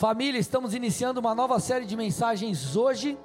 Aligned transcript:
Família, 0.00 0.38
estamos 0.38 0.72
iniciando 0.72 1.20
uma 1.20 1.34
nova 1.34 1.60
série 1.60 1.84
de 1.84 1.94
mensagens 1.94 2.74
hoje, 2.74 3.18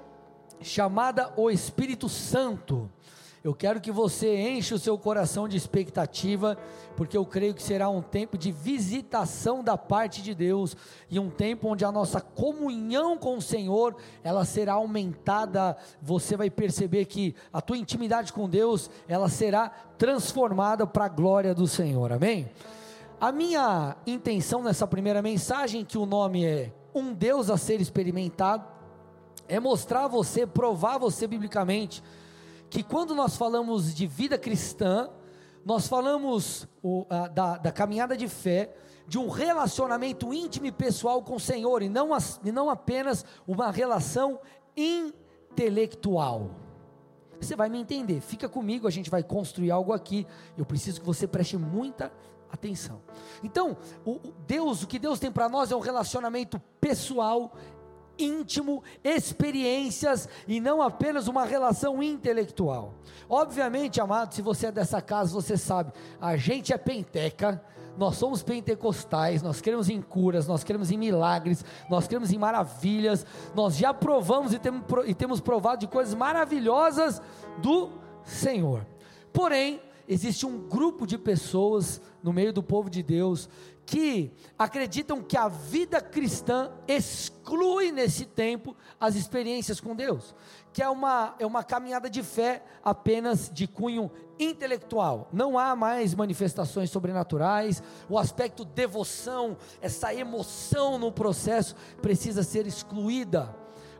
chamada 0.59 1.31
O 1.37 1.49
Espírito 1.49 2.09
Santo. 2.09 2.91
Eu 3.41 3.55
quero 3.55 3.79
que 3.79 3.93
você 3.93 4.35
enche 4.35 4.73
o 4.73 4.77
seu 4.77 4.97
coração 4.97 5.47
de 5.47 5.55
expectativa, 5.55 6.57
porque 6.97 7.15
eu 7.15 7.25
creio 7.25 7.53
que 7.53 7.63
será 7.63 7.87
um 7.87 8.01
tempo 8.01 8.37
de 8.37 8.51
visitação 8.51 9.63
da 9.63 9.77
parte 9.77 10.21
de 10.21 10.35
Deus 10.35 10.75
e 11.09 11.17
um 11.17 11.29
tempo 11.29 11.69
onde 11.69 11.85
a 11.85 11.93
nossa 11.93 12.19
comunhão 12.19 13.17
com 13.17 13.37
o 13.37 13.41
Senhor, 13.41 13.95
ela 14.21 14.43
será 14.43 14.73
aumentada. 14.73 15.77
Você 16.01 16.35
vai 16.35 16.49
perceber 16.49 17.05
que 17.05 17.33
a 17.53 17.61
tua 17.61 17.77
intimidade 17.77 18.33
com 18.33 18.49
Deus, 18.49 18.89
ela 19.07 19.29
será 19.29 19.69
transformada 19.97 20.85
para 20.85 21.05
a 21.05 21.07
glória 21.09 21.55
do 21.55 21.69
Senhor. 21.69 22.11
Amém? 22.11 22.49
A 23.25 23.31
minha 23.31 23.97
intenção 24.05 24.61
nessa 24.61 24.85
primeira 24.85 25.19
mensagem, 25.19 25.83
que 25.83 25.97
o 25.97 26.05
nome 26.05 26.45
é 26.45 26.71
Um 26.93 27.11
Deus 27.11 27.49
a 27.49 27.57
ser 27.57 27.81
experimentado, 27.81 28.63
é 29.47 29.59
mostrar 29.59 30.05
a 30.05 30.07
você, 30.07 30.45
provar 30.45 30.93
a 30.93 30.99
você 30.99 31.25
biblicamente 31.25 32.03
que 32.69 32.83
quando 32.83 33.15
nós 33.15 33.35
falamos 33.35 33.95
de 33.95 34.05
vida 34.05 34.37
cristã, 34.37 35.09
nós 35.65 35.87
falamos 35.87 36.67
o, 36.83 37.07
a, 37.09 37.27
da, 37.27 37.57
da, 37.57 37.71
caminhada 37.71 38.15
de 38.15 38.27
fé, 38.27 38.75
de 39.07 39.17
um 39.17 39.27
relacionamento 39.27 40.31
íntimo 40.31 40.67
e 40.67 40.71
pessoal 40.71 41.23
com 41.23 41.37
o 41.37 41.39
Senhor, 41.39 41.81
e 41.81 41.89
não, 41.89 42.13
as, 42.13 42.39
e 42.45 42.51
não 42.51 42.69
apenas 42.69 43.25
uma 43.47 43.71
relação 43.71 44.39
intelectual. 44.77 46.51
Você 47.41 47.55
vai 47.55 47.69
me 47.69 47.79
entender, 47.79 48.21
fica 48.21 48.47
comigo, 48.47 48.87
a 48.87 48.91
gente 48.91 49.09
vai 49.09 49.23
construir 49.23 49.71
algo 49.71 49.93
aqui. 49.93 50.27
Eu 50.55 50.63
preciso 50.63 50.99
que 50.99 51.07
você 51.07 51.27
preste 51.27 51.57
muita 51.57 52.11
atenção. 52.55 53.01
Então, 53.43 53.77
o, 54.03 54.13
o 54.13 54.33
Deus, 54.47 54.83
o 54.83 54.87
que 54.87 54.99
Deus 54.99 55.19
tem 55.19 55.31
para 55.31 55.47
nós 55.47 55.71
é 55.71 55.75
um 55.75 55.79
relacionamento 55.79 56.59
pessoal 56.81 57.53
íntimo, 58.17 58.83
experiências 59.03 60.27
e 60.47 60.59
não 60.59 60.81
apenas 60.81 61.27
uma 61.27 61.45
relação 61.45 62.01
intelectual. 62.01 62.93
Obviamente, 63.29 63.99
amado, 63.99 64.33
se 64.33 64.41
você 64.41 64.67
é 64.67 64.71
dessa 64.71 65.01
casa, 65.01 65.33
você 65.33 65.57
sabe, 65.57 65.91
a 66.19 66.37
gente 66.37 66.73
é 66.73 66.77
penteca, 66.77 67.61
nós 67.97 68.17
somos 68.17 68.43
pentecostais, 68.43 69.41
nós 69.41 69.61
queremos 69.61 69.89
em 69.89 70.01
curas, 70.01 70.47
nós 70.47 70.63
queremos 70.63 70.91
em 70.91 70.97
milagres, 70.97 71.63
nós 71.89 72.07
queremos 72.07 72.31
em 72.31 72.37
maravilhas, 72.37 73.25
nós 73.53 73.77
já 73.77 73.93
provamos 73.93 74.53
e 74.53 74.59
temos, 75.13 75.39
provado 75.39 75.79
de 75.79 75.87
coisas 75.87 76.13
maravilhosas 76.13 77.21
do 77.59 77.89
Senhor. 78.23 78.85
Porém, 79.31 79.81
existe 80.07 80.45
um 80.45 80.67
grupo 80.67 81.05
de 81.05 81.17
pessoas 81.17 82.01
no 82.21 82.33
meio 82.33 82.53
do 82.53 82.63
povo 82.63 82.89
de 82.89 83.01
Deus 83.01 83.49
que 83.85 84.31
acreditam 84.57 85.21
que 85.21 85.37
a 85.37 85.47
vida 85.47 86.01
cristã 86.01 86.71
exclui 86.87 87.91
nesse 87.91 88.25
tempo 88.25 88.75
as 88.99 89.15
experiências 89.15 89.79
com 89.79 89.95
Deus, 89.95 90.35
que 90.73 90.81
é 90.81 90.89
uma, 90.89 91.35
é 91.37 91.45
uma 91.45 91.63
caminhada 91.63 92.09
de 92.09 92.23
fé 92.23 92.63
apenas 92.83 93.49
de 93.53 93.67
cunho 93.67 94.11
intelectual. 94.39 95.29
Não 95.31 95.57
há 95.57 95.75
mais 95.75 96.15
manifestações 96.15 96.89
sobrenaturais, 96.89 97.83
o 98.09 98.17
aspecto 98.17 98.65
devoção, 98.65 99.55
essa 99.79 100.13
emoção 100.13 100.97
no 100.97 101.11
processo 101.11 101.75
precisa 102.01 102.41
ser 102.41 102.65
excluída. 102.65 103.55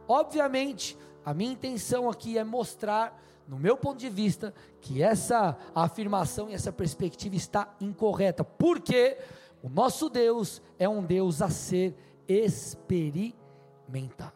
Obviamente, 0.08 0.98
a 1.24 1.34
minha 1.34 1.52
intenção 1.52 2.10
aqui 2.10 2.38
é 2.38 2.44
mostrar 2.44 3.24
no 3.48 3.58
meu 3.58 3.78
ponto 3.78 4.00
de 4.00 4.10
vista, 4.10 4.54
que 4.82 5.04
essa 5.04 5.58
afirmação 5.74 6.50
e 6.50 6.54
essa 6.54 6.72
perspectiva 6.72 7.36
está 7.36 7.76
incorreta. 7.80 8.44
Porque 8.44 9.18
o 9.62 9.70
nosso 9.70 10.10
Deus 10.10 10.62
é 10.80 10.90
um 10.90 11.04
Deus 11.04 11.42
a 11.42 11.50
ser 11.50 11.96
experimentado. 12.28 14.34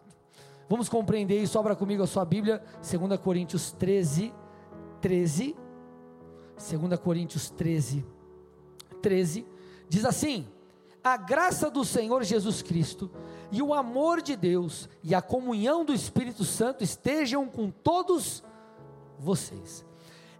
Vamos 0.69 0.87
compreender 0.87 1.41
isso, 1.41 1.57
abra 1.57 1.75
comigo 1.75 2.03
a 2.03 2.07
sua 2.07 2.23
Bíblia, 2.23 2.63
2 2.75 3.19
Coríntios 3.19 3.71
13, 3.71 4.31
13. 5.01 5.55
2 6.57 6.99
Coríntios 6.99 7.49
13, 7.49 8.05
13. 9.01 9.47
Diz 9.87 10.05
assim: 10.05 10.47
A 11.03 11.17
graça 11.17 11.71
do 11.71 11.83
Senhor 11.83 12.23
Jesus 12.23 12.61
Cristo 12.61 13.09
e 13.51 13.63
o 13.63 13.73
amor 13.73 14.21
de 14.21 14.35
Deus 14.35 14.87
e 15.03 15.15
a 15.15 15.21
comunhão 15.21 15.83
do 15.83 15.93
Espírito 15.93 16.43
Santo 16.43 16.83
estejam 16.83 17.47
com 17.47 17.71
todos 17.71 18.43
vocês. 19.19 19.85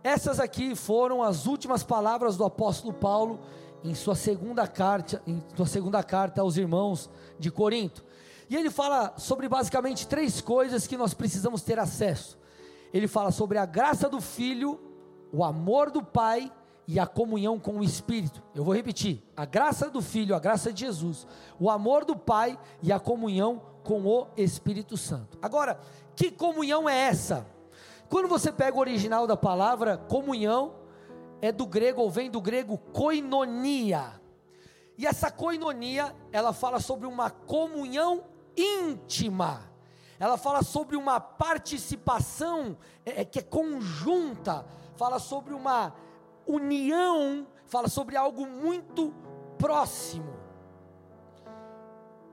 Essas 0.04 0.40
aqui 0.40 0.76
foram 0.76 1.22
as 1.22 1.46
últimas 1.46 1.84
palavras 1.84 2.38
do 2.38 2.46
apóstolo 2.46 2.94
Paulo 2.94 3.40
em 3.84 3.94
sua 3.94 4.16
segunda 4.16 4.68
carta, 4.68 5.22
em 5.28 5.44
sua 5.56 5.66
segunda 5.66 6.02
carta 6.04 6.42
aos 6.42 6.58
irmãos 6.58 7.10
de 7.38 7.52
Corinto. 7.52 8.04
E 8.50 8.56
ele 8.56 8.70
fala 8.70 9.14
sobre 9.18 9.48
basicamente 9.48 10.08
três 10.08 10.42
coisas 10.42 10.88
que 10.88 10.98
nós 10.98 11.14
precisamos 11.14 11.62
ter 11.62 11.78
acesso. 11.78 12.38
Ele 12.94 13.08
fala 13.08 13.32
sobre 13.32 13.58
a 13.58 13.66
graça 13.66 14.10
do 14.10 14.20
Filho, 14.20 14.80
o 15.32 15.44
amor 15.44 15.92
do 15.92 16.04
Pai 16.04 16.52
e 16.88 17.00
a 17.00 17.06
comunhão 17.06 17.60
com 17.60 17.78
o 17.78 17.84
Espírito. 17.84 18.42
Eu 18.56 18.64
vou 18.64 18.74
repetir: 18.74 19.24
a 19.38 19.46
graça 19.46 19.90
do 19.90 20.02
Filho, 20.02 20.36
a 20.36 20.40
graça 20.40 20.74
de 20.74 20.86
Jesus, 20.86 21.28
o 21.60 21.70
amor 21.70 22.04
do 22.04 22.16
Pai 22.16 22.58
e 22.82 22.92
a 22.92 23.00
comunhão 23.00 23.62
com 23.84 24.06
o 24.06 24.28
Espírito 24.36 24.98
Santo. 24.98 25.38
Agora, 25.42 25.80
que 26.16 26.32
comunhão 26.32 26.90
é 26.90 26.96
essa? 26.96 27.46
Quando 28.10 28.28
você 28.28 28.52
pega 28.52 28.76
o 28.76 28.80
original 28.80 29.28
da 29.28 29.38
palavra 29.38 29.96
comunhão, 29.96 30.76
é 31.42 31.52
do 31.52 31.66
grego, 31.66 32.02
ou 32.02 32.10
vem 32.10 32.30
do 32.30 32.42
grego 32.42 32.78
koinonia. 32.78 34.20
E 34.98 35.06
essa 35.06 35.32
koinonia, 35.32 36.16
ela 36.32 36.52
fala 36.52 36.80
sobre 36.80 37.08
uma 37.08 37.30
comunhão 37.30 38.26
íntima. 38.58 39.72
Ela 40.20 40.38
fala 40.38 40.64
sobre 40.64 40.98
uma 40.98 41.20
participação 41.20 42.78
é, 43.06 43.22
é, 43.22 43.26
que 43.26 43.40
é 43.40 43.42
conjunta, 43.44 44.66
fala 44.96 45.20
sobre 45.20 45.54
uma 45.54 45.94
união, 46.46 47.48
fala 47.68 47.88
sobre 47.88 48.18
algo 48.18 48.46
muito 48.46 49.14
próximo. 49.58 50.36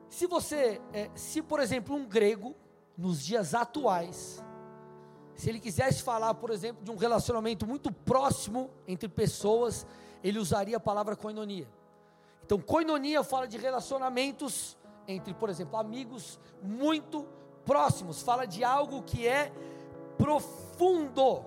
Se 0.09 0.27
você, 0.27 0.81
é, 0.93 1.11
se 1.15 1.43
por 1.43 1.61
exemplo 1.61 1.95
um 1.95 2.07
grego, 2.07 2.57
nos 2.97 3.25
dias 3.25 3.55
atuais, 3.55 4.43
se 5.37 5.51
ele 5.51 5.61
quisesse 5.61 6.03
falar, 6.03 6.35
por 6.35 6.51
exemplo, 6.51 6.83
de 6.83 6.91
um 6.91 6.97
relacionamento 6.97 7.67
muito 7.67 7.93
próximo 7.93 8.71
entre 8.89 9.09
pessoas, 9.09 9.87
ele 10.25 10.39
usaria 10.39 10.79
a 10.79 10.81
palavra 10.81 11.15
koinonia. 11.15 11.69
Então, 12.45 12.59
koinonia 12.59 13.23
fala 13.23 13.47
de 13.47 13.59
relacionamentos 13.59 14.77
entre, 15.07 15.35
por 15.35 15.51
exemplo, 15.51 15.79
amigos 15.79 16.41
muito 16.63 17.27
próximos, 17.65 18.23
fala 18.23 18.47
de 18.47 18.65
algo 18.65 19.03
que 19.03 19.27
é 19.27 19.53
profundo, 20.17 21.45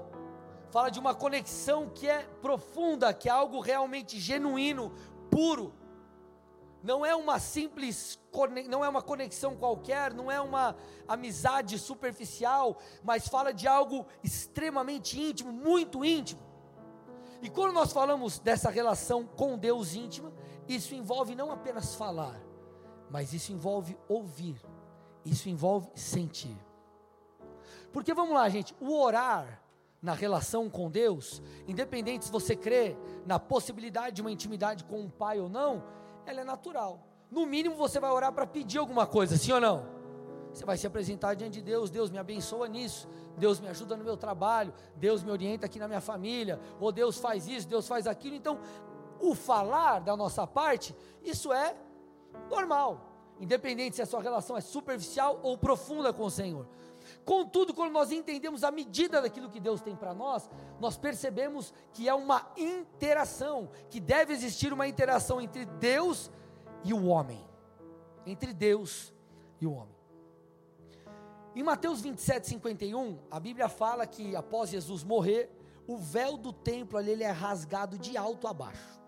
fala 0.69 0.89
de 0.89 0.99
uma 0.99 1.15
conexão 1.15 1.89
que 1.89 2.07
é 2.07 2.19
profunda, 2.41 3.13
que 3.13 3.27
é 3.27 3.31
algo 3.31 3.59
realmente 3.59 4.19
genuíno, 4.19 4.93
puro 5.31 5.73
não 6.81 7.05
é 7.05 7.15
uma 7.15 7.39
simples, 7.39 8.19
não 8.69 8.83
é 8.83 8.89
uma 8.89 9.01
conexão 9.01 9.55
qualquer, 9.55 10.13
não 10.13 10.31
é 10.31 10.39
uma 10.39 10.75
amizade 11.07 11.77
superficial, 11.77 12.77
mas 13.03 13.27
fala 13.27 13.53
de 13.53 13.67
algo 13.67 14.05
extremamente 14.23 15.19
íntimo, 15.19 15.51
muito 15.51 16.05
íntimo. 16.05 16.41
E 17.41 17.49
quando 17.49 17.73
nós 17.73 17.91
falamos 17.91 18.39
dessa 18.39 18.69
relação 18.69 19.25
com 19.25 19.57
Deus 19.57 19.93
íntima, 19.93 20.31
isso 20.67 20.93
envolve 20.93 21.35
não 21.35 21.51
apenas 21.51 21.95
falar, 21.95 22.39
mas 23.09 23.33
isso 23.33 23.51
envolve 23.51 23.97
ouvir, 24.07 24.61
isso 25.25 25.49
envolve 25.49 25.89
sentir. 25.95 26.57
Porque 27.91 28.13
vamos 28.13 28.33
lá, 28.33 28.47
gente, 28.49 28.75
o 28.79 28.93
orar 28.93 29.63
na 30.01 30.13
relação 30.13 30.69
com 30.69 30.89
Deus, 30.89 31.41
independente 31.67 32.25
se 32.25 32.31
você 32.31 32.55
crê 32.55 32.95
na 33.25 33.39
possibilidade 33.39 34.17
de 34.17 34.21
uma 34.21 34.31
intimidade 34.31 34.83
com 34.85 35.01
um 35.01 35.09
pai 35.09 35.39
ou 35.39 35.49
não, 35.49 35.83
ela 36.29 36.41
é 36.41 36.43
natural. 36.43 37.05
No 37.29 37.45
mínimo 37.45 37.75
você 37.75 37.99
vai 37.99 38.11
orar 38.11 38.31
para 38.31 38.45
pedir 38.45 38.77
alguma 38.77 39.05
coisa, 39.05 39.37
sim 39.37 39.51
ou 39.51 39.59
não? 39.59 39.85
Você 40.53 40.65
vai 40.65 40.77
se 40.77 40.87
apresentar 40.87 41.35
diante 41.35 41.53
de 41.55 41.61
Deus, 41.61 41.89
Deus 41.89 42.09
me 42.09 42.17
abençoa 42.17 42.67
nisso, 42.67 43.07
Deus 43.37 43.59
me 43.59 43.67
ajuda 43.67 43.95
no 43.95 44.03
meu 44.03 44.17
trabalho, 44.17 44.73
Deus 44.95 45.23
me 45.23 45.31
orienta 45.31 45.67
aqui 45.67 45.77
na 45.77 45.87
minha 45.87 46.01
família, 46.01 46.59
ou 46.79 46.91
Deus 46.91 47.17
faz 47.17 47.47
isso, 47.47 47.67
Deus 47.67 47.87
faz 47.87 48.07
aquilo. 48.07 48.35
Então, 48.35 48.59
o 49.19 49.35
falar 49.35 49.99
da 49.99 50.17
nossa 50.17 50.47
parte, 50.47 50.95
isso 51.23 51.53
é 51.53 51.75
normal, 52.49 53.08
independente 53.39 53.95
se 53.95 54.01
a 54.01 54.05
sua 54.05 54.21
relação 54.21 54.57
é 54.57 54.61
superficial 54.61 55.39
ou 55.43 55.57
profunda 55.57 56.11
com 56.11 56.23
o 56.23 56.31
Senhor. 56.31 56.67
Contudo, 57.25 57.73
quando 57.73 57.91
nós 57.91 58.11
entendemos 58.11 58.63
a 58.63 58.71
medida 58.71 59.21
daquilo 59.21 59.49
que 59.49 59.59
Deus 59.59 59.81
tem 59.81 59.95
para 59.95 60.13
nós, 60.13 60.49
nós 60.79 60.97
percebemos 60.97 61.73
que 61.93 62.07
é 62.07 62.13
uma 62.13 62.51
interação, 62.57 63.69
que 63.89 63.99
deve 63.99 64.33
existir 64.33 64.73
uma 64.73 64.87
interação 64.87 65.39
entre 65.39 65.65
Deus 65.65 66.31
e 66.83 66.93
o 66.93 67.05
homem. 67.05 67.43
Entre 68.25 68.53
Deus 68.53 69.13
e 69.59 69.65
o 69.65 69.73
homem. 69.73 69.95
Em 71.55 71.63
Mateus 71.63 72.01
27, 72.01 72.47
51, 72.47 73.19
a 73.29 73.39
Bíblia 73.39 73.67
fala 73.67 74.05
que 74.05 74.35
após 74.35 74.69
Jesus 74.69 75.03
morrer, 75.03 75.49
o 75.87 75.97
véu 75.97 76.37
do 76.37 76.53
templo 76.53 76.97
ali 76.97 77.11
ele 77.11 77.23
é 77.23 77.31
rasgado 77.31 77.97
de 77.97 78.15
alto 78.15 78.47
a 78.47 78.53
baixo. 78.53 78.99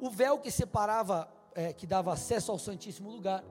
O 0.00 0.10
véu 0.10 0.38
que 0.38 0.50
separava, 0.50 1.28
é, 1.54 1.72
que 1.72 1.86
dava 1.86 2.12
acesso 2.12 2.52
ao 2.52 2.58
Santíssimo 2.58 3.10
Lugar, 3.10 3.42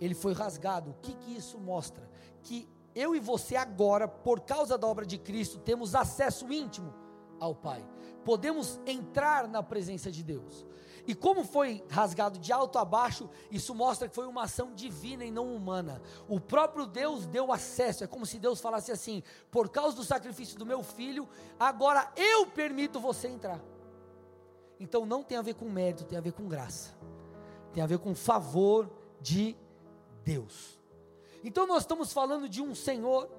ele 0.00 0.14
foi 0.14 0.32
rasgado. 0.32 0.90
O 0.90 0.94
que, 0.94 1.14
que 1.14 1.36
isso 1.36 1.58
mostra? 1.58 2.08
Que 2.42 2.68
eu 2.94 3.14
e 3.14 3.20
você 3.20 3.56
agora, 3.56 4.08
por 4.08 4.40
causa 4.40 4.78
da 4.78 4.86
obra 4.86 5.04
de 5.04 5.18
Cristo, 5.18 5.58
temos 5.58 5.94
acesso 5.94 6.50
íntimo 6.52 6.94
ao 7.38 7.54
Pai. 7.54 7.86
Podemos 8.24 8.80
entrar 8.86 9.46
na 9.46 9.62
presença 9.62 10.10
de 10.10 10.22
Deus. 10.22 10.66
E 11.06 11.14
como 11.14 11.44
foi 11.44 11.84
rasgado 11.88 12.38
de 12.38 12.52
alto 12.52 12.78
a 12.78 12.84
baixo, 12.84 13.30
isso 13.50 13.74
mostra 13.74 14.08
que 14.08 14.14
foi 14.14 14.26
uma 14.26 14.42
ação 14.42 14.74
divina 14.74 15.24
e 15.24 15.30
não 15.30 15.54
humana. 15.54 16.02
O 16.28 16.40
próprio 16.40 16.84
Deus 16.84 17.26
deu 17.26 17.52
acesso. 17.52 18.02
É 18.02 18.06
como 18.06 18.26
se 18.26 18.38
Deus 18.38 18.60
falasse 18.60 18.90
assim: 18.90 19.22
por 19.50 19.68
causa 19.68 19.94
do 19.94 20.02
sacrifício 20.02 20.58
do 20.58 20.66
meu 20.66 20.82
filho, 20.82 21.28
agora 21.60 22.10
eu 22.16 22.46
permito 22.46 22.98
você 22.98 23.28
entrar. 23.28 23.60
Então 24.80 25.06
não 25.06 25.22
tem 25.22 25.38
a 25.38 25.42
ver 25.42 25.54
com 25.54 25.70
mérito, 25.70 26.04
tem 26.04 26.18
a 26.18 26.20
ver 26.20 26.32
com 26.32 26.48
graça. 26.48 26.96
Tem 27.72 27.82
a 27.82 27.86
ver 27.86 27.98
com 27.98 28.14
favor 28.14 28.90
de 29.20 29.56
Deus. 30.26 30.76
Então 31.44 31.68
nós 31.68 31.84
estamos 31.84 32.12
falando 32.12 32.48
de 32.48 32.60
um 32.60 32.74
Senhor, 32.74 33.30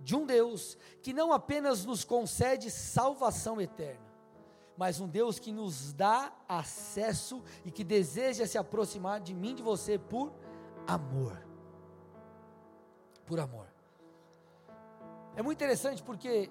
de 0.00 0.16
um 0.16 0.26
Deus 0.26 0.76
que 1.00 1.12
não 1.12 1.32
apenas 1.32 1.84
nos 1.84 2.04
concede 2.04 2.72
salvação 2.72 3.60
eterna, 3.60 4.04
mas 4.76 4.98
um 4.98 5.06
Deus 5.06 5.38
que 5.38 5.52
nos 5.52 5.92
dá 5.92 6.32
acesso 6.48 7.40
e 7.64 7.70
que 7.70 7.84
deseja 7.84 8.48
se 8.48 8.58
aproximar 8.58 9.20
de 9.20 9.32
mim, 9.32 9.54
de 9.54 9.62
você, 9.62 9.96
por 9.96 10.32
amor. 10.88 11.40
Por 13.24 13.38
amor. 13.38 13.68
É 15.36 15.42
muito 15.42 15.58
interessante 15.58 16.02
porque 16.02 16.50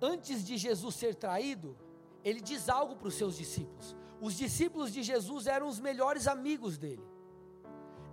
antes 0.00 0.44
de 0.44 0.58
Jesus 0.58 0.94
ser 0.94 1.14
traído, 1.14 1.74
ele 2.22 2.42
diz 2.42 2.68
algo 2.68 2.96
para 2.96 3.08
os 3.08 3.14
seus 3.14 3.34
discípulos. 3.38 3.96
Os 4.20 4.34
discípulos 4.34 4.92
de 4.92 5.02
Jesus 5.02 5.46
eram 5.46 5.66
os 5.68 5.80
melhores 5.80 6.26
amigos 6.26 6.76
dele. 6.76 7.17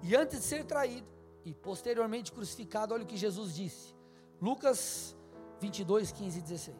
E 0.08 0.16
antes 0.16 0.40
de 0.40 0.46
ser 0.46 0.64
traído 0.66 1.08
e 1.44 1.52
posteriormente 1.52 2.32
crucificado, 2.32 2.94
olha 2.94 3.04
o 3.04 3.08
que 3.08 3.18
Jesus 3.18 3.56
disse. 3.56 3.96
Lucas 4.40 5.16
22, 5.60 6.12
15 6.12 6.38
e 6.38 6.42
16. 6.44 6.78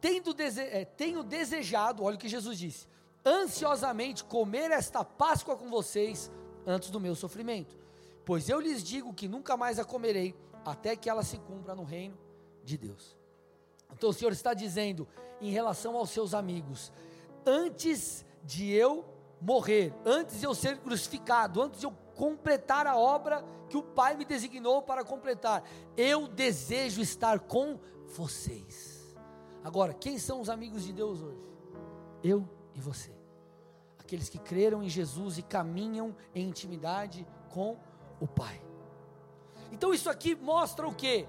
Tendo 0.00 0.32
dese 0.32 0.62
é, 0.62 0.86
tenho 0.86 1.22
desejado, 1.22 2.04
olha 2.04 2.16
o 2.16 2.18
que 2.18 2.26
Jesus 2.28 2.58
disse, 2.58 2.88
ansiosamente 3.22 4.24
comer 4.24 4.70
esta 4.70 5.04
Páscoa 5.04 5.56
com 5.56 5.68
vocês 5.68 6.30
antes 6.66 6.88
do 6.88 6.98
meu 6.98 7.14
sofrimento. 7.14 7.76
Pois 8.24 8.48
eu 8.48 8.58
lhes 8.58 8.82
digo 8.82 9.12
que 9.12 9.28
nunca 9.28 9.58
mais 9.58 9.78
a 9.78 9.84
comerei, 9.84 10.34
até 10.64 10.96
que 10.96 11.10
ela 11.10 11.22
se 11.22 11.36
cumpra 11.36 11.74
no 11.74 11.84
reino 11.84 12.16
de 12.64 12.78
Deus. 12.78 13.14
Então 13.92 14.08
o 14.08 14.14
Senhor 14.14 14.32
está 14.32 14.54
dizendo, 14.54 15.06
em 15.38 15.50
relação 15.50 15.96
aos 15.96 16.08
seus 16.08 16.32
amigos, 16.32 16.90
antes 17.44 18.24
de 18.42 18.70
eu 18.70 19.15
morrer, 19.40 19.94
antes 20.04 20.40
de 20.40 20.46
eu 20.46 20.54
ser 20.54 20.78
crucificado, 20.78 21.62
antes 21.62 21.80
de 21.80 21.86
eu 21.86 21.92
completar 22.14 22.86
a 22.86 22.96
obra 22.96 23.44
que 23.68 23.76
o 23.76 23.82
Pai 23.82 24.16
me 24.16 24.24
designou 24.24 24.82
para 24.82 25.04
completar, 25.04 25.62
eu 25.96 26.26
desejo 26.26 27.00
estar 27.00 27.40
com 27.40 27.78
vocês. 28.06 29.14
Agora, 29.62 29.92
quem 29.92 30.18
são 30.18 30.40
os 30.40 30.48
amigos 30.48 30.84
de 30.84 30.92
Deus 30.92 31.20
hoje? 31.20 31.42
Eu 32.22 32.48
e 32.74 32.80
você. 32.80 33.12
Aqueles 33.98 34.28
que 34.28 34.38
creram 34.38 34.82
em 34.82 34.88
Jesus 34.88 35.38
e 35.38 35.42
caminham 35.42 36.14
em 36.34 36.48
intimidade 36.48 37.26
com 37.50 37.76
o 38.20 38.26
Pai. 38.26 38.62
Então 39.72 39.92
isso 39.92 40.08
aqui 40.08 40.34
mostra 40.34 40.86
o 40.86 40.94
que? 40.94 41.26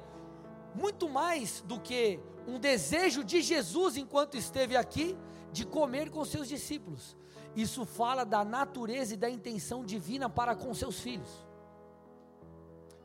Muito 0.75 1.09
mais 1.09 1.61
do 1.61 1.79
que 1.79 2.19
um 2.47 2.59
desejo 2.59 3.23
de 3.23 3.41
Jesus 3.41 3.97
enquanto 3.97 4.37
esteve 4.37 4.77
aqui 4.77 5.17
de 5.51 5.65
comer 5.65 6.09
com 6.09 6.23
seus 6.23 6.47
discípulos. 6.47 7.17
Isso 7.63 7.87
fala 7.87 8.23
da 8.23 8.45
natureza 8.45 9.15
e 9.15 9.17
da 9.17 9.27
intenção 9.27 9.83
divina 9.83 10.29
para 10.29 10.55
com 10.55 10.71
seus 10.75 10.99
filhos. 10.99 11.43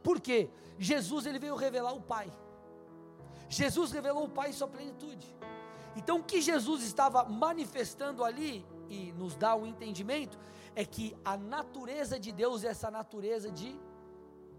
Por 0.02 0.20
quê? 0.20 0.50
Jesus 0.78 1.24
ele 1.24 1.38
veio 1.38 1.56
revelar 1.56 1.94
o 1.94 2.02
Pai. 2.02 2.30
Jesus 3.48 3.92
revelou 3.92 4.24
o 4.24 4.28
Pai 4.28 4.50
em 4.50 4.52
sua 4.52 4.68
plenitude. 4.68 5.26
Então, 5.96 6.18
o 6.18 6.22
que 6.22 6.42
Jesus 6.42 6.82
estava 6.82 7.24
manifestando 7.24 8.22
ali, 8.22 8.62
e 8.90 9.10
nos 9.12 9.34
dá 9.36 9.54
o 9.54 9.62
um 9.62 9.66
entendimento, 9.66 10.38
é 10.76 10.84
que 10.84 11.16
a 11.24 11.34
natureza 11.34 12.20
de 12.20 12.30
Deus 12.30 12.62
é 12.62 12.68
essa 12.68 12.90
natureza 12.90 13.50
de 13.50 13.74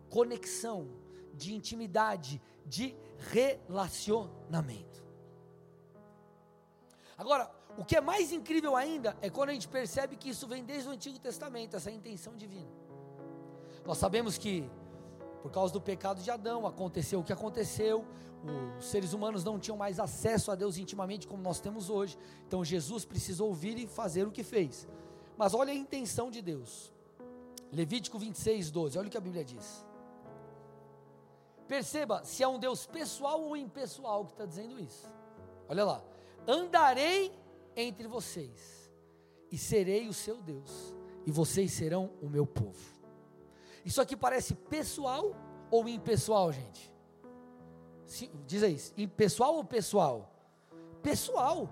conexão, 0.10 0.89
de 1.36 1.54
intimidade, 1.54 2.42
de 2.66 2.96
relacionamento. 3.31 5.04
Agora, 7.16 7.51
o 7.78 7.84
que 7.84 7.96
é 7.96 8.02
mais 8.02 8.31
incrível 8.31 8.75
ainda 8.75 9.18
é 9.22 9.30
quando 9.30 9.50
a 9.50 9.54
gente 9.54 9.68
percebe 9.68 10.16
que 10.16 10.30
isso 10.30 10.48
vem 10.48 10.64
desde 10.64 10.88
o 10.88 10.92
Antigo 10.92 11.20
Testamento, 11.20 11.75
essa 11.75 11.92
intenção 11.92 12.36
divina. 12.36 12.70
Nós 13.86 13.98
sabemos 13.98 14.38
que 14.38 14.70
por 15.44 15.52
causa 15.52 15.74
do 15.74 15.81
pecado 15.81 16.24
de 16.24 16.31
Adão, 16.31 16.66
aconteceu 16.66 17.20
o 17.20 17.24
que 17.24 17.34
aconteceu, 17.34 18.06
os 18.80 18.86
seres 18.86 19.12
humanos 19.12 19.44
não 19.44 19.60
tinham 19.60 19.75
mais 19.75 20.00
acesso 20.00 20.50
a 20.50 20.56
Deus 20.56 20.78
intimamente 20.78 21.28
como 21.28 21.44
nós 21.44 21.60
temos 21.60 21.90
hoje, 21.90 22.18
então 22.48 22.64
Jesus 22.64 23.04
precisou 23.04 23.50
ouvir 23.50 23.78
e 23.78 23.86
fazer 23.86 24.25
o 24.25 24.31
que 24.31 24.42
fez. 24.42 24.88
Mas 25.36 25.54
olha 25.54 25.74
a 25.74 25.75
intenção 25.75 26.31
de 26.31 26.42
Deus, 26.42 26.94
Levítico 27.74 28.18
26, 28.18 28.72
12, 28.72 28.98
olha 28.98 29.08
o 29.10 29.12
que 29.12 29.18
a 29.18 29.22
Bíblia 29.22 29.44
diz. 29.44 29.86
Perceba 31.68 32.24
se 32.24 32.42
é 32.42 32.48
um 32.48 32.58
Deus 32.58 32.86
pessoal 32.86 33.42
ou 33.42 33.58
impessoal 33.58 34.24
que 34.24 34.31
está 34.31 34.46
dizendo 34.46 34.80
isso. 34.80 35.12
Olha 35.68 35.84
lá, 35.84 36.02
andarei 36.48 37.34
entre 37.75 38.08
vocês 38.08 38.92
e 39.52 39.58
serei 39.58 40.08
o 40.08 40.14
seu 40.14 40.42
Deus, 40.42 40.96
e 41.25 41.31
vocês 41.31 41.72
serão 41.72 42.12
o 42.22 42.30
meu 42.30 42.46
povo. 42.46 42.94
Isso 43.86 44.02
aqui 44.02 44.16
parece 44.16 44.56
pessoal 44.56 45.36
ou 45.70 45.88
impessoal, 45.88 46.52
gente? 46.52 46.94
diz 48.46 48.64
aí, 48.64 48.80
impessoal 48.98 49.56
ou 49.56 49.64
pessoal? 49.64 50.30
Pessoal. 51.02 51.70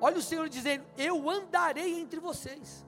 Olha 0.00 0.18
o 0.18 0.22
Senhor 0.22 0.48
dizendo: 0.48 0.84
Eu 0.96 1.28
andarei 1.28 1.98
entre 1.98 2.20
vocês, 2.20 2.84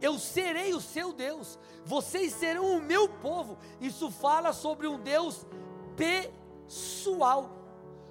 eu 0.00 0.18
serei 0.18 0.74
o 0.74 0.80
seu 0.80 1.12
Deus, 1.12 1.58
vocês 1.84 2.32
serão 2.32 2.76
o 2.76 2.82
meu 2.82 3.08
povo. 3.08 3.58
Isso 3.80 4.10
fala 4.10 4.52
sobre 4.52 4.86
um 4.86 5.00
Deus 5.00 5.46
pessoal, 5.96 7.50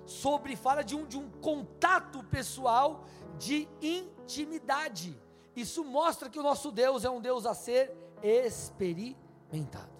sobre 0.05 0.55
fala 0.55 0.83
de 0.83 0.95
um, 0.95 1.05
de 1.05 1.17
um 1.17 1.29
contato 1.29 2.23
pessoal, 2.25 3.05
de 3.37 3.67
intimidade. 3.81 5.19
Isso 5.55 5.83
mostra 5.83 6.29
que 6.29 6.39
o 6.39 6.43
nosso 6.43 6.71
Deus 6.71 7.05
é 7.05 7.09
um 7.09 7.21
Deus 7.21 7.45
a 7.45 7.53
ser 7.53 7.95
experimentado. 8.21 9.93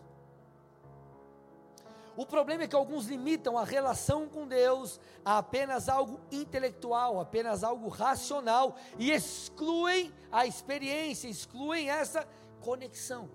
O 2.16 2.26
problema 2.26 2.64
é 2.64 2.68
que 2.68 2.76
alguns 2.76 3.08
limitam 3.08 3.58
a 3.58 3.64
relação 3.64 4.30
com 4.30 4.48
Deus 4.48 5.00
a 5.26 5.40
apenas 5.40 5.90
algo 5.90 6.20
intelectual, 6.32 7.20
apenas 7.20 7.64
algo 7.64 7.88
racional 7.90 8.76
e 9.00 9.12
excluem 9.12 10.14
a 10.32 10.46
experiência, 10.46 11.28
excluem 11.28 11.90
essa 11.90 12.28
conexão. 12.62 13.30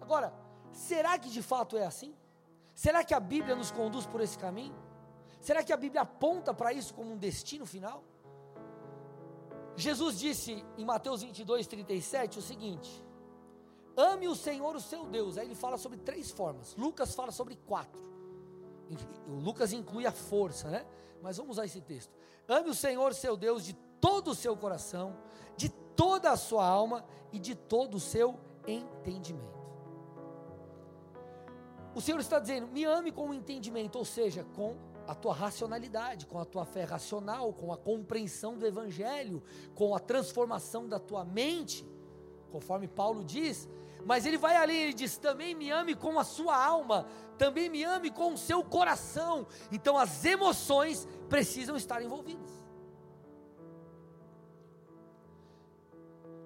Agora, 0.00 0.34
será 0.72 1.16
que 1.16 1.30
de 1.30 1.42
fato 1.42 1.76
é 1.76 1.86
assim? 1.86 2.14
Será 2.74 3.04
que 3.04 3.14
a 3.14 3.20
Bíblia 3.20 3.54
nos 3.54 3.70
conduz 3.70 4.04
por 4.04 4.20
esse 4.20 4.36
caminho? 4.36 4.74
Será 5.40 5.62
que 5.62 5.72
a 5.72 5.76
Bíblia 5.76 6.02
aponta 6.02 6.52
para 6.52 6.72
isso 6.72 6.92
como 6.92 7.12
um 7.12 7.16
destino 7.16 7.64
final? 7.64 8.02
Jesus 9.76 10.18
disse 10.18 10.64
em 10.78 10.84
Mateus 10.84 11.22
22, 11.22 11.66
37 11.66 12.38
o 12.38 12.42
seguinte: 12.42 13.04
Ame 13.96 14.26
o 14.26 14.34
Senhor, 14.34 14.74
o 14.74 14.80
seu 14.80 15.06
Deus. 15.06 15.36
Aí 15.36 15.46
ele 15.46 15.54
fala 15.54 15.76
sobre 15.76 15.98
três 15.98 16.30
formas. 16.30 16.74
Lucas 16.76 17.14
fala 17.14 17.30
sobre 17.30 17.56
quatro. 17.56 18.00
O 19.26 19.34
Lucas 19.34 19.72
inclui 19.72 20.06
a 20.06 20.12
força, 20.12 20.68
né? 20.70 20.86
Mas 21.22 21.36
vamos 21.36 21.52
usar 21.52 21.64
esse 21.64 21.80
texto. 21.80 22.14
Ame 22.48 22.70
o 22.70 22.74
Senhor, 22.74 23.12
seu 23.14 23.36
Deus, 23.36 23.64
de 23.64 23.74
todo 24.00 24.30
o 24.30 24.34
seu 24.34 24.56
coração, 24.56 25.16
de 25.56 25.68
toda 25.68 26.30
a 26.30 26.36
sua 26.36 26.66
alma 26.66 27.04
e 27.32 27.38
de 27.38 27.54
todo 27.54 27.96
o 27.96 28.00
seu 28.00 28.38
entendimento. 28.66 29.56
O 31.94 32.00
Senhor 32.00 32.20
está 32.20 32.38
dizendo: 32.38 32.68
me 32.68 32.84
ame 32.84 33.10
com 33.10 33.30
o 33.30 33.34
entendimento, 33.34 33.96
ou 33.98 34.04
seja, 34.04 34.44
com 34.54 34.76
a 35.06 35.14
tua 35.14 35.32
racionalidade, 35.32 36.26
com 36.26 36.38
a 36.38 36.44
tua 36.44 36.64
fé 36.64 36.84
racional, 36.84 37.52
com 37.52 37.72
a 37.72 37.76
compreensão 37.76 38.56
do 38.58 38.66
Evangelho, 38.66 39.42
com 39.74 39.94
a 39.94 39.98
transformação 40.00 40.88
da 40.88 40.98
tua 40.98 41.24
mente, 41.24 41.86
conforme 42.50 42.88
Paulo 42.88 43.24
diz, 43.24 43.68
mas 44.04 44.24
ele 44.24 44.38
vai 44.38 44.56
além, 44.56 44.82
ele 44.82 44.92
diz: 44.92 45.16
também 45.18 45.54
me 45.54 45.70
ame 45.70 45.94
com 45.94 46.18
a 46.18 46.24
sua 46.24 46.56
alma, 46.56 47.06
também 47.36 47.68
me 47.68 47.82
ame 47.82 48.10
com 48.10 48.34
o 48.34 48.38
seu 48.38 48.62
coração. 48.62 49.46
Então 49.72 49.98
as 49.98 50.24
emoções 50.24 51.08
precisam 51.28 51.76
estar 51.76 52.00
envolvidas. 52.00 52.50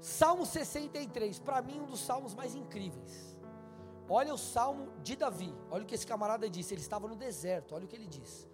Salmo 0.01 0.47
63, 0.47 1.39
para 1.39 1.61
mim 1.61 1.81
um 1.81 1.87
dos 1.87 2.01
salmos 2.01 2.35
mais 2.35 2.55
incríveis. 2.55 3.37
Olha 4.09 4.35
o 4.35 4.39
salmo 4.39 4.91
de 5.03 5.15
Davi, 5.15 5.55
olha 5.71 5.85
o 5.85 5.87
que 5.87 5.95
esse 5.95 6.07
camarada 6.07 6.51
disse, 6.51 6.75
ele 6.75 6.81
estava 6.81 7.07
no 7.07 7.15
deserto, 7.15 7.77
olha 7.77 7.85
o 7.85 7.89
que 7.89 7.95
ele 7.95 8.09
diz. 8.09 8.50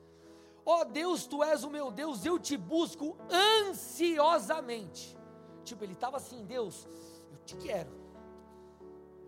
Ó 0.68 0.80
oh 0.80 0.84
Deus, 0.84 1.26
tu 1.26 1.44
és 1.44 1.62
o 1.62 1.70
meu 1.70 1.92
Deus, 1.92 2.26
eu 2.26 2.40
te 2.40 2.56
busco 2.56 3.16
ansiosamente. 3.30 5.16
tipo, 5.62 5.84
ele 5.84 5.92
estava 5.92 6.16
assim, 6.16 6.44
Deus, 6.44 6.88
eu 7.30 7.38
te 7.44 7.56
quero. 7.56 7.92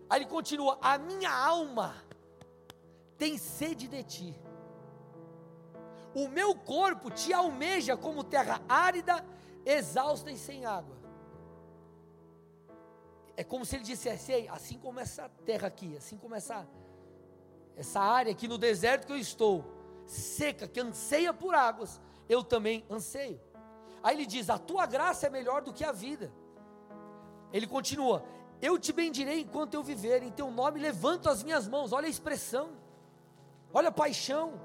Aí 0.09 0.19
ele 0.19 0.25
continua: 0.25 0.77
a 0.81 0.97
minha 0.97 1.31
alma 1.31 1.95
tem 3.17 3.37
sede 3.37 3.87
de 3.87 4.03
ti. 4.03 4.41
O 6.13 6.27
meu 6.27 6.53
corpo 6.53 7.09
te 7.09 7.31
almeja 7.31 7.95
como 7.95 8.21
terra 8.21 8.61
árida, 8.67 9.25
exausta 9.65 10.29
e 10.29 10.37
sem 10.37 10.65
água. 10.65 10.97
É 13.37 13.45
como 13.45 13.65
se 13.65 13.77
ele 13.77 13.85
dissesse: 13.85 14.45
assim 14.49 14.77
como 14.77 14.99
essa 14.99 15.29
terra 15.45 15.67
aqui, 15.67 15.95
assim 15.95 16.17
como 16.17 16.35
essa, 16.35 16.67
essa 17.77 18.01
área 18.01 18.33
aqui 18.33 18.45
no 18.45 18.57
deserto 18.57 19.07
que 19.07 19.13
eu 19.13 19.17
estou, 19.17 19.78
seca, 20.09 20.67
que 20.67 20.79
anseia 20.79 21.31
por 21.31 21.53
águas, 21.53 22.01
eu 22.27 22.43
também 22.43 22.83
anseio. 22.89 23.39
Aí 24.01 24.15
ele 24.15 24.25
diz: 24.25 24.49
A 24.49 24.57
tua 24.57 24.85
graça 24.85 25.27
é 25.27 25.29
melhor 25.29 25.61
do 25.61 25.71
que 25.71 25.83
a 25.83 25.91
vida. 25.91 26.31
Ele 27.53 27.67
continua: 27.67 28.23
Eu 28.61 28.79
te 28.79 28.91
bendirei 28.91 29.41
enquanto 29.41 29.75
eu 29.75 29.83
viver, 29.83 30.23
em 30.23 30.31
teu 30.31 30.49
nome 30.49 30.79
levanto 30.79 31.29
as 31.29 31.43
minhas 31.43 31.67
mãos. 31.67 31.93
Olha 31.93 32.07
a 32.07 32.09
expressão, 32.09 32.71
olha 33.73 33.89
a 33.89 33.91
paixão. 33.91 34.59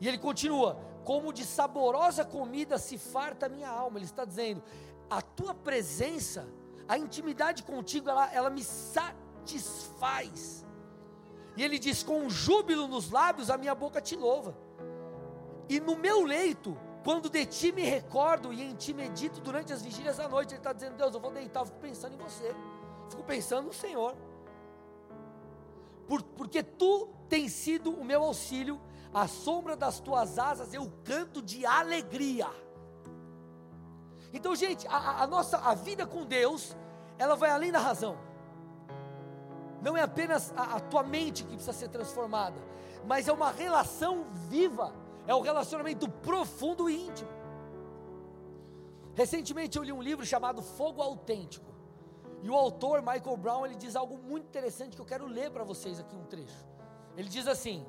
E 0.00 0.08
ele 0.08 0.18
continua: 0.18 0.80
Como 1.04 1.32
de 1.32 1.44
saborosa 1.44 2.24
comida 2.24 2.76
se 2.76 2.98
farta 2.98 3.46
a 3.46 3.48
minha 3.48 3.68
alma. 3.68 3.98
Ele 3.98 4.06
está 4.06 4.24
dizendo: 4.24 4.62
A 5.08 5.22
tua 5.22 5.54
presença, 5.54 6.48
a 6.88 6.98
intimidade 6.98 7.62
contigo, 7.62 8.10
ela, 8.10 8.32
ela 8.32 8.50
me 8.50 8.64
satisfaz. 8.64 10.65
E 11.56 11.62
ele 11.62 11.78
diz: 11.78 12.02
Com 12.02 12.28
júbilo 12.28 12.86
nos 12.86 13.10
lábios, 13.10 13.50
a 13.50 13.56
minha 13.56 13.74
boca 13.74 14.00
te 14.00 14.14
louva. 14.14 14.56
E 15.68 15.80
no 15.80 15.96
meu 15.96 16.22
leito, 16.22 16.76
quando 17.02 17.30
de 17.30 17.46
ti 17.46 17.72
me 17.72 17.82
recordo 17.82 18.52
e 18.52 18.62
em 18.62 18.74
ti 18.74 18.92
medito 18.92 19.40
durante 19.40 19.72
as 19.72 19.82
vigílias 19.82 20.18
da 20.18 20.28
noite, 20.28 20.50
ele 20.50 20.58
está 20.58 20.72
dizendo: 20.72 20.96
Deus, 20.96 21.14
eu 21.14 21.20
vou 21.20 21.30
deitar, 21.30 21.60
eu 21.60 21.66
fico 21.66 21.78
pensando 21.78 22.14
em 22.14 22.18
você, 22.18 22.54
fico 23.08 23.22
pensando 23.22 23.66
no 23.66 23.72
Senhor, 23.72 24.14
Por, 26.06 26.22
porque 26.22 26.62
tu 26.62 27.08
tens 27.28 27.52
sido 27.52 27.90
o 27.90 28.04
meu 28.04 28.22
auxílio, 28.22 28.80
à 29.14 29.26
sombra 29.26 29.76
das 29.76 29.98
tuas 29.98 30.38
asas 30.38 30.74
eu 30.74 30.92
canto 31.04 31.40
de 31.40 31.64
alegria. 31.64 32.48
Então, 34.32 34.54
gente, 34.54 34.86
a, 34.88 35.22
a 35.22 35.26
nossa 35.26 35.56
a 35.58 35.74
vida 35.74 36.04
com 36.06 36.26
Deus, 36.26 36.76
ela 37.16 37.34
vai 37.34 37.50
além 37.50 37.72
da 37.72 37.78
razão. 37.78 38.25
Não 39.82 39.96
é 39.96 40.02
apenas 40.02 40.52
a, 40.56 40.76
a 40.76 40.80
tua 40.80 41.02
mente 41.02 41.44
que 41.44 41.50
precisa 41.50 41.72
ser 41.72 41.88
transformada, 41.88 42.56
mas 43.04 43.28
é 43.28 43.32
uma 43.32 43.50
relação 43.50 44.26
viva 44.48 44.92
é 45.26 45.34
um 45.34 45.40
relacionamento 45.40 46.08
profundo 46.08 46.88
e 46.88 47.08
íntimo. 47.08 47.28
Recentemente 49.14 49.76
eu 49.76 49.82
li 49.82 49.92
um 49.92 50.02
livro 50.02 50.24
chamado 50.24 50.62
Fogo 50.62 51.02
Autêntico. 51.02 51.66
E 52.42 52.50
o 52.50 52.54
autor, 52.54 53.00
Michael 53.00 53.36
Brown, 53.36 53.66
ele 53.66 53.74
diz 53.74 53.96
algo 53.96 54.16
muito 54.18 54.44
interessante 54.44 54.94
que 54.94 55.02
eu 55.02 55.06
quero 55.06 55.26
ler 55.26 55.50
para 55.50 55.64
vocês 55.64 55.98
aqui 55.98 56.14
um 56.14 56.24
trecho. 56.24 56.64
Ele 57.16 57.28
diz 57.28 57.48
assim: 57.48 57.84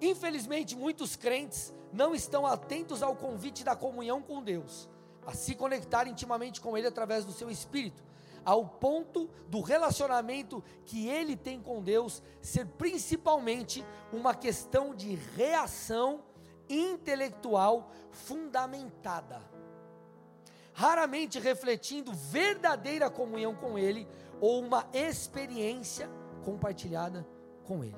Infelizmente, 0.00 0.76
muitos 0.76 1.16
crentes 1.16 1.74
não 1.92 2.14
estão 2.14 2.46
atentos 2.46 3.02
ao 3.02 3.16
convite 3.16 3.64
da 3.64 3.74
comunhão 3.74 4.22
com 4.22 4.42
Deus, 4.42 4.88
a 5.26 5.32
se 5.32 5.54
conectar 5.54 6.06
intimamente 6.06 6.60
com 6.60 6.76
Ele 6.76 6.86
através 6.86 7.24
do 7.24 7.32
seu 7.32 7.50
espírito, 7.50 8.04
ao 8.46 8.64
ponto 8.64 9.28
do 9.48 9.60
relacionamento 9.60 10.62
que 10.84 11.08
ele 11.08 11.36
tem 11.36 11.60
com 11.60 11.82
Deus 11.82 12.22
ser 12.40 12.64
principalmente 12.64 13.84
uma 14.12 14.34
questão 14.34 14.94
de 14.94 15.14
reação 15.14 16.22
intelectual 16.68 17.90
fundamentada, 18.10 19.40
raramente 20.72 21.38
refletindo 21.38 22.12
verdadeira 22.12 23.10
comunhão 23.10 23.54
com 23.54 23.78
Ele 23.78 24.06
ou 24.40 24.62
uma 24.62 24.86
experiência 24.92 26.08
compartilhada 26.44 27.26
com 27.64 27.84
Ele. 27.84 27.96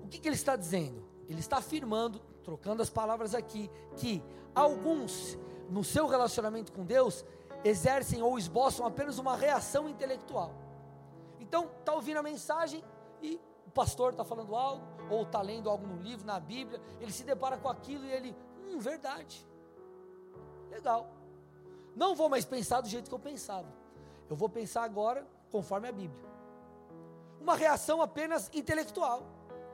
O 0.00 0.08
que, 0.08 0.18
que 0.18 0.28
ele 0.28 0.34
está 0.34 0.56
dizendo? 0.56 1.04
Ele 1.28 1.40
está 1.40 1.58
afirmando, 1.58 2.20
trocando 2.42 2.82
as 2.82 2.90
palavras 2.90 3.34
aqui, 3.34 3.70
que 3.96 4.22
alguns, 4.54 5.38
no 5.70 5.84
seu 5.84 6.06
relacionamento 6.06 6.72
com 6.72 6.84
Deus, 6.84 7.24
exercem 7.64 8.22
ou 8.22 8.38
esboçam 8.38 8.86
apenas 8.86 9.18
uma 9.18 9.36
reação 9.36 9.88
intelectual. 9.88 10.52
Então, 11.40 11.70
está 11.78 11.94
ouvindo 11.94 12.18
a 12.18 12.22
mensagem 12.22 12.82
e 13.20 13.40
o 13.66 13.70
pastor 13.70 14.12
está 14.12 14.24
falando 14.24 14.54
algo, 14.54 14.84
ou 15.10 15.22
está 15.22 15.40
lendo 15.40 15.68
algo 15.68 15.86
no 15.86 15.96
livro, 16.02 16.26
na 16.26 16.40
Bíblia, 16.40 16.80
ele 17.00 17.12
se 17.12 17.24
depara 17.24 17.56
com 17.56 17.68
aquilo 17.68 18.04
e 18.04 18.10
ele, 18.10 18.36
hum, 18.66 18.78
verdade, 18.78 19.46
legal. 20.70 21.08
Não 21.94 22.14
vou 22.14 22.28
mais 22.28 22.44
pensar 22.44 22.80
do 22.80 22.88
jeito 22.88 23.08
que 23.08 23.14
eu 23.14 23.18
pensava. 23.18 23.68
Eu 24.28 24.36
vou 24.36 24.48
pensar 24.48 24.82
agora 24.82 25.26
conforme 25.50 25.88
a 25.88 25.92
Bíblia. 25.92 26.24
Uma 27.40 27.54
reação 27.54 28.00
apenas 28.00 28.50
intelectual. 28.54 29.22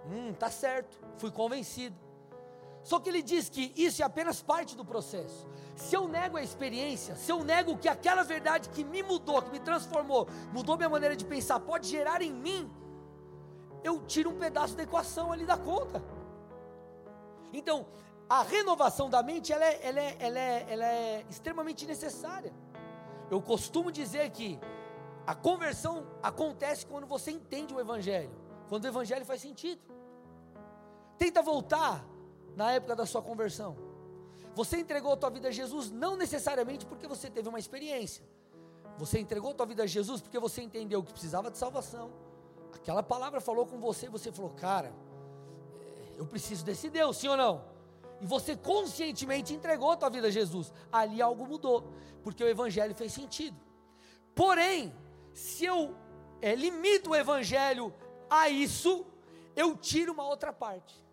Hum, 0.07 0.33
tá 0.33 0.51
certo, 0.51 0.99
fui 1.17 1.31
convencido. 1.31 2.08
Só 2.83 2.99
que 2.99 3.09
ele 3.09 3.23
diz 3.23 3.49
que 3.49 3.73
isso 3.77 4.03
é 4.03 4.05
apenas 4.05 4.43
parte 4.43 4.77
do 4.77 4.85
processo. 4.85 5.47
Se 5.77 5.95
eu 5.95 6.09
nego 6.09 6.37
a 6.37 6.43
experiência, 6.43 7.17
se 7.17 7.31
eu 7.31 7.45
nego 7.45 7.77
que 7.77 7.89
aquela 7.89 8.23
verdade 8.23 8.69
que 8.71 8.83
me 8.83 9.03
mudou, 9.03 9.43
que 9.43 9.51
me 9.51 9.61
transformou, 9.61 10.27
mudou 10.53 10.77
minha 10.77 10.89
maneira 10.89 11.15
de 11.15 11.25
pensar, 11.25 11.61
pode 11.61 11.89
gerar 11.89 12.23
em 12.23 12.33
mim 12.33 12.71
eu 13.83 14.05
tiro 14.07 14.31
um 14.31 14.39
pedaço 14.39 14.77
da 14.77 14.83
equação 14.83 15.33
ali 15.33 15.45
da 15.45 15.57
conta. 15.57 16.03
Então, 17.53 17.87
a 18.29 18.43
renovação 18.43 19.09
da 19.09 19.23
mente, 19.23 19.53
ela 19.53 19.65
é, 19.65 19.81
ela 19.83 20.01
é, 20.01 20.17
ela 20.21 20.39
é, 20.39 20.67
ela 20.69 20.87
é 20.87 21.27
extremamente 21.31 21.87
necessária. 21.87 22.53
Eu 23.31 23.41
costumo 23.41 23.91
dizer 23.91 24.31
que 24.31 24.59
a 25.27 25.35
conversão 25.35 26.07
acontece 26.23 26.87
quando 26.87 27.07
você 27.07 27.31
entende 27.31 27.73
o 27.75 27.81
Evangelho, 27.81 28.31
quando 28.69 28.85
o 28.85 28.89
Evangelho 28.89 29.25
faz 29.25 29.41
sentido. 29.41 29.81
Tenta 31.17 31.43
voltar 31.43 32.05
na 32.59 32.73
época 32.73 32.95
da 32.95 33.07
sua 33.07 33.23
conversão. 33.23 33.77
Você 34.55 34.79
entregou 34.79 35.13
a 35.13 35.17
tua 35.17 35.31
vida 35.31 35.49
a 35.49 35.51
Jesus 35.53 35.91
não 35.91 36.17
necessariamente 36.17 36.85
porque 36.85 37.07
você 37.07 37.31
teve 37.31 37.49
uma 37.49 37.59
experiência. 37.59 38.25
Você 38.99 39.21
entregou 39.21 39.53
a 39.53 39.55
tua 39.55 39.67
vida 39.67 39.85
a 39.85 39.87
Jesus 39.87 40.21
porque 40.21 40.39
você 40.41 40.61
entendeu 40.61 41.03
que 41.03 41.13
precisava 41.13 41.51
de 41.51 41.57
salvação, 41.57 42.11
Aquela 42.75 43.03
palavra 43.03 43.41
falou 43.41 43.67
com 43.67 43.79
você 43.79 44.07
e 44.07 44.09
você 44.09 44.31
falou, 44.33 44.51
cara, 44.51 44.93
eu 46.17 46.27
preciso 46.27 46.65
desse 46.65 46.89
Deus, 46.91 47.17
sim 47.17 47.29
ou 47.29 47.37
não? 47.37 47.65
E 48.21 48.27
você 48.27 48.57
conscientemente 48.57 49.55
entregou 49.55 49.91
a 49.91 49.97
tua 49.97 50.11
vida 50.11 50.29
a 50.29 50.31
Jesus. 50.31 50.73
Ali 50.91 51.23
algo 51.23 51.47
mudou, 51.47 51.93
porque 52.23 52.43
o 52.43 52.49
Evangelho 52.49 52.95
fez 52.95 53.13
sentido. 53.13 53.57
Porém, 54.35 54.95
se 55.33 55.65
eu 55.65 55.95
é, 56.41 56.55
limito 56.55 57.11
o 57.11 57.17
Evangelho 57.17 57.95
a 58.29 58.49
isso, 58.49 59.07
eu 59.55 59.77
tiro 59.77 60.13
uma 60.13 60.27
outra 60.27 60.53
parte. 60.53 61.08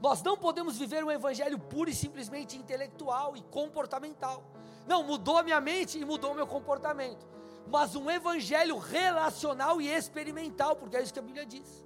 Nós 0.00 0.22
não 0.22 0.36
podemos 0.36 0.78
viver 0.78 1.04
um 1.04 1.10
Evangelho 1.10 1.58
puro 1.58 1.90
e 1.90 1.94
simplesmente 1.94 2.56
intelectual 2.56 3.36
e 3.36 3.42
comportamental. 3.42 4.44
Não, 4.86 5.02
mudou 5.02 5.36
a 5.36 5.42
minha 5.42 5.60
mente 5.60 5.98
e 5.98 6.04
mudou 6.04 6.32
o 6.32 6.34
meu 6.34 6.46
comportamento 6.46 7.26
mas 7.70 7.94
um 7.94 8.10
evangelho 8.10 8.78
relacional 8.78 9.80
e 9.80 9.88
experimental, 9.88 10.76
porque 10.76 10.96
é 10.96 11.02
isso 11.02 11.12
que 11.12 11.18
a 11.18 11.22
Bíblia 11.22 11.46
diz. 11.46 11.84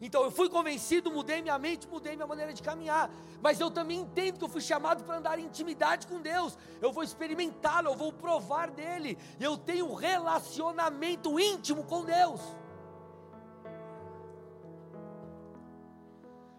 Então 0.00 0.22
eu 0.22 0.30
fui 0.30 0.48
convencido, 0.48 1.10
mudei 1.10 1.40
minha 1.40 1.58
mente, 1.58 1.88
mudei 1.88 2.16
minha 2.16 2.26
maneira 2.26 2.52
de 2.52 2.62
caminhar, 2.62 3.10
mas 3.40 3.58
eu 3.60 3.70
também 3.70 4.00
entendo 4.00 4.38
que 4.38 4.44
eu 4.44 4.48
fui 4.48 4.60
chamado 4.60 5.04
para 5.04 5.16
andar 5.16 5.38
em 5.38 5.44
intimidade 5.44 6.06
com 6.06 6.20
Deus. 6.20 6.56
Eu 6.82 6.92
vou 6.92 7.02
experimentá-lo, 7.02 7.88
eu 7.88 7.94
vou 7.94 8.12
provar 8.12 8.70
dele. 8.70 9.16
Eu 9.40 9.56
tenho 9.56 9.90
um 9.90 9.94
relacionamento 9.94 11.40
íntimo 11.40 11.84
com 11.84 12.04
Deus. 12.04 12.40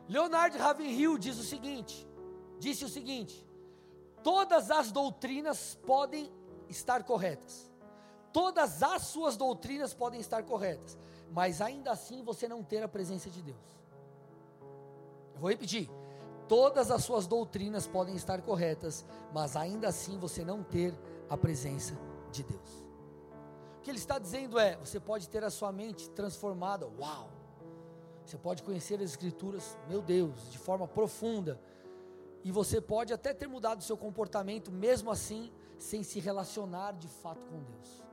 Leonard 0.08 0.58
Ravenhill 0.58 1.18
diz 1.18 1.38
o 1.38 1.44
seguinte: 1.44 2.08
disse 2.60 2.86
o 2.86 2.90
seguinte: 2.90 3.46
todas 4.24 4.72
as 4.72 4.92
doutrinas 4.92 5.76
podem 5.86 6.32
estar 6.70 7.04
corretas, 7.04 7.68
Todas 8.38 8.84
as 8.84 9.02
suas 9.04 9.36
doutrinas 9.36 9.96
podem 9.96 10.20
estar 10.20 10.44
corretas, 10.44 10.96
mas 11.32 11.60
ainda 11.60 11.90
assim 11.90 12.24
você 12.24 12.48
não 12.48 12.64
ter 12.64 12.84
a 12.84 12.88
presença 12.88 13.32
de 13.32 13.42
Deus. 13.42 13.58
Eu 15.34 15.42
vou 15.42 15.50
repetir. 15.50 15.90
Todas 16.48 16.92
as 16.92 17.04
suas 17.04 17.26
doutrinas 17.26 17.88
podem 17.88 18.16
estar 18.16 18.40
corretas, 18.44 19.04
mas 19.34 19.56
ainda 19.56 19.88
assim 19.88 20.20
você 20.20 20.46
não 20.46 20.64
ter 20.64 20.94
a 21.28 21.36
presença 21.36 21.98
de 22.32 22.44
Deus. 22.44 22.86
O 23.80 23.82
que 23.82 23.90
ele 23.90 23.98
está 23.98 24.20
dizendo 24.20 24.60
é: 24.60 24.78
você 24.78 25.00
pode 25.00 25.28
ter 25.30 25.44
a 25.44 25.50
sua 25.50 25.72
mente 25.72 26.08
transformada, 26.12 26.88
uau! 26.88 27.32
Você 28.28 28.38
pode 28.38 28.62
conhecer 28.62 28.96
as 28.96 29.12
Escrituras, 29.12 29.78
meu 29.88 30.02
Deus, 30.02 30.52
de 30.52 30.58
forma 30.58 30.86
profunda, 30.86 31.58
e 32.44 32.52
você 32.52 32.82
pode 32.82 33.14
até 33.14 33.34
ter 33.34 33.48
mudado 33.48 33.80
o 33.80 33.84
seu 33.84 33.96
comportamento, 33.96 34.70
mesmo 34.70 35.10
assim, 35.10 35.50
sem 35.80 36.04
se 36.04 36.20
relacionar 36.20 36.92
de 36.92 37.08
fato 37.08 37.46
com 37.46 37.64
Deus. 37.64 38.04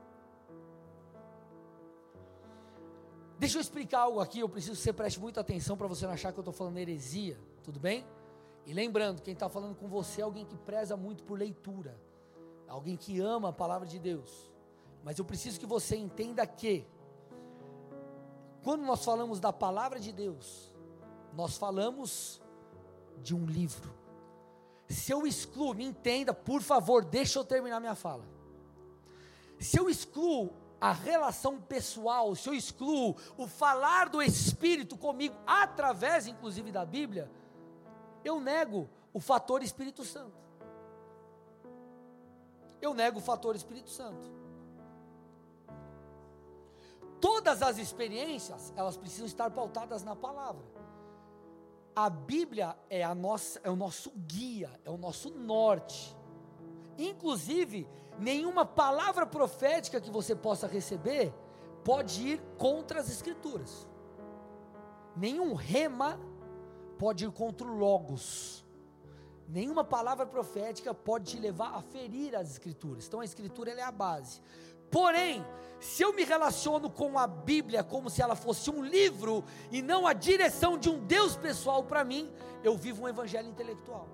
Deixa 3.37 3.57
eu 3.57 3.61
explicar 3.61 4.03
algo 4.03 4.21
aqui, 4.21 4.39
eu 4.39 4.47
preciso 4.47 4.77
que 4.77 4.83
você 4.83 4.93
preste 4.93 5.19
muita 5.19 5.41
atenção 5.41 5.75
para 5.75 5.85
você 5.85 6.05
não 6.05 6.13
achar 6.13 6.31
que 6.31 6.39
eu 6.39 6.43
estou 6.43 6.53
falando 6.53 6.77
heresia, 6.77 7.37
tudo 7.61 7.77
bem? 7.77 8.05
E 8.65 8.71
lembrando, 8.71 9.21
quem 9.21 9.33
está 9.33 9.49
falando 9.49 9.75
com 9.75 9.89
você 9.89 10.21
é 10.21 10.23
alguém 10.23 10.45
que 10.45 10.55
preza 10.55 10.95
muito 10.95 11.25
por 11.25 11.37
leitura, 11.37 11.99
alguém 12.69 12.95
que 12.95 13.19
ama 13.19 13.49
a 13.49 13.53
palavra 13.53 13.85
de 13.85 13.99
Deus. 13.99 14.49
Mas 15.03 15.19
eu 15.19 15.25
preciso 15.25 15.59
que 15.59 15.65
você 15.65 15.97
entenda 15.97 16.47
que, 16.47 16.87
quando 18.65 18.81
nós 18.81 19.05
falamos 19.05 19.39
da 19.39 19.53
palavra 19.53 19.99
de 19.99 20.11
Deus, 20.11 20.73
nós 21.33 21.55
falamos 21.55 22.41
de 23.21 23.35
um 23.35 23.45
livro. 23.45 23.93
Se 24.89 25.11
eu 25.11 25.27
excluo, 25.27 25.75
me 25.75 25.85
entenda, 25.85 26.33
por 26.33 26.63
favor, 26.63 27.05
deixa 27.05 27.37
eu 27.37 27.45
terminar 27.45 27.79
minha 27.79 27.93
fala. 27.93 28.25
Se 29.59 29.77
eu 29.77 29.87
excluo 29.87 30.51
a 30.81 30.91
relação 30.91 31.61
pessoal, 31.61 32.33
se 32.33 32.49
eu 32.49 32.55
excluo 32.55 33.15
o 33.37 33.45
falar 33.45 34.09
do 34.09 34.19
Espírito 34.19 34.97
comigo, 34.97 35.35
através 35.45 36.25
inclusive 36.25 36.71
da 36.71 36.83
Bíblia, 36.83 37.29
eu 38.23 38.39
nego 38.39 38.89
o 39.13 39.19
fator 39.19 39.61
Espírito 39.61 40.03
Santo. 40.03 40.43
Eu 42.81 42.95
nego 42.95 43.19
o 43.19 43.21
fator 43.21 43.55
Espírito 43.55 43.91
Santo. 43.91 44.27
Todas 47.25 47.63
as 47.63 47.79
experiências, 47.79 48.71
elas 48.75 48.95
precisam 48.95 49.25
estar 49.25 49.49
pautadas 49.49 50.03
na 50.03 50.15
palavra. 50.15 50.63
A 51.95 52.07
Bíblia 52.07 52.77
é, 52.87 53.03
a 53.03 53.15
nossa, 53.15 53.59
é 53.63 53.69
o 53.71 53.75
nosso 53.75 54.11
guia, 54.11 54.69
é 54.85 54.91
o 54.91 54.97
nosso 54.97 55.31
norte. 55.31 56.15
Inclusive, 56.99 57.89
nenhuma 58.19 58.63
palavra 58.63 59.25
profética 59.25 59.99
que 59.99 60.11
você 60.11 60.35
possa 60.35 60.67
receber 60.67 61.33
pode 61.83 62.27
ir 62.27 62.41
contra 62.59 62.99
as 62.99 63.09
Escrituras. 63.09 63.87
Nenhum 65.15 65.55
rema 65.55 66.19
pode 66.99 67.25
ir 67.25 67.31
contra 67.31 67.65
o 67.65 67.75
Logos. 67.75 68.63
Nenhuma 69.47 69.83
palavra 69.83 70.27
profética 70.27 70.93
pode 70.93 71.31
te 71.31 71.39
levar 71.39 71.73
a 71.73 71.81
ferir 71.81 72.35
as 72.35 72.51
Escrituras. 72.51 73.07
Então 73.07 73.19
a 73.19 73.25
Escritura 73.25 73.71
é 73.71 73.81
a 73.81 73.91
base. 73.91 74.39
Porém, 74.91 75.45
se 75.79 76.03
eu 76.03 76.13
me 76.13 76.23
relaciono 76.23 76.89
com 76.89 77.17
a 77.19 77.27
Bíblia 77.27 77.83
como 77.83 78.09
se 78.09 78.21
ela 78.21 78.35
fosse 78.35 78.69
um 78.69 78.83
livro 78.83 79.43
e 79.71 79.81
não 79.81 80.07
a 80.07 80.13
direção 80.13 80.77
de 80.77 80.89
um 80.89 80.99
Deus 81.05 81.35
pessoal 81.35 81.83
para 81.83 82.03
mim, 82.03 82.31
eu 82.63 82.75
vivo 82.75 83.03
um 83.03 83.07
evangelho 83.07 83.49
intelectual. 83.49 84.07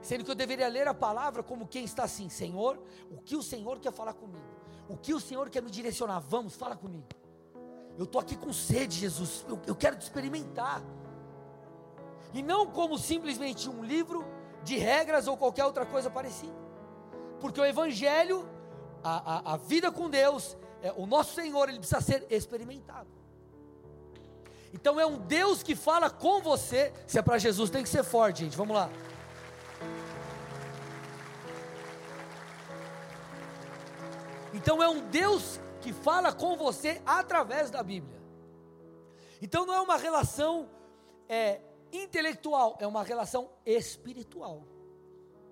Sendo 0.00 0.24
que 0.24 0.30
eu 0.30 0.34
deveria 0.34 0.68
ler 0.68 0.88
a 0.88 0.94
palavra 0.94 1.42
como 1.42 1.66
quem 1.66 1.84
está 1.84 2.04
assim: 2.04 2.28
Senhor, 2.28 2.80
o 3.10 3.18
que 3.18 3.36
o 3.36 3.42
Senhor 3.42 3.78
quer 3.78 3.92
falar 3.92 4.14
comigo? 4.14 4.46
O 4.88 4.96
que 4.96 5.12
o 5.12 5.20
Senhor 5.20 5.50
quer 5.50 5.62
me 5.62 5.70
direcionar? 5.70 6.20
Vamos, 6.20 6.54
fala 6.54 6.76
comigo. 6.76 7.06
Eu 7.98 8.04
estou 8.04 8.20
aqui 8.20 8.36
com 8.36 8.52
sede, 8.52 8.96
Jesus. 8.96 9.44
Eu, 9.48 9.60
eu 9.66 9.74
quero 9.74 9.96
te 9.96 10.02
experimentar. 10.02 10.82
E 12.32 12.42
não 12.42 12.66
como 12.66 12.96
simplesmente 12.96 13.68
um 13.68 13.82
livro 13.82 14.24
de 14.62 14.78
regras 14.78 15.26
ou 15.26 15.36
qualquer 15.36 15.64
outra 15.64 15.84
coisa 15.84 16.08
parecida. 16.08 16.67
Porque 17.40 17.60
o 17.60 17.64
Evangelho, 17.64 18.48
a, 19.02 19.52
a, 19.52 19.54
a 19.54 19.56
vida 19.56 19.90
com 19.90 20.10
Deus, 20.10 20.56
é, 20.82 20.92
o 20.96 21.06
nosso 21.06 21.34
Senhor, 21.34 21.68
ele 21.68 21.78
precisa 21.78 22.00
ser 22.00 22.26
experimentado. 22.30 23.08
Então 24.72 25.00
é 25.00 25.06
um 25.06 25.18
Deus 25.18 25.62
que 25.62 25.74
fala 25.74 26.10
com 26.10 26.40
você. 26.40 26.92
Se 27.06 27.18
é 27.18 27.22
para 27.22 27.38
Jesus, 27.38 27.70
tem 27.70 27.82
que 27.82 27.88
ser 27.88 28.04
forte, 28.04 28.44
gente. 28.44 28.56
Vamos 28.56 28.76
lá. 28.76 28.90
Então 34.52 34.82
é 34.82 34.88
um 34.88 35.08
Deus 35.08 35.60
que 35.80 35.92
fala 35.92 36.32
com 36.32 36.56
você 36.56 37.00
através 37.06 37.70
da 37.70 37.82
Bíblia. 37.82 38.18
Então 39.40 39.64
não 39.64 39.74
é 39.74 39.80
uma 39.80 39.96
relação 39.96 40.68
é, 41.28 41.60
intelectual, 41.92 42.76
é 42.80 42.86
uma 42.86 43.02
relação 43.02 43.50
espiritual. 43.64 44.64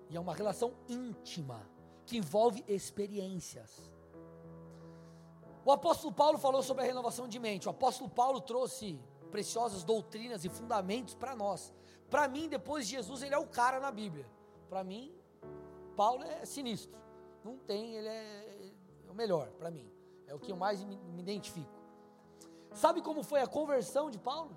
E 0.09 0.15
é 0.15 0.19
uma 0.19 0.33
relação 0.33 0.73
íntima, 0.87 1.67
que 2.07 2.17
envolve 2.17 2.63
experiências. 2.67 3.91
O 5.63 5.71
apóstolo 5.71 6.13
Paulo 6.13 6.37
falou 6.37 6.63
sobre 6.63 6.83
a 6.83 6.87
renovação 6.87 7.27
de 7.27 7.37
mente. 7.37 7.67
O 7.67 7.71
apóstolo 7.71 8.09
Paulo 8.09 8.39
trouxe 8.39 8.97
preciosas 9.29 9.83
doutrinas 9.83 10.45
e 10.45 10.49
fundamentos 10.49 11.13
para 11.13 11.35
nós. 11.35 11.73
Para 12.09 12.29
mim, 12.29 12.47
depois 12.47 12.87
de 12.87 12.95
Jesus, 12.95 13.21
ele 13.21 13.35
é 13.35 13.37
o 13.37 13.45
cara 13.45 13.77
na 13.81 13.91
Bíblia. 13.91 14.25
Para 14.69 14.81
mim, 14.85 15.13
Paulo 15.97 16.23
é 16.23 16.45
sinistro. 16.45 16.97
Não 17.43 17.57
tem, 17.57 17.95
ele 17.95 18.07
é, 18.07 18.71
é 19.05 19.11
o 19.11 19.13
melhor 19.13 19.49
para 19.51 19.69
mim. 19.69 19.91
É 20.25 20.33
o 20.33 20.39
que 20.39 20.53
eu 20.53 20.55
mais 20.55 20.81
me, 20.85 20.95
me 20.95 21.21
identifico. 21.21 21.75
Sabe 22.73 23.01
como 23.01 23.21
foi 23.21 23.41
a 23.41 23.47
conversão 23.47 24.09
de 24.09 24.17
Paulo? 24.17 24.55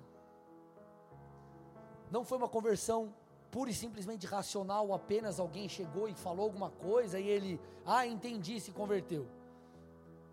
Não 2.09 2.23
foi 2.23 2.37
uma 2.37 2.47
conversão 2.47 3.13
pura 3.51 3.69
e 3.69 3.73
simplesmente 3.73 4.25
racional, 4.25 4.93
apenas 4.93 5.39
alguém 5.39 5.67
chegou 5.67 6.07
e 6.07 6.13
falou 6.13 6.45
alguma 6.45 6.69
coisa 6.69 7.19
e 7.19 7.27
ele, 7.27 7.59
ah, 7.85 8.07
entendi, 8.07 8.59
se 8.59 8.71
converteu. 8.71 9.27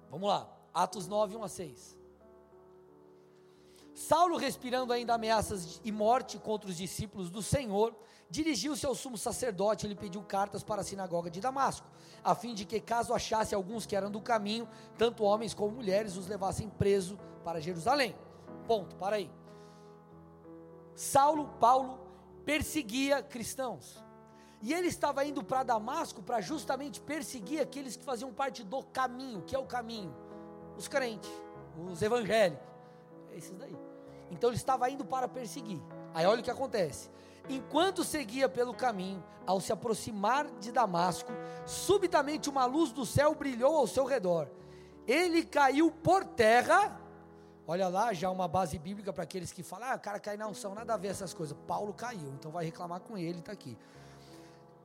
Vamos 0.09 0.29
lá, 0.29 0.49
Atos 0.73 1.09
9, 1.09 1.37
1 1.37 1.43
a 1.43 1.49
6. 1.49 1.99
Saulo, 3.93 4.37
respirando 4.37 4.93
ainda 4.93 5.15
ameaças 5.15 5.81
e 5.85 5.91
morte 5.91 6.39
contra 6.39 6.71
os 6.71 6.77
discípulos 6.77 7.29
do 7.31 7.43
Senhor, 7.43 7.93
dirigiu-se 8.31 8.87
ao 8.87 8.95
sumo 8.95 9.19
sacerdote 9.19 9.87
e 9.87 9.89
lhe 9.89 9.97
pediu 9.97 10.23
cartas 10.23 10.63
para 10.63 10.83
a 10.83 10.85
sinagoga 10.85 11.29
de 11.29 11.41
Damasco, 11.41 11.87
a 12.23 12.33
fim 12.33 12.55
de 12.55 12.65
que, 12.65 12.79
caso 12.79 13.13
achasse 13.13 13.57
alguns 13.57 13.87
que 13.87 13.97
eram 13.97 14.09
do 14.09 14.21
caminho, 14.21 14.69
tanto 14.97 15.25
homens 15.25 15.53
como 15.53 15.75
mulheres, 15.75 16.17
os 16.17 16.29
levassem 16.29 16.69
preso 16.69 17.19
para 17.43 17.61
Jerusalém. 17.61 18.15
Ponto, 18.69 18.95
para 18.95 19.17
aí. 19.17 19.29
Saulo, 20.95 21.49
Paulo, 21.59 22.08
perseguia 22.49 23.23
cristãos. 23.23 24.03
E 24.63 24.73
ele 24.73 24.89
estava 24.89 25.23
indo 25.23 25.45
para 25.45 25.63
Damasco 25.63 26.23
para 26.23 26.41
justamente 26.41 26.99
perseguir 26.99 27.61
aqueles 27.61 27.95
que 27.95 28.03
faziam 28.03 28.33
parte 28.33 28.65
do 28.65 28.83
caminho, 28.85 29.43
que 29.43 29.55
é 29.55 29.59
o 29.59 29.67
caminho, 29.67 30.17
os 30.75 30.89
crentes, 30.89 31.31
os 31.77 32.01
evangélicos, 32.01 32.67
esses 33.37 33.55
daí. 33.55 33.77
Então 34.31 34.49
ele 34.49 34.57
estava 34.57 34.89
indo 34.89 35.05
para 35.05 35.29
perseguir. 35.29 35.79
Aí 36.15 36.25
olha 36.25 36.41
o 36.41 36.43
que 36.43 36.51
acontece. 36.51 37.11
Enquanto 37.51 38.03
seguia 38.03 38.49
pelo 38.49 38.73
caminho, 38.73 39.23
ao 39.47 39.61
se 39.61 39.71
aproximar 39.71 40.47
de 40.59 40.73
Damasco, 40.73 41.31
subitamente 41.67 42.49
uma 42.49 42.65
luz 42.65 42.93
do 42.93 43.05
céu 43.05 43.35
brilhou 43.35 43.77
ao 43.77 43.87
seu 43.87 44.07
redor. 44.07 44.49
Ele 45.07 45.45
caiu 45.45 45.91
por 45.91 46.25
terra. 46.25 46.99
Olha 47.71 47.87
lá, 47.87 48.15
já 48.15 48.31
uma 48.31 48.49
base 48.49 48.79
bíblica 48.79 49.13
para 49.13 49.25
aqueles 49.25 49.53
que 49.53 49.63
falam: 49.63 49.91
ah, 49.91 49.95
o 49.95 50.01
cara 50.01 50.19
cai 50.19 50.39
na 50.39 50.49
unção, 50.49 50.75
nada 50.75 50.95
a 50.95 50.97
ver 50.97 51.09
essas 51.09 51.35
coisas. 51.35 51.55
Paulo 51.67 51.93
caiu, 51.93 52.33
então 52.33 52.51
vai 52.51 52.65
reclamar 52.65 53.01
com 53.01 53.19
ele, 53.19 53.41
está 53.41 53.53
aqui. 53.53 53.77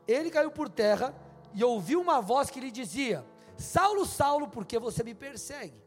Ele 0.06 0.30
caiu 0.30 0.52
por 0.52 0.68
terra 0.68 1.16
e 1.54 1.64
ouviu 1.64 2.02
uma 2.02 2.20
voz 2.20 2.50
que 2.50 2.60
lhe 2.60 2.70
dizia: 2.70 3.26
Saulo, 3.56 4.06
Saulo, 4.06 4.50
por 4.50 4.66
que 4.66 4.78
você 4.78 5.02
me 5.02 5.16
persegue? 5.16 5.82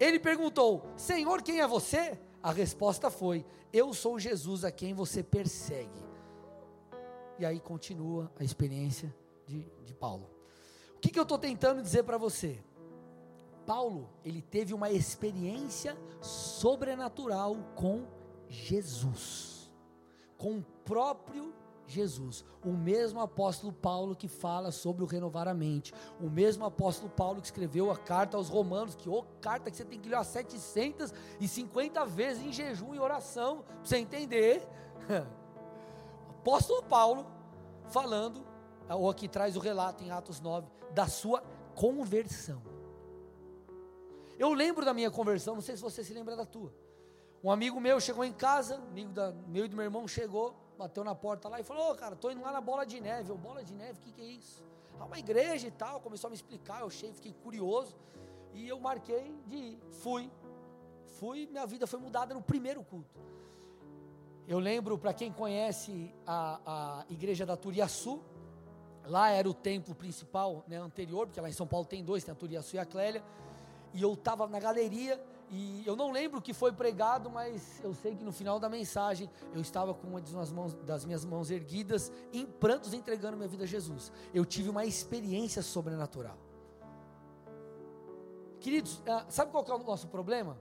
Ele 0.00 0.18
perguntou: 0.18 0.84
Senhor, 0.96 1.40
quem 1.40 1.60
é 1.60 1.68
você? 1.68 2.18
A 2.42 2.50
resposta 2.50 3.10
foi: 3.10 3.46
Eu 3.72 3.94
sou 3.94 4.18
Jesus 4.18 4.64
a 4.64 4.72
quem 4.72 4.92
você 4.92 5.22
persegue. 5.22 6.04
E 7.38 7.46
aí 7.46 7.60
continua 7.60 8.28
a 8.36 8.42
experiência 8.42 9.14
de, 9.46 9.64
de 9.84 9.94
Paulo. 9.94 10.28
O 10.96 10.98
que, 10.98 11.10
que 11.10 11.18
eu 11.18 11.22
estou 11.22 11.38
tentando 11.38 11.80
dizer 11.80 12.02
para 12.02 12.18
você? 12.18 12.58
Paulo, 13.70 14.10
ele 14.24 14.42
teve 14.42 14.74
uma 14.74 14.90
experiência 14.90 15.96
sobrenatural 16.20 17.56
com 17.76 18.04
Jesus, 18.48 19.70
com 20.36 20.58
o 20.58 20.62
próprio 20.84 21.54
Jesus, 21.86 22.44
o 22.64 22.72
mesmo 22.72 23.20
apóstolo 23.20 23.72
Paulo 23.72 24.16
que 24.16 24.26
fala 24.26 24.72
sobre 24.72 25.04
o 25.04 25.06
renovar 25.06 25.46
a 25.46 25.54
mente, 25.54 25.94
o 26.20 26.28
mesmo 26.28 26.64
apóstolo 26.64 27.08
Paulo 27.08 27.40
que 27.40 27.46
escreveu 27.46 27.92
a 27.92 27.96
carta 27.96 28.36
aos 28.36 28.48
Romanos, 28.48 28.96
que 28.96 29.08
ô 29.08 29.22
carta 29.40 29.70
que 29.70 29.76
você 29.76 29.84
tem 29.84 30.00
que 30.00 30.08
ler 30.08 30.24
750 30.24 32.04
vezes 32.06 32.44
em 32.44 32.52
jejum 32.52 32.92
e 32.92 32.98
oração, 32.98 33.62
para 33.62 33.84
você 33.84 33.98
entender. 33.98 34.66
apóstolo 36.40 36.82
Paulo 36.82 37.24
falando, 37.88 38.44
ou 38.88 39.08
aqui 39.08 39.28
traz 39.28 39.54
o 39.54 39.60
relato 39.60 40.02
em 40.02 40.10
Atos 40.10 40.40
9, 40.40 40.66
da 40.92 41.06
sua 41.06 41.40
conversão. 41.76 42.69
Eu 44.40 44.54
lembro 44.54 44.86
da 44.86 44.94
minha 44.94 45.10
conversão, 45.10 45.54
não 45.54 45.60
sei 45.60 45.76
se 45.76 45.82
você 45.82 46.02
se 46.02 46.14
lembra 46.14 46.34
da 46.34 46.46
tua. 46.46 46.72
Um 47.44 47.50
amigo 47.50 47.78
meu 47.78 48.00
chegou 48.00 48.24
em 48.24 48.32
casa, 48.32 48.76
amigo 48.76 49.12
da, 49.12 49.32
meu 49.46 49.66
e 49.66 49.68
do 49.68 49.76
meu 49.76 49.84
irmão 49.84 50.08
chegou, 50.08 50.56
bateu 50.78 51.04
na 51.04 51.14
porta 51.14 51.46
lá 51.46 51.60
e 51.60 51.62
falou: 51.62 51.88
Ô, 51.88 51.90
oh, 51.90 51.94
cara, 51.94 52.16
tô 52.16 52.30
indo 52.30 52.40
lá 52.40 52.50
na 52.50 52.60
bola 52.62 52.86
de 52.86 52.98
neve. 53.02 53.28
Eu, 53.28 53.36
bola 53.36 53.62
de 53.62 53.74
neve, 53.74 53.98
o 53.98 54.00
que, 54.00 54.12
que 54.12 54.22
é 54.22 54.24
isso? 54.24 54.64
Ah, 54.98 55.04
uma 55.04 55.18
igreja 55.18 55.66
e 55.66 55.70
tal. 55.70 56.00
Começou 56.00 56.28
a 56.28 56.30
me 56.30 56.36
explicar, 56.36 56.80
eu 56.80 56.86
achei, 56.86 57.12
fiquei 57.12 57.34
curioso. 57.34 57.94
E 58.54 58.66
eu 58.66 58.80
marquei 58.80 59.30
de 59.46 59.56
ir. 59.56 59.78
Fui. 59.90 60.30
Fui, 61.18 61.46
minha 61.46 61.66
vida 61.66 61.86
foi 61.86 62.00
mudada 62.00 62.32
no 62.32 62.40
primeiro 62.40 62.82
culto. 62.82 63.20
Eu 64.48 64.58
lembro, 64.58 64.96
para 64.96 65.12
quem 65.12 65.30
conhece 65.30 66.14
a, 66.26 66.60
a 66.64 67.04
igreja 67.10 67.44
da 67.44 67.58
Turiaçu, 67.58 68.22
lá 69.04 69.28
era 69.28 69.46
o 69.46 69.52
templo 69.52 69.94
principal 69.94 70.64
né, 70.66 70.78
anterior, 70.78 71.26
porque 71.26 71.42
lá 71.42 71.48
em 71.50 71.52
São 71.52 71.66
Paulo 71.66 71.84
tem 71.84 72.02
dois, 72.02 72.24
tem 72.24 72.32
a 72.32 72.34
Turiaçu 72.34 72.76
e 72.76 72.78
a 72.78 72.86
Clélia. 72.86 73.22
E 73.92 74.02
eu 74.02 74.14
estava 74.14 74.46
na 74.46 74.60
galeria 74.60 75.20
E 75.52 75.82
eu 75.84 75.96
não 75.96 76.12
lembro 76.12 76.38
o 76.38 76.42
que 76.42 76.54
foi 76.54 76.70
pregado, 76.70 77.28
mas 77.28 77.82
eu 77.82 77.92
sei 77.92 78.14
que 78.14 78.22
no 78.22 78.30
final 78.30 78.60
da 78.60 78.68
mensagem 78.68 79.28
eu 79.52 79.60
estava 79.60 79.92
com 79.92 80.06
uma 80.06 80.20
das, 80.20 80.52
mãos, 80.52 80.74
das 80.74 81.04
minhas 81.04 81.24
mãos 81.24 81.50
erguidas, 81.50 82.12
em 82.32 82.46
prantos, 82.46 82.94
entregando 82.94 83.36
minha 83.36 83.48
vida 83.48 83.64
a 83.64 83.66
Jesus. 83.66 84.12
Eu 84.32 84.44
tive 84.44 84.68
uma 84.68 84.84
experiência 84.84 85.60
sobrenatural. 85.60 86.38
Queridos, 88.60 89.02
ah, 89.08 89.26
sabe 89.28 89.50
qual 89.50 89.64
é 89.66 89.74
o 89.74 89.78
nosso 89.78 90.06
problema? 90.06 90.56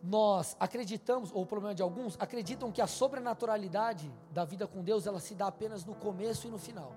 Nós 0.00 0.56
acreditamos, 0.60 1.32
ou 1.32 1.42
o 1.42 1.46
problema 1.46 1.74
de 1.74 1.82
alguns, 1.82 2.16
acreditam 2.20 2.70
que 2.70 2.80
a 2.80 2.86
sobrenaturalidade 2.86 4.12
da 4.30 4.44
vida 4.44 4.68
com 4.68 4.84
Deus, 4.84 5.04
ela 5.04 5.18
se 5.18 5.34
dá 5.34 5.48
apenas 5.48 5.84
no 5.84 5.96
começo 5.96 6.46
e 6.46 6.50
no 6.50 6.58
final. 6.58 6.94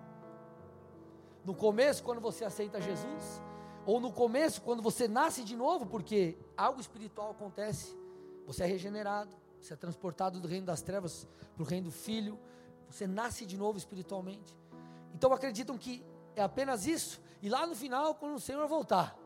No 1.44 1.56
começo, 1.56 2.04
quando 2.04 2.22
você 2.22 2.46
aceita 2.46 2.80
Jesus, 2.80 3.42
ou 3.90 4.00
no 4.00 4.12
começo, 4.12 4.62
quando 4.62 4.84
você 4.84 5.08
nasce 5.08 5.44
de 5.44 5.56
novo, 5.56 5.84
porque 5.84 6.38
algo 6.56 6.80
espiritual 6.80 7.32
acontece, 7.32 7.98
você 8.46 8.64
é 8.64 8.68
regenerado, 8.68 9.36
você 9.60 9.74
é 9.74 9.76
transportado 9.76 10.40
do 10.40 10.48
reino 10.48 10.68
das 10.68 10.84
trevas 10.84 11.28
para 11.56 11.64
o 11.64 11.66
reino 11.66 11.86
do 11.86 11.92
Filho, 11.92 12.38
você 12.88 13.08
nasce 13.08 13.48
de 13.48 13.58
novo 13.58 13.80
espiritualmente. 13.80 14.56
Então 15.16 15.34
acreditam 15.34 15.76
que 15.76 16.06
é 16.36 16.44
apenas 16.44 16.86
isso, 16.86 17.20
e 17.42 17.50
lá 17.50 17.66
no 17.66 17.76
final, 17.76 18.14
quando 18.14 18.36
o 18.36 18.40
Senhor 18.40 18.68
voltar, 18.68 19.18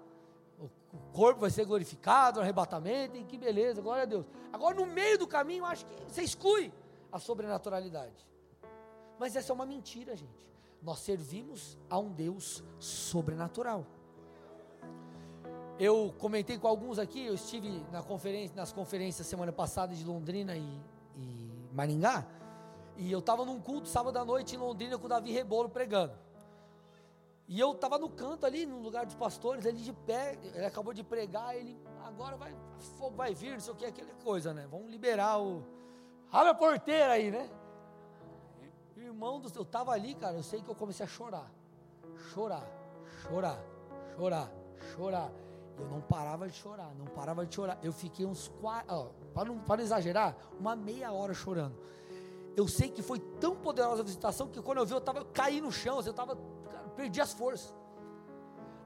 o 0.58 0.98
corpo 1.12 1.42
vai 1.42 1.50
ser 1.50 1.66
glorificado, 1.66 2.40
arrebatamento, 2.40 3.18
e 3.18 3.26
que 3.26 3.38
beleza, 3.38 3.82
glória 3.82 4.04
a 4.04 4.06
Deus. 4.06 4.26
Agora, 4.54 4.76
no 4.76 4.86
meio 4.86 5.18
do 5.18 5.28
caminho, 5.28 5.66
acho 5.66 5.86
que 5.86 5.94
você 6.08 6.22
exclui 6.22 6.72
a 7.12 7.20
sobrenaturalidade. 7.20 8.26
Mas 9.20 9.36
essa 9.36 9.52
é 9.52 9.54
uma 9.54 9.66
mentira, 9.66 10.16
gente. 10.16 10.54
Nós 10.82 11.00
servimos 11.00 11.78
a 11.90 12.00
um 12.00 12.14
Deus 12.14 12.64
sobrenatural. 12.80 13.86
Eu 15.80 16.14
comentei 16.20 16.58
com 16.58 16.68
alguns 16.68 17.00
aqui, 17.00 17.26
eu 17.26 17.34
estive 17.34 17.84
na 17.92 18.04
conferência, 18.04 18.56
nas 18.56 18.72
conferências 18.72 19.26
semana 19.26 19.52
passada 19.52 19.96
de 19.96 20.04
Londrina 20.04 20.56
e, 20.56 20.82
e 21.18 21.52
Maringá, 21.74 22.26
e 22.96 23.12
eu 23.12 23.20
estava 23.20 23.44
num 23.44 23.60
culto 23.60 23.88
sábado 23.88 24.18
à 24.18 24.24
noite 24.26 24.56
em 24.56 24.60
Londrina 24.60 24.98
com 24.98 25.06
o 25.06 25.10
Davi 25.10 25.32
Rebolo 25.32 25.70
pregando. 25.70 26.14
E 27.48 27.60
eu 27.60 27.74
estava 27.74 27.98
no 27.98 28.10
canto 28.10 28.46
ali, 28.46 28.66
no 28.66 28.80
lugar 28.80 29.06
dos 29.06 29.16
pastores, 29.16 29.66
ele 29.66 29.80
de 29.80 29.92
pé, 29.92 30.38
ele 30.54 30.66
acabou 30.66 30.94
de 30.94 31.04
pregar, 31.04 31.56
ele 31.56 31.78
agora 32.06 32.38
vai, 32.38 32.56
fogo 32.98 33.16
vai 33.16 33.34
vir, 33.34 33.54
não 33.54 33.60
sei 33.60 33.74
o 33.74 33.76
que, 33.76 33.86
aquela 33.86 34.14
coisa, 34.24 34.54
né? 34.54 34.68
Vamos 34.70 34.90
liberar 34.90 35.42
o. 35.42 35.64
Abre 36.32 36.50
a 36.50 36.54
porteira 36.54 37.14
aí, 37.14 37.32
né? 37.32 37.50
Irmão 38.96 39.40
do 39.40 39.52
eu 39.54 39.64
estava 39.64 39.92
ali, 39.92 40.16
cara, 40.16 40.38
eu 40.38 40.44
sei 40.44 40.62
que 40.62 40.70
eu 40.70 40.76
comecei 40.76 41.06
a 41.06 41.10
chorar. 41.10 41.52
Chorar, 42.32 42.66
chorar, 43.22 43.60
chorar, 44.16 44.52
chorar. 44.96 45.32
Eu 45.78 45.88
não 45.88 46.02
parava 46.02 46.48
de 46.48 46.56
chorar, 46.56 46.94
não 46.96 47.06
parava 47.06 47.46
de 47.46 47.56
chorar. 47.56 47.80
Eu 47.82 47.92
fiquei 47.92 48.26
uns 48.26 48.48
quatro, 48.62 49.12
para 49.34 49.46
não, 49.46 49.56
não 49.56 49.80
exagerar, 49.80 50.36
uma 50.60 50.76
meia 50.76 51.12
hora 51.12 51.34
chorando. 51.34 51.76
Eu 52.56 52.68
sei 52.68 52.90
que 52.90 53.02
foi 53.02 53.20
tão 53.40 53.56
poderosa 53.56 54.02
a 54.02 54.06
visitação 54.06 54.48
que 54.48 54.62
quando 54.62 54.78
eu 54.78 54.86
vi, 54.86 54.94
eu 54.94 55.00
estava 55.00 55.26
caí 55.26 55.60
no 55.60 55.72
chão, 55.72 56.00
eu 56.02 56.12
estava, 56.12 56.36
perdi 56.96 57.20
as 57.20 57.34
forças. 57.34 57.74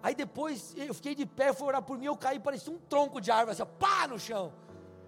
Aí 0.01 0.15
depois 0.15 0.73
eu 0.77 0.93
fiquei 0.93 1.13
de 1.13 1.25
pé, 1.25 1.51
foi 1.51 1.67
orar 1.67 1.81
por 1.81 1.97
mim, 1.97 2.05
eu 2.05 2.15
caí, 2.15 2.39
parecia 2.39 2.71
um 2.71 2.77
tronco 2.77 3.19
de 3.19 3.29
árvore, 3.29 3.51
assim, 3.51 3.71
pá, 3.77 4.07
no 4.07 4.17
chão. 4.17 4.53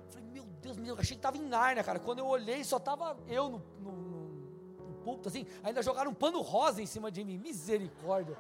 falei, 0.10 0.28
meu 0.28 0.44
Deus, 0.62 0.78
meu, 0.78 0.96
eu 0.96 1.00
achei 1.00 1.16
que 1.16 1.20
estava 1.20 1.38
em 1.38 1.42
Nárnia, 1.42 1.84
cara. 1.84 2.00
Quando 2.00 2.20
eu 2.20 2.28
olhei, 2.28 2.64
só 2.66 2.78
estava 2.78 3.16
eu 3.28 3.50
no, 3.50 3.62
no, 3.80 3.92
no, 3.92 4.88
no 4.88 4.94
púlpito, 5.04 5.30
assim. 5.30 5.46
Ainda 5.64 5.82
jogaram 5.82 6.12
um 6.12 6.14
pano 6.14 6.42
rosa 6.42 6.82
em 6.82 6.86
cima 6.86 7.10
de 7.10 7.24
mim, 7.24 7.38
misericórdia. 7.38 8.38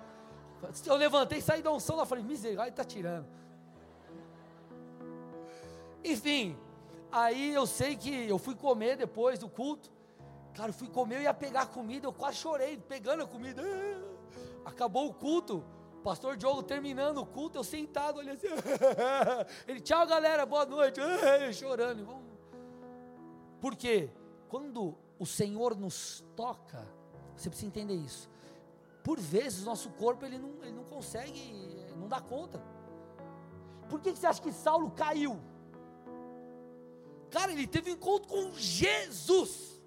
Eu 0.86 0.95
levantei, 0.95 1.41
saí 1.41 1.62
da 1.62 1.72
unção 1.72 1.95
lá, 1.95 2.06
falei, 2.06 2.24
misericórdia, 2.24 2.72
está 2.72 2.84
tirando. 2.84 3.26
Enfim, 6.04 6.58
aí 7.12 7.54
eu 7.54 7.65
sei 7.65 7.95
que 7.95 8.28
eu 8.28 8.38
fui 8.38 8.56
comer 8.56 8.98
depois 8.98 9.39
do 9.39 9.50
culto. 9.50 9.91
Cara, 10.54 10.69
eu 10.69 10.74
fui 10.74 10.89
comer, 10.89 11.17
eu 11.17 11.22
ia 11.22 11.34
pegar 11.34 11.67
comida, 11.67 12.08
eu 12.08 12.13
quase 12.13 12.38
chorei, 12.38 12.78
pegando 12.78 13.24
a 13.24 13.28
comida. 13.28 13.62
Acabou 14.65 15.08
o 15.08 15.13
culto, 15.13 15.63
o 15.93 16.02
pastor 16.02 16.36
Diogo 16.36 16.63
terminando 16.63 17.19
o 17.19 17.26
culto, 17.26 17.58
eu 17.58 17.63
sentado 17.63 18.19
ali 18.19 18.32
assim. 18.32 18.48
Ele, 19.67 19.80
tchau 19.80 20.06
galera, 20.06 20.45
boa 20.45 20.65
noite. 20.65 21.00
Chorando. 21.54 22.08
Por 23.62 23.76
quê? 23.76 24.10
Quando 24.50 24.98
o 25.17 25.26
Senhor 25.26 25.78
nos 25.78 26.24
toca, 26.36 26.86
você 27.36 27.50
precisa 27.50 27.67
entender 27.67 27.95
isso 27.95 28.30
por 29.04 29.20
vezes, 29.20 29.64
nosso 29.64 29.90
corpo 29.92 30.26
ele 30.26 30.38
não, 30.38 30.52
ele 30.62 30.74
não 30.74 30.84
consegue, 30.84 31.86
não 31.96 32.08
dá 32.08 32.20
conta. 32.20 32.62
Por 33.90 34.00
que, 34.00 34.12
que 34.14 34.20
você 34.20 34.28
acha 34.28 34.42
que 34.42 34.52
Saulo 34.52 34.92
caiu? 34.92 35.40
Cara, 37.32 37.52
ele 37.52 37.68
teve 37.68 37.92
um 37.92 37.94
encontro 37.94 38.28
com 38.28 38.52
Jesus. 38.54 39.82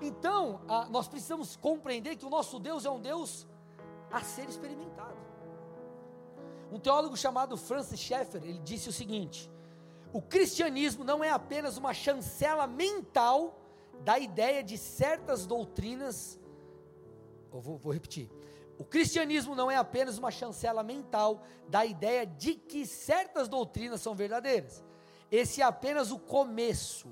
Então, 0.00 0.60
a, 0.68 0.86
nós 0.86 1.08
precisamos 1.08 1.56
compreender 1.56 2.16
que 2.16 2.24
o 2.24 2.30
nosso 2.30 2.58
Deus 2.58 2.84
é 2.84 2.90
um 2.90 3.00
Deus 3.00 3.46
a 4.10 4.22
ser 4.22 4.48
experimentado. 4.48 5.16
Um 6.70 6.78
teólogo 6.78 7.16
chamado 7.16 7.56
Francis 7.56 7.98
Schaeffer, 7.98 8.42
ele 8.44 8.60
disse 8.60 8.88
o 8.88 8.92
seguinte: 8.92 9.50
o 10.12 10.22
cristianismo 10.22 11.04
não 11.04 11.22
é 11.22 11.30
apenas 11.30 11.76
uma 11.76 11.92
chancela 11.92 12.66
mental 12.66 13.58
da 14.00 14.18
ideia 14.18 14.62
de 14.62 14.78
certas 14.78 15.46
doutrinas. 15.46 16.38
Vou, 17.50 17.76
vou 17.76 17.92
repetir. 17.92 18.30
O 18.78 18.84
cristianismo 18.84 19.54
não 19.54 19.70
é 19.70 19.76
apenas 19.76 20.18
uma 20.18 20.30
chancela 20.30 20.82
mental 20.82 21.42
da 21.68 21.84
ideia 21.84 22.24
de 22.24 22.54
que 22.54 22.86
certas 22.86 23.48
doutrinas 23.48 24.00
são 24.00 24.14
verdadeiras. 24.14 24.84
Esse 25.30 25.60
é 25.60 25.64
apenas 25.64 26.12
o 26.12 26.18
começo. 26.18 27.08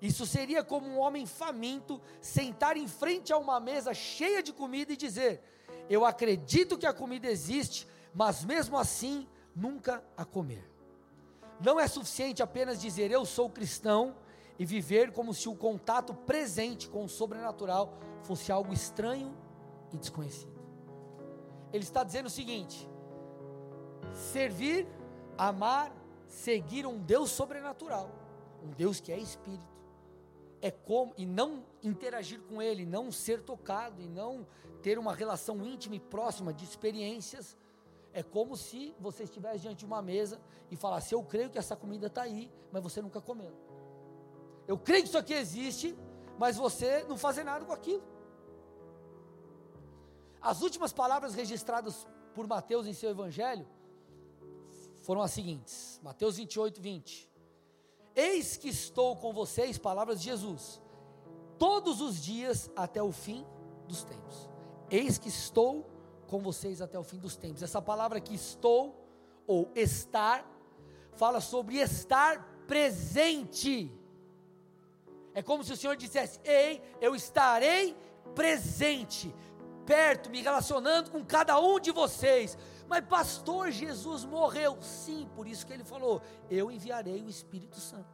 Isso 0.00 0.24
seria 0.24 0.62
como 0.62 0.86
um 0.86 0.98
homem 0.98 1.26
faminto 1.26 2.00
sentar 2.20 2.76
em 2.76 2.86
frente 2.86 3.32
a 3.32 3.38
uma 3.38 3.58
mesa 3.58 3.92
cheia 3.92 4.42
de 4.42 4.52
comida 4.52 4.92
e 4.92 4.96
dizer: 4.96 5.42
Eu 5.88 6.04
acredito 6.04 6.78
que 6.78 6.86
a 6.86 6.92
comida 6.92 7.26
existe, 7.26 7.88
mas 8.14 8.44
mesmo 8.44 8.78
assim 8.78 9.26
nunca 9.54 10.04
a 10.16 10.24
comer. 10.24 10.70
Não 11.60 11.80
é 11.80 11.88
suficiente 11.88 12.42
apenas 12.42 12.80
dizer 12.80 13.10
eu 13.10 13.24
sou 13.24 13.48
cristão 13.48 14.16
e 14.58 14.64
viver 14.64 15.12
como 15.12 15.34
se 15.34 15.48
o 15.48 15.56
contato 15.56 16.14
presente 16.14 16.88
com 16.88 17.04
o 17.04 17.08
sobrenatural 17.08 17.98
fosse 18.22 18.52
algo 18.52 18.72
estranho 18.72 19.36
e 19.92 19.96
desconhecido. 19.96 20.52
Ele 21.72 21.82
está 21.82 22.04
dizendo 22.04 22.26
o 22.26 22.30
seguinte: 22.30 22.88
servir, 24.12 24.86
amar, 25.36 25.92
seguir 26.28 26.86
um 26.86 26.98
Deus 26.98 27.30
sobrenatural, 27.30 28.10
um 28.62 28.70
Deus 28.70 29.00
que 29.00 29.12
é 29.12 29.18
espírito, 29.18 29.74
é 30.62 30.70
como 30.70 31.12
e 31.16 31.26
não 31.26 31.64
interagir 31.82 32.40
com 32.42 32.62
ele, 32.62 32.86
não 32.86 33.10
ser 33.10 33.42
tocado 33.42 34.00
e 34.00 34.08
não 34.08 34.46
ter 34.82 34.98
uma 34.98 35.14
relação 35.14 35.64
íntima 35.64 35.96
e 35.96 36.00
próxima 36.00 36.52
de 36.52 36.64
experiências, 36.64 37.56
é 38.12 38.22
como 38.22 38.56
se 38.56 38.94
você 39.00 39.24
estivesse 39.24 39.60
diante 39.60 39.78
de 39.78 39.84
uma 39.84 40.00
mesa 40.00 40.40
e 40.70 40.76
falasse: 40.76 41.14
Eu 41.14 41.22
creio 41.24 41.50
que 41.50 41.58
essa 41.58 41.74
comida 41.74 42.06
está 42.06 42.22
aí, 42.22 42.50
mas 42.70 42.82
você 42.82 43.02
nunca 43.02 43.20
comeu. 43.20 43.63
Eu 44.66 44.78
creio 44.78 45.02
que 45.02 45.08
isso 45.08 45.18
aqui 45.18 45.34
existe, 45.34 45.96
mas 46.38 46.56
você 46.56 47.04
não 47.04 47.16
fazer 47.16 47.44
nada 47.44 47.64
com 47.64 47.72
aquilo. 47.72 48.02
As 50.40 50.62
últimas 50.62 50.92
palavras 50.92 51.34
registradas 51.34 52.06
por 52.34 52.46
Mateus 52.46 52.86
em 52.86 52.92
seu 52.92 53.10
evangelho 53.10 53.66
foram 55.02 55.22
as 55.22 55.32
seguintes: 55.32 56.00
Mateus 56.02 56.36
28, 56.36 56.80
20. 56.80 57.30
Eis 58.16 58.56
que 58.56 58.68
estou 58.68 59.16
com 59.16 59.32
vocês, 59.32 59.76
palavras 59.76 60.20
de 60.20 60.26
Jesus, 60.26 60.80
todos 61.58 62.00
os 62.00 62.22
dias 62.22 62.70
até 62.76 63.02
o 63.02 63.10
fim 63.10 63.44
dos 63.88 64.04
tempos. 64.04 64.48
Eis 64.90 65.18
que 65.18 65.28
estou 65.28 65.90
com 66.28 66.40
vocês 66.40 66.80
até 66.80 66.98
o 66.98 67.02
fim 67.02 67.18
dos 67.18 67.36
tempos. 67.36 67.62
Essa 67.62 67.82
palavra 67.82 68.20
que 68.20 68.34
estou, 68.34 68.94
ou 69.46 69.70
estar, 69.74 70.48
fala 71.12 71.40
sobre 71.40 71.78
estar 71.78 72.64
presente 72.66 73.92
é 75.34 75.42
como 75.42 75.64
se 75.64 75.72
o 75.72 75.76
Senhor 75.76 75.96
dissesse: 75.96 76.40
Ei, 76.44 76.80
eu 77.00 77.14
estarei 77.14 77.96
presente, 78.34 79.34
perto, 79.84 80.30
me 80.30 80.40
relacionando 80.40 81.10
com 81.10 81.24
cada 81.24 81.58
um 81.60 81.78
de 81.80 81.90
vocês. 81.90 82.56
Mas, 82.88 83.04
pastor, 83.04 83.70
Jesus 83.70 84.24
morreu. 84.24 84.78
Sim, 84.80 85.28
por 85.34 85.46
isso 85.46 85.66
que 85.66 85.72
ele 85.72 85.84
falou: 85.84 86.22
Eu 86.48 86.70
enviarei 86.70 87.22
o 87.22 87.28
Espírito 87.28 87.80
Santo, 87.80 88.08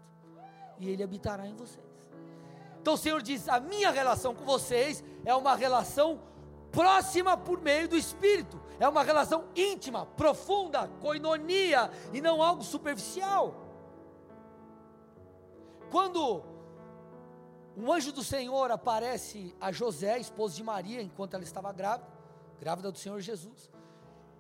e 0.79 0.89
ele 0.89 1.03
habitará 1.03 1.47
em 1.47 1.55
vocês. 1.55 1.85
Então 2.81 2.95
o 2.95 2.99
Senhor 2.99 3.21
diz: 3.23 3.49
A 3.49 3.61
minha 3.61 3.91
relação 3.91 4.35
com 4.35 4.45
vocês 4.45 5.05
é 5.25 5.35
uma 5.35 5.55
relação 5.55 6.21
próxima 6.73 7.37
por 7.37 7.61
meio 7.61 7.87
do 7.89 7.97
Espírito. 7.97 8.61
É 8.79 8.89
uma 8.89 9.03
relação 9.03 9.45
íntima, 9.55 10.07
profunda, 10.07 10.89
coinonia, 11.01 11.91
e 12.15 12.21
não 12.23 12.43
algo 12.43 12.63
superficial. 12.63 13.55
Quando 15.91 16.43
um 17.81 17.93
anjo 17.93 18.13
do 18.13 18.23
Senhor 18.23 18.71
aparece 18.71 19.55
a 19.61 19.73
José, 19.73 20.19
esposa 20.19 20.55
de 20.55 20.63
Maria, 20.63 21.01
enquanto 21.01 21.35
ela 21.35 21.43
estava 21.43 21.73
grávida, 21.73 22.09
grávida 22.61 22.93
do 22.93 22.99
Senhor 22.99 23.21
Jesus. 23.21 23.71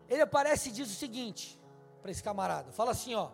Ele 0.08 0.22
aparece 0.22 0.68
e 0.68 0.72
diz 0.72 0.90
o 0.90 0.94
seguinte: 0.94 1.58
para 2.02 2.10
esse 2.10 2.22
camarada. 2.22 2.70
Fala 2.72 2.90
assim, 2.90 3.14
ó. 3.14 3.30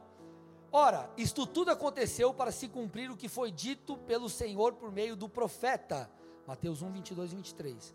Ora, 0.71 1.11
isto 1.17 1.47
tudo 1.47 1.71
aconteceu 1.71 2.35
para 2.35 2.53
se 2.53 2.69
cumprir 2.69 3.11
o 3.11 3.17
que 3.17 3.29
foi 3.29 3.51
dito 3.51 3.97
pelo 3.99 4.29
Senhor 4.29 4.75
por 4.75 4.93
meio 4.93 5.17
do 5.17 5.29
profeta. 5.29 6.11
Mateus 6.47 6.83
1, 6.83 6.93
22 6.93 7.33
e 7.33 7.37
23. 7.37 7.95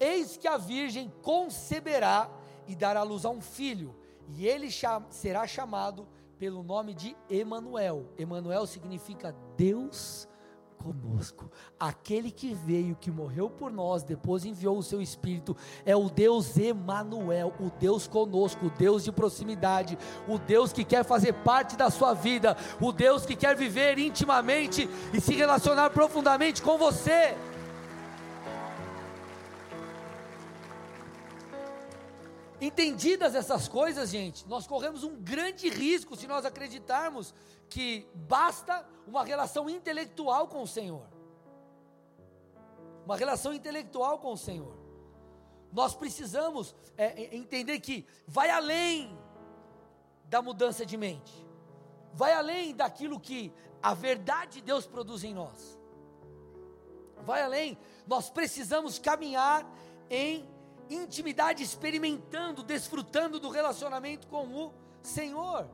Eis 0.00 0.36
que 0.36 0.48
a 0.48 0.56
virgem 0.56 1.12
conceberá 1.22 2.30
e 2.66 2.74
dará 2.74 3.02
luz 3.02 3.24
a 3.24 3.30
um 3.30 3.40
filho, 3.40 3.94
e 4.28 4.46
ele 4.46 4.68
será 5.10 5.46
chamado 5.46 6.08
pelo 6.38 6.62
nome 6.62 6.94
de 6.94 7.16
Emanuel. 7.30 8.08
Emanuel 8.18 8.66
significa 8.66 9.34
Deus 9.56 10.28
conosco. 10.76 11.50
Aquele 11.78 12.30
que 12.30 12.54
veio, 12.54 12.96
que 12.96 13.10
morreu 13.10 13.50
por 13.50 13.72
nós, 13.72 14.02
depois 14.02 14.44
enviou 14.44 14.78
o 14.78 14.82
seu 14.82 15.00
espírito, 15.00 15.56
é 15.84 15.96
o 15.96 16.08
Deus 16.08 16.56
Emanuel, 16.56 17.52
o 17.58 17.70
Deus 17.78 18.06
conosco, 18.06 18.66
o 18.66 18.70
Deus 18.70 19.04
de 19.04 19.12
proximidade, 19.12 19.98
o 20.28 20.38
Deus 20.38 20.72
que 20.72 20.84
quer 20.84 21.04
fazer 21.04 21.32
parte 21.32 21.76
da 21.76 21.90
sua 21.90 22.14
vida, 22.14 22.56
o 22.80 22.92
Deus 22.92 23.26
que 23.26 23.36
quer 23.36 23.56
viver 23.56 23.98
intimamente 23.98 24.88
e 25.12 25.20
se 25.20 25.34
relacionar 25.34 25.90
profundamente 25.90 26.62
com 26.62 26.78
você. 26.78 27.36
Entendidas 32.60 33.34
essas 33.34 33.68
coisas, 33.68 34.08
gente, 34.10 34.46
nós 34.48 34.66
corremos 34.66 35.04
um 35.04 35.16
grande 35.16 35.68
risco 35.68 36.16
se 36.16 36.26
nós 36.26 36.46
acreditarmos 36.46 37.34
que 37.68 38.08
basta 38.14 38.86
uma 39.06 39.24
relação 39.24 39.68
intelectual 39.68 40.48
com 40.48 40.62
o 40.62 40.66
Senhor. 40.66 41.06
Uma 43.04 43.16
relação 43.16 43.52
intelectual 43.52 44.18
com 44.18 44.32
o 44.32 44.38
Senhor. 44.38 44.74
Nós 45.70 45.94
precisamos 45.94 46.74
é, 46.96 47.24
é, 47.24 47.36
entender 47.36 47.78
que 47.80 48.06
vai 48.26 48.48
além 48.48 49.18
da 50.24 50.40
mudança 50.40 50.86
de 50.86 50.96
mente, 50.96 51.46
vai 52.14 52.32
além 52.32 52.74
daquilo 52.74 53.20
que 53.20 53.52
a 53.82 53.92
verdade 53.92 54.54
de 54.54 54.62
Deus 54.62 54.86
produz 54.86 55.22
em 55.22 55.34
nós. 55.34 55.78
Vai 57.18 57.42
além, 57.42 57.78
nós 58.06 58.30
precisamos 58.30 58.98
caminhar 58.98 59.70
em 60.08 60.48
intimidade, 60.88 61.62
experimentando, 61.62 62.62
desfrutando 62.62 63.38
do 63.40 63.48
relacionamento 63.48 64.26
com 64.26 64.46
o 64.54 64.72
Senhor. 65.02 65.68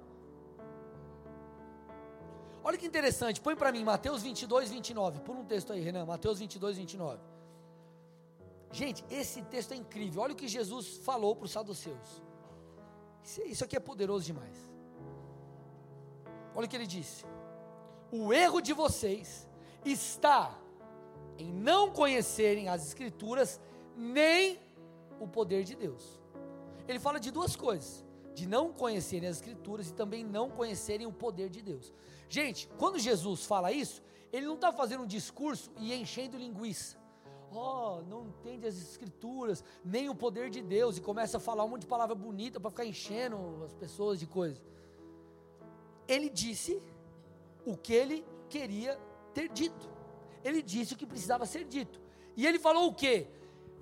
Olha 2.64 2.79
que 2.79 2.87
interessante, 2.87 3.40
põe 3.40 3.57
para 3.57 3.72
mim 3.72 3.83
Mateus 3.83 4.22
22, 4.22 4.70
29. 4.70 5.20
Por 5.20 5.35
um 5.35 5.44
texto 5.44 5.72
aí, 5.72 5.81
Renan, 5.81 6.07
Mateus 6.07 6.38
22, 6.38 6.77
29. 6.77 7.20
Gente, 8.70 9.05
esse 9.11 9.42
texto 9.42 9.72
é 9.72 9.77
incrível. 9.77 10.22
Olha 10.22 10.33
o 10.33 10.37
que 10.37 10.48
Jesus 10.48 10.98
falou 10.98 11.35
para 11.35 11.46
os 11.46 11.51
saduceus. 11.51 12.22
Isso 13.46 13.64
aqui 13.64 13.77
é 13.77 13.81
poderoso 13.81 14.25
demais. 14.25 14.57
Olha 16.55 16.66
o 16.66 16.68
que 16.68 16.77
ele 16.77 16.87
disse: 16.87 17.25
O 18.11 18.33
erro 18.33 18.61
de 18.61 18.72
vocês 18.72 19.48
está 19.85 20.59
em 21.38 21.53
não 21.53 21.90
conhecerem 21.90 22.68
as 22.68 22.87
Escrituras, 22.87 23.61
nem 23.96 24.59
o 25.22 25.28
poder 25.28 25.64
de 25.64 25.74
Deus. 25.74 26.20
Ele 26.88 26.98
fala 26.98 27.18
de 27.20 27.30
duas 27.30 27.54
coisas: 27.56 28.04
de 28.35 28.46
não 28.46 28.72
conhecerem 28.72 29.28
as 29.28 29.37
Escrituras 29.37 29.88
e 29.88 29.94
também 29.94 30.24
não 30.24 30.50
conhecerem 30.50 31.06
o 31.06 31.12
poder 31.12 31.48
de 31.48 31.62
Deus. 31.62 31.92
Gente, 32.28 32.68
quando 32.78 32.98
Jesus 32.98 33.44
fala 33.44 33.72
isso, 33.72 34.02
ele 34.32 34.46
não 34.46 34.54
está 34.54 34.72
fazendo 34.72 35.02
um 35.04 35.06
discurso 35.06 35.70
e 35.78 35.92
enchendo 35.92 36.38
linguiça. 36.38 36.96
Oh, 37.54 38.00
não 38.08 38.28
entende 38.28 38.66
as 38.66 38.76
escrituras, 38.78 39.62
nem 39.85 40.08
o 40.08 40.14
poder 40.14 40.48
de 40.48 40.62
Deus, 40.62 40.96
e 40.96 41.02
começa 41.02 41.37
a 41.37 41.40
falar 41.40 41.64
um 41.64 41.68
monte 41.68 41.82
de 41.82 41.87
palavra 41.87 42.14
bonita 42.14 42.58
para 42.58 42.70
ficar 42.70 42.87
enchendo 42.87 43.62
as 43.62 43.74
pessoas 43.74 44.18
de 44.18 44.26
coisas. 44.26 44.62
Ele 46.08 46.30
disse 46.30 46.82
o 47.66 47.76
que 47.76 47.92
ele 47.92 48.24
queria 48.48 48.98
ter 49.35 49.50
dito. 49.50 49.90
Ele 50.42 50.62
disse 50.62 50.94
o 50.94 50.96
que 50.96 51.06
precisava 51.06 51.44
ser 51.44 51.64
dito. 51.64 52.00
E 52.37 52.46
ele 52.46 52.58
falou 52.58 52.88
o 52.88 52.94
que? 52.94 53.26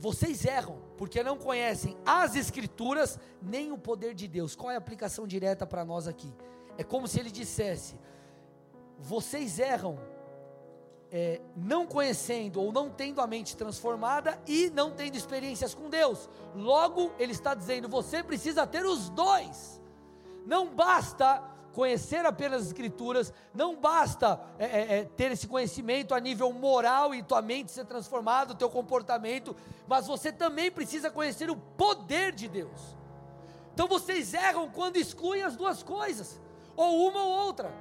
Vocês 0.01 0.47
erram, 0.47 0.79
porque 0.97 1.23
não 1.23 1.37
conhecem 1.37 1.95
as 2.07 2.35
Escrituras 2.35 3.19
nem 3.43 3.71
o 3.71 3.77
poder 3.77 4.15
de 4.15 4.27
Deus. 4.27 4.57
Qual 4.57 4.71
é 4.71 4.75
a 4.75 4.79
aplicação 4.79 5.27
direta 5.27 5.67
para 5.67 5.85
nós 5.85 6.09
aqui? 6.09 6.33
É 6.79 6.83
como 6.83 7.07
se 7.07 7.21
ele 7.21 7.31
dissesse: 7.31 7.97
vocês 8.99 9.59
erram 9.59 9.99
é, 11.11 11.43
não 11.55 11.87
conhecendo 11.87 12.63
ou 12.63 12.73
não 12.73 12.89
tendo 12.89 13.21
a 13.21 13.27
mente 13.27 13.55
transformada 13.55 14.41
e 14.47 14.71
não 14.71 14.91
tendo 14.91 15.17
experiências 15.17 15.75
com 15.75 15.91
Deus. 15.91 16.31
Logo, 16.55 17.13
ele 17.19 17.33
está 17.33 17.53
dizendo: 17.53 17.87
você 17.87 18.23
precisa 18.23 18.67
ter 18.67 18.87
os 18.87 19.11
dois. 19.11 19.83
Não 20.47 20.75
basta 20.75 21.43
conhecer 21.73 22.25
apenas 22.27 22.63
as 22.63 22.67
Escrituras, 22.69 23.33
não 23.55 23.77
basta 23.77 24.41
é, 24.59 24.65
é, 24.65 24.99
é 24.99 25.05
ter 25.05 25.33
esse 25.33 25.47
conhecimento 25.47 26.15
a 26.15 26.21
nível 26.21 26.53
moral 26.53 27.15
e 27.15 27.23
tua 27.23 27.43
mente 27.43 27.71
ser 27.71 27.85
transformada, 27.85 28.53
o 28.53 28.57
teu 28.57 28.71
comportamento, 28.71 29.55
mas 29.87 30.07
você 30.07 30.33
também 30.33 30.71
precisa 30.71 31.11
conhecer 31.11 31.51
o 31.51 31.57
poder 31.57 32.33
de 32.33 32.49
Deus. 32.49 32.97
Então 33.75 33.87
vocês 33.87 34.35
erram 34.35 34.69
quando 34.69 34.97
excluem 34.97 35.43
as 35.43 35.57
duas 35.57 35.83
coisas, 35.83 36.41
ou 36.77 37.09
uma 37.09 37.23
ou 37.23 37.31
outra. 37.31 37.73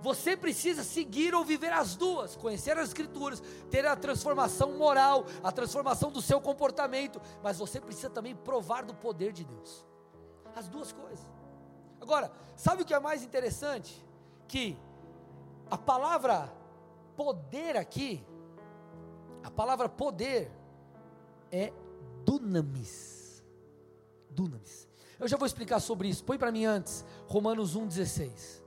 Você 0.00 0.36
precisa 0.36 0.84
seguir 0.84 1.34
ou 1.34 1.44
viver 1.44 1.72
as 1.72 1.96
duas, 1.96 2.36
conhecer 2.36 2.78
as 2.78 2.88
Escrituras, 2.88 3.42
ter 3.70 3.86
a 3.86 3.96
transformação 3.96 4.76
moral, 4.76 5.24
a 5.42 5.50
transformação 5.50 6.10
do 6.10 6.20
seu 6.20 6.40
comportamento, 6.40 7.20
mas 7.42 7.58
você 7.58 7.80
precisa 7.80 8.10
também 8.10 8.34
provar 8.34 8.84
do 8.84 8.94
poder 8.94 9.32
de 9.32 9.44
Deus. 9.44 9.84
As 10.54 10.68
duas 10.68 10.92
coisas. 10.92 11.35
Agora, 12.06 12.30
sabe 12.54 12.82
o 12.82 12.84
que 12.84 12.94
é 12.94 13.00
mais 13.00 13.24
interessante? 13.24 14.00
Que 14.46 14.78
a 15.68 15.76
palavra 15.76 16.52
poder 17.16 17.76
aqui, 17.76 18.24
a 19.42 19.50
palavra 19.50 19.88
poder 19.88 20.48
é 21.50 21.72
dunamis. 22.24 23.42
Dunamis. 24.30 24.88
Eu 25.18 25.26
já 25.26 25.36
vou 25.36 25.46
explicar 25.46 25.80
sobre 25.80 26.06
isso. 26.06 26.22
Põe 26.22 26.38
para 26.38 26.52
mim 26.52 26.64
antes, 26.64 27.04
Romanos 27.26 27.76
1,16. 27.76 28.62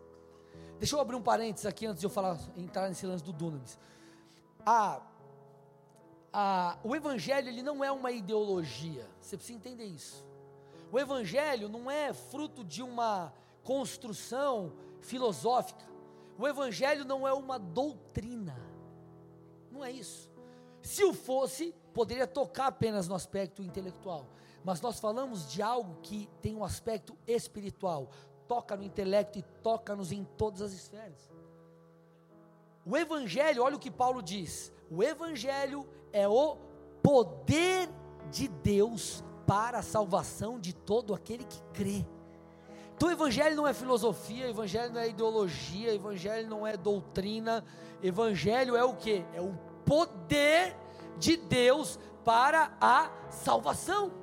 Deixa 0.77 0.97
eu 0.97 0.99
abrir 0.99 1.15
um 1.15 1.21
parênteses 1.21 1.65
aqui 1.65 1.85
antes 1.85 2.01
de 2.01 2.05
eu 2.07 2.09
falar, 2.09 2.37
entrar 2.57 2.89
nesse 2.89 3.05
lance 3.05 3.23
do 3.23 3.31
Dunamis. 3.31 3.79
A, 4.65 5.01
a, 6.33 6.77
o 6.83 6.93
Evangelho 6.93 7.47
ele 7.47 7.63
não 7.63 7.81
é 7.85 7.89
uma 7.89 8.11
ideologia, 8.11 9.07
você 9.21 9.37
precisa 9.37 9.57
entender 9.57 9.85
isso. 9.85 10.27
O 10.91 10.99
Evangelho 10.99 11.69
não 11.69 11.89
é 11.89 12.13
fruto 12.13 12.63
de 12.63 12.81
uma 12.81 13.33
construção 13.63 14.73
filosófica. 15.01 15.85
O 16.37 16.47
Evangelho 16.47 17.05
não 17.05 17.27
é 17.27 17.33
uma 17.33 17.59
doutrina. 17.59 18.55
Não 19.71 19.83
é 19.83 19.91
isso. 19.91 20.29
Se 20.81 21.03
o 21.03 21.13
fosse, 21.13 21.75
poderia 21.93 22.25
tocar 22.25 22.67
apenas 22.67 23.07
no 23.07 23.15
aspecto 23.15 23.61
intelectual. 23.61 24.27
Mas 24.63 24.81
nós 24.81 24.99
falamos 24.99 25.49
de 25.51 25.61
algo 25.61 25.97
que 26.01 26.27
tem 26.41 26.55
um 26.55 26.63
aspecto 26.63 27.17
espiritual 27.27 28.09
toca 28.49 28.75
no 28.75 28.83
intelecto 28.83 29.37
e 29.37 29.43
toca-nos 29.61 30.11
em 30.11 30.23
todas 30.35 30.63
as 30.63 30.73
esferas. 30.73 31.31
O 32.83 32.97
Evangelho, 32.97 33.63
olha 33.63 33.75
o 33.75 33.79
que 33.79 33.91
Paulo 33.91 34.23
diz: 34.23 34.73
o 34.89 35.03
Evangelho 35.03 35.87
é 36.11 36.27
o 36.27 36.57
poder 37.03 37.87
de 38.31 38.47
Deus 38.47 39.23
para 39.49 39.79
a 39.79 39.81
salvação 39.81 40.59
de 40.59 40.73
todo 40.73 41.11
aquele 41.11 41.43
que 41.43 41.59
crê. 41.73 42.05
Então, 42.95 43.09
o 43.09 43.11
Evangelho 43.11 43.55
não 43.55 43.67
é 43.67 43.73
filosofia, 43.73 44.45
o 44.45 44.49
Evangelho 44.51 44.93
não 44.93 45.01
é 45.01 45.09
ideologia, 45.09 45.91
o 45.91 45.95
Evangelho 45.95 46.47
não 46.47 46.67
é 46.67 46.77
doutrina, 46.77 47.65
Evangelho 48.03 48.75
é 48.75 48.83
o 48.83 48.93
que? 48.93 49.25
É 49.33 49.41
o 49.41 49.57
poder 49.83 50.77
de 51.17 51.35
Deus 51.35 51.97
para 52.23 52.77
a 52.79 53.09
salvação. 53.31 54.13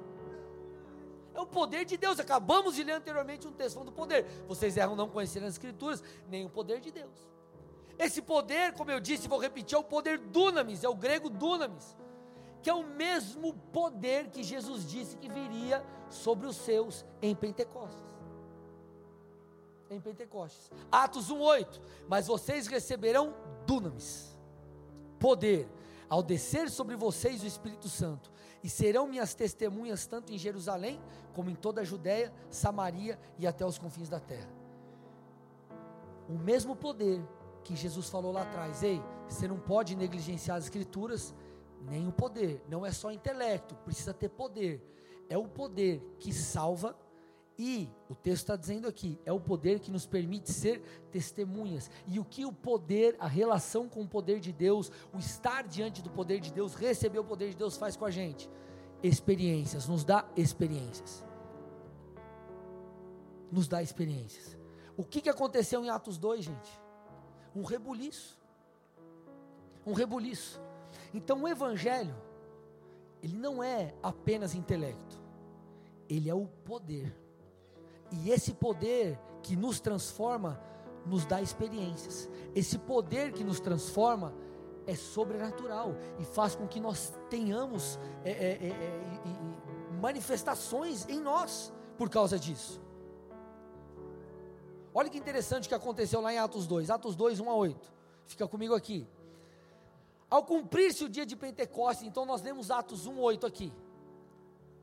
É 1.35 1.41
o 1.41 1.47
poder 1.47 1.85
de 1.85 1.97
Deus. 1.97 2.21
Acabamos 2.21 2.77
de 2.77 2.85
ler 2.85 2.93
anteriormente 2.93 3.49
um 3.49 3.53
texto 3.53 3.83
do 3.83 3.91
poder. 3.91 4.25
Vocês 4.47 4.77
erram 4.77 4.95
não 4.95 5.09
conhecerem 5.09 5.49
as 5.49 5.55
Escrituras, 5.55 6.05
nem 6.29 6.45
o 6.45 6.49
poder 6.49 6.79
de 6.79 6.93
Deus. 6.93 7.29
Esse 7.99 8.23
poder, 8.23 8.75
como 8.75 8.93
eu 8.93 9.01
disse, 9.01 9.27
vou 9.27 9.41
repetir, 9.41 9.75
é 9.75 9.79
o 9.81 9.83
poder 9.83 10.19
dunamis, 10.19 10.85
é 10.85 10.89
o 10.89 10.95
grego 10.95 11.29
dunamis, 11.29 11.97
que 12.67 12.71
é 12.71 12.75
o 12.75 12.83
mesmo 12.83 13.55
poder 13.73 14.29
que 14.29 14.43
Jesus 14.43 14.91
disse 14.91 15.17
que 15.19 15.29
viria 15.29 15.87
sobre 16.11 16.49
os 16.49 16.57
seus 16.57 17.07
em 17.23 17.33
Pentecostes. 17.33 18.13
Em 19.89 20.01
Pentecostes. 20.01 20.73
Atos 20.91 21.31
1:8. 21.31 21.81
Mas 22.09 22.27
vocês 22.27 22.67
receberão 22.67 23.37
dunamis, 23.69 24.37
poder, 25.21 25.69
ao 26.09 26.25
descer 26.25 26.69
sobre 26.69 26.97
vocês 26.97 27.41
o 27.45 27.47
Espírito 27.47 27.89
Santo, 27.89 28.33
e 28.65 28.69
serão 28.69 29.07
minhas 29.07 29.33
testemunhas 29.33 30.05
tanto 30.05 30.33
em 30.33 30.37
Jerusalém 30.37 31.01
como 31.35 31.49
em 31.49 31.55
toda 31.55 31.83
a 31.83 31.85
Judéia, 31.85 32.35
Samaria 32.51 33.17
e 33.39 33.47
até 33.47 33.65
os 33.65 33.79
confins 33.79 34.09
da 34.09 34.19
terra. 34.19 34.51
O 36.29 36.37
mesmo 36.37 36.75
poder 36.75 37.23
que 37.63 37.77
Jesus 37.77 38.09
falou 38.09 38.33
lá 38.33 38.43
atrás, 38.43 38.83
ei, 38.83 39.01
você 39.29 39.47
não 39.47 39.61
pode 39.61 39.95
negligenciar 39.95 40.57
as 40.57 40.65
escrituras, 40.65 41.33
nem 41.83 42.07
o 42.09 42.13
poder, 42.13 42.63
não 42.69 42.85
é 42.85 42.93
só 42.93 43.11
intelecto, 43.13 43.75
precisa 43.77 44.13
ter 44.13 44.29
poder. 44.29 44.83
É 45.29 45.37
o 45.37 45.49
poder 45.49 46.01
que 46.19 46.33
salva 46.33 46.97
E 47.59 47.89
o 48.09 48.15
texto 48.15 48.43
está 48.43 48.57
dizendo 48.57 48.87
aqui, 48.87 49.19
é 49.25 49.33
o 49.33 49.41
poder 49.41 49.81
que 49.81 49.91
nos 49.91 50.07
permite 50.07 50.53
ser 50.53 50.81
testemunhas. 51.11 51.91
E 52.07 52.19
o 52.21 52.25
que 52.25 52.45
o 52.45 52.53
poder, 52.53 53.17
a 53.19 53.27
relação 53.27 53.89
com 53.89 54.03
o 54.03 54.09
poder 54.09 54.41
de 54.41 54.53
Deus, 54.53 54.93
o 55.13 55.19
estar 55.19 55.67
diante 55.67 56.03
do 56.03 56.11
poder 56.11 56.39
de 56.41 56.53
Deus, 56.53 56.75
receber 56.75 57.19
o 57.19 57.25
poder 57.25 57.51
de 57.51 57.57
Deus 57.57 57.77
faz 57.77 57.97
com 57.97 58.05
a 58.05 58.11
gente? 58.11 58.51
Experiências, 59.03 59.89
nos 59.89 60.05
dá 60.05 60.29
experiências. 60.37 61.25
Nos 63.51 63.67
dá 63.67 63.83
experiências. 63.83 64.57
O 64.95 65.03
que, 65.03 65.23
que 65.23 65.31
aconteceu 65.31 65.83
em 65.83 65.89
Atos 65.89 66.19
2, 66.19 66.45
gente? 66.45 66.81
Um 67.55 67.63
rebuliço. 67.63 68.39
Um 69.87 69.95
rebuliço. 69.95 70.61
Então 71.13 71.43
o 71.43 71.49
Evangelho, 71.49 72.15
ele 73.23 73.37
não 73.37 73.63
é 73.63 73.95
apenas 74.03 74.55
intelecto, 74.55 75.21
ele 76.09 76.29
é 76.29 76.35
o 76.35 76.47
poder. 76.65 77.15
E 78.11 78.31
esse 78.31 78.55
poder 78.55 79.19
que 79.43 79.57
nos 79.57 79.81
transforma, 79.81 80.61
nos 81.05 81.25
dá 81.25 81.41
experiências. 81.41 82.29
Esse 82.55 82.79
poder 82.79 83.33
que 83.33 83.45
nos 83.45 83.61
transforma 83.61 84.35
é 84.87 84.95
sobrenatural 84.95 85.95
e 86.19 86.25
faz 86.25 86.55
com 86.55 86.67
que 86.67 86.79
nós 86.79 87.13
tenhamos 87.29 87.99
é, 88.25 88.31
é, 88.31 88.35
é, 88.35 88.69
é 88.69 89.97
manifestações 90.01 91.09
em 91.09 91.21
nós 91.21 91.73
por 91.99 92.09
causa 92.09 92.39
disso. 92.39 92.81
Olha 94.95 95.11
que 95.11 95.19
interessante 95.19 95.69
que 95.69 95.75
aconteceu 95.75 96.21
lá 96.21 96.33
em 96.33 96.39
Atos 96.39 96.67
2, 96.67 96.91
Atos 96.91 97.17
2, 97.17 97.41
1 97.41 97.51
a 97.51 97.55
8. 97.55 97.93
Fica 98.27 98.49
comigo 98.49 98.75
aqui. 98.75 99.07
Ao 100.29 100.45
cumprir-se 100.45 101.05
o 101.05 101.09
dia 101.09 101.25
de 101.25 101.37
Pentecostes, 101.37 102.07
então 102.07 102.27
nós 102.27 102.43
lemos 102.43 102.71
Atos 102.71 103.07
1, 103.07 103.19
8 103.19 103.47
aqui. 103.47 103.73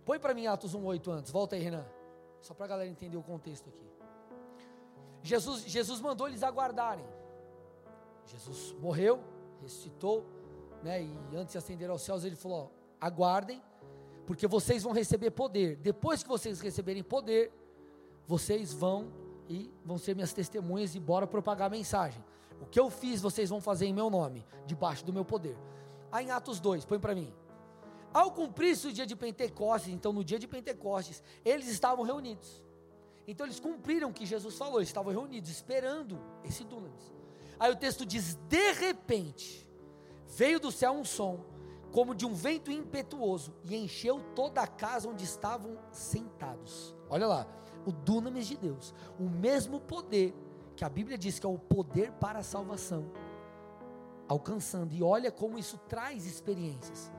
Põe 0.06 0.20
para 0.20 0.34
mim 0.34 0.48
Atos 0.48 0.74
1, 0.74 0.84
8 0.84 1.12
antes, 1.12 1.32
volta 1.32 1.56
aí, 1.56 1.62
Renan. 1.62 1.86
Só 2.42 2.54
para 2.54 2.66
a 2.66 2.70
galera 2.70 2.90
entender 2.90 3.18
o 3.18 3.24
contexto 3.24 3.70
aqui. 3.70 3.86
Jesus, 5.22 5.64
Jesus 5.64 6.02
mandou 6.02 6.28
eles 6.28 6.44
aguardarem. 6.44 7.06
Jesus 8.26 8.74
morreu, 8.80 9.22
ressuscitou, 9.62 10.26
né, 10.82 11.02
e 11.02 11.36
antes 11.36 11.54
de 11.54 11.58
ascender 11.58 11.90
aos 11.90 12.02
céus, 12.02 12.24
ele 12.24 12.36
falou: 12.36 12.72
ó, 12.72 13.06
aguardem, 13.06 13.62
porque 14.26 14.48
vocês 14.48 14.84
vão 14.84 14.94
receber 14.94 15.32
poder. 15.32 15.78
Depois 15.78 16.24
que 16.24 16.30
vocês 16.30 16.60
receberem 16.60 17.04
poder, 17.04 17.52
vocês 18.26 18.74
vão 18.74 19.12
e 19.50 19.72
vão 19.84 19.98
ser 19.98 20.16
minhas 20.16 20.34
testemunhas 20.34 20.96
e 20.96 21.00
bora 21.00 21.28
propagar 21.28 21.68
a 21.68 21.70
mensagem. 21.70 22.24
O 22.62 22.66
que 22.66 22.80
eu 22.80 22.90
fiz, 22.90 23.22
vocês 23.22 23.50
vão 23.50 23.62
fazer 23.62 23.86
em 23.86 23.94
meu 23.94 24.10
nome, 24.10 24.46
debaixo 24.66 25.06
do 25.06 25.14
meu 25.14 25.26
poder. 25.26 25.58
Aí 26.12 26.26
em 26.26 26.32
Atos 26.32 26.60
2, 26.60 26.86
põe 26.86 27.00
para 27.00 27.16
mim. 27.16 27.34
Ao 28.14 28.32
cumprir-se 28.32 28.88
o 28.88 28.94
dia 28.94 29.06
de 29.06 29.16
Pentecostes, 29.16 29.92
então 29.92 30.14
no 30.14 30.24
dia 30.24 30.38
de 30.38 30.48
Pentecostes, 30.48 31.24
eles 31.44 31.68
estavam 31.68 32.06
reunidos. 32.06 32.64
Então 33.28 33.46
eles 33.46 33.60
cumpriram 33.60 34.10
o 34.10 34.14
que 34.14 34.26
Jesus 34.26 34.56
falou, 34.56 34.80
eles 34.80 34.90
estavam 34.90 35.12
reunidos, 35.12 35.50
esperando 35.50 36.20
esse 36.44 36.64
dunamis. 36.64 37.12
Aí 37.60 37.72
o 37.72 37.76
texto 37.76 38.06
diz: 38.06 38.36
de 38.48 38.72
repente, 38.74 39.68
veio 40.28 40.60
do 40.60 40.72
céu 40.72 40.92
um 40.92 41.06
som, 41.06 41.40
como 41.92 42.14
de 42.14 42.26
um 42.26 42.34
vento 42.34 42.72
impetuoso, 42.72 43.54
e 43.64 43.76
encheu 43.76 44.20
toda 44.36 44.62
a 44.62 44.68
casa 44.68 45.08
onde 45.08 45.24
estavam 45.24 45.78
sentados. 45.92 46.96
Olha 47.10 47.26
lá, 47.26 47.48
o 47.86 47.92
dunamis 47.92 48.48
de 48.48 48.58
Deus, 48.58 48.94
o 49.20 49.24
mesmo 49.24 49.80
poder 49.80 50.34
que 50.76 50.84
a 50.84 50.90
Bíblia 50.90 51.18
diz 51.18 51.40
que 51.40 51.46
é 51.46 51.50
o 51.50 51.58
poder 51.58 52.12
para 52.14 52.40
a 52.40 52.44
salvação, 52.44 53.12
alcançando, 54.28 54.94
e 54.94 55.04
olha 55.04 55.32
como 55.32 55.58
isso 55.58 55.78
traz 55.78 56.26
experiências. 56.26 57.12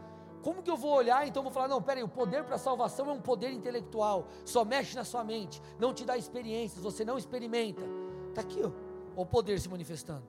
Como 0.43 0.62
que 0.62 0.71
eu 0.71 0.77
vou 0.77 0.93
olhar, 0.93 1.27
então 1.27 1.43
vou 1.43 1.51
falar, 1.51 1.69
não, 1.69 1.81
peraí, 1.81 2.03
o 2.03 2.09
poder 2.09 2.45
para 2.45 2.57
a 2.57 2.59
salvação 2.59 3.09
é 3.09 3.12
um 3.12 3.21
poder 3.21 3.51
intelectual, 3.51 4.29
só 4.45 4.64
mexe 4.64 4.95
na 4.95 5.05
sua 5.05 5.25
mente, 5.25 5.62
não 5.79 5.95
te 5.95 6.05
dá 6.05 6.19
experiências, 6.19 6.83
você 6.83 7.05
não 7.05 7.17
experimenta. 7.17 7.83
Está 8.29 8.43
aqui, 8.43 8.61
ó, 8.62 8.71
o 9.17 9.25
poder 9.25 9.59
se 9.59 9.69
manifestando. 9.69 10.25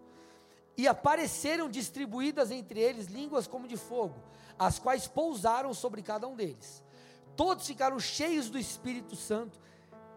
E 0.78 0.88
apareceram 0.88 1.70
distribuídas 1.70 2.52
entre 2.52 2.80
eles 2.80 3.08
línguas 3.08 3.48
como 3.48 3.68
de 3.68 3.76
fogo, 3.76 4.16
as 4.58 4.80
quais 4.80 5.08
pousaram 5.08 5.74
sobre 5.74 6.02
cada 6.02 6.28
um 6.28 6.36
deles. 6.36 6.84
Todos 7.36 7.68
ficaram 7.68 8.00
cheios 8.00 8.50
do 8.50 8.58
Espírito 8.58 9.16
Santo 9.16 9.60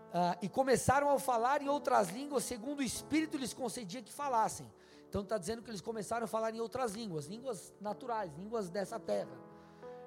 uh, 0.08 0.38
e 0.42 0.48
começaram 0.48 1.10
a 1.10 1.18
falar 1.18 1.62
em 1.62 1.68
outras 1.68 2.10
línguas, 2.10 2.44
segundo 2.44 2.80
o 2.80 2.82
Espírito 2.82 3.36
lhes 3.36 3.54
concedia 3.54 4.02
que 4.02 4.12
falassem. 4.12 4.70
Então 5.08 5.22
está 5.22 5.38
dizendo 5.38 5.62
que 5.62 5.70
eles 5.70 5.80
começaram 5.80 6.24
a 6.24 6.28
falar 6.28 6.54
em 6.54 6.60
outras 6.60 6.92
línguas, 6.92 7.26
línguas 7.26 7.72
naturais, 7.80 8.30
línguas 8.36 8.68
dessa 8.68 8.98
terra. 8.98 9.30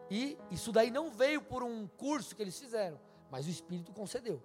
E 0.10 0.38
isso 0.52 0.72
daí 0.72 0.92
não 0.92 1.10
veio 1.10 1.42
por 1.42 1.64
um 1.64 1.88
curso 1.88 2.36
que 2.36 2.42
eles 2.42 2.60
fizeram, 2.60 3.00
mas 3.30 3.48
o 3.48 3.50
Espírito 3.50 3.92
concedeu. 3.94 4.42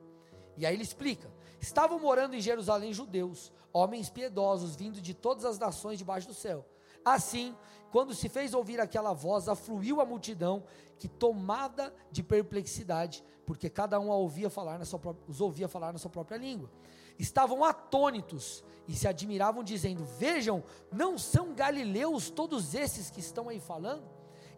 E 0.57 0.64
aí 0.64 0.75
ele 0.75 0.83
explica: 0.83 1.31
estavam 1.61 1.99
morando 1.99 2.35
em 2.35 2.40
Jerusalém 2.40 2.92
judeus, 2.92 3.53
homens 3.73 4.09
piedosos, 4.09 4.77
vindo 4.77 5.01
de 5.01 5.12
todas 5.12 5.45
as 5.45 5.59
nações 5.59 5.99
debaixo 5.99 6.29
do 6.29 6.35
céu. 6.35 6.64
Assim, 7.07 7.55
quando 7.92 8.12
se 8.12 8.29
fez 8.29 8.53
ouvir 8.53 8.81
aquela 8.81 9.12
voz, 9.12 9.49
afluiu 9.49 10.01
a 10.01 10.05
multidão, 10.05 10.64
que 10.99 11.07
tomada 11.07 11.95
de 12.11 12.21
perplexidade, 12.21 13.23
porque 13.47 13.71
cada 13.71 14.01
um 14.01 14.09
ouvia 14.09 14.51
falar 14.51 14.77
na 14.77 14.85
sua 14.85 14.99
própria, 14.99 15.25
os 15.29 15.40
ouvia 15.40 15.69
falar 15.69 15.92
na 15.92 16.01
sua 16.01 16.11
própria 16.11 16.37
língua. 16.37 16.69
Estavam 17.16 17.64
atônitos 17.64 18.64
e 18.88 18.95
se 18.97 19.07
admiravam, 19.07 19.62
dizendo: 19.62 20.05
Vejam, 20.19 20.64
não 20.90 21.16
são 21.16 21.55
galileus 21.55 22.29
todos 22.29 22.75
esses 22.75 23.09
que 23.09 23.21
estão 23.21 23.49
aí 23.49 23.61
falando? 23.61 24.03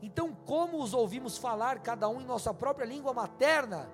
Então, 0.00 0.34
como 0.46 0.82
os 0.82 0.94
ouvimos 0.94 1.36
falar, 1.36 1.80
cada 1.80 2.08
um 2.08 2.22
em 2.22 2.24
nossa 2.24 2.54
própria 2.54 2.86
língua 2.86 3.12
materna? 3.12 3.90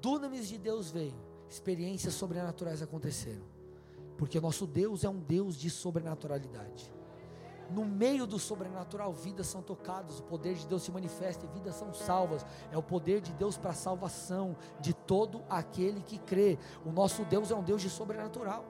Dunamis 0.00 0.48
de 0.48 0.56
Deus 0.56 0.90
veio, 0.90 1.20
experiências 1.50 2.14
sobrenaturais 2.14 2.80
aconteceram, 2.80 3.44
porque 4.16 4.40
nosso 4.40 4.66
Deus 4.66 5.04
é 5.04 5.08
um 5.10 5.20
Deus 5.20 5.54
de 5.54 5.68
sobrenaturalidade. 5.68 6.99
No 7.70 7.84
meio 7.84 8.26
do 8.26 8.36
sobrenatural, 8.38 9.12
vidas 9.12 9.46
são 9.46 9.62
tocadas, 9.62 10.18
o 10.18 10.24
poder 10.24 10.54
de 10.54 10.66
Deus 10.66 10.82
se 10.82 10.90
manifesta 10.90 11.46
e 11.46 11.48
vidas 11.48 11.76
são 11.76 11.94
salvas. 11.94 12.44
É 12.72 12.76
o 12.76 12.82
poder 12.82 13.20
de 13.20 13.32
Deus 13.32 13.56
para 13.56 13.70
a 13.70 13.74
salvação 13.74 14.56
de 14.80 14.92
todo 14.92 15.44
aquele 15.48 16.02
que 16.02 16.18
crê. 16.18 16.58
O 16.84 16.90
nosso 16.90 17.24
Deus 17.24 17.50
é 17.50 17.54
um 17.54 17.62
Deus 17.62 17.80
de 17.80 17.88
sobrenatural. 17.88 18.64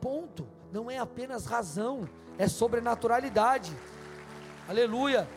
Ponto. 0.00 0.48
Não 0.72 0.90
é 0.90 0.98
apenas 0.98 1.46
razão, 1.46 2.08
é 2.36 2.48
sobrenaturalidade. 2.48 3.72
Aleluia. 4.68 5.28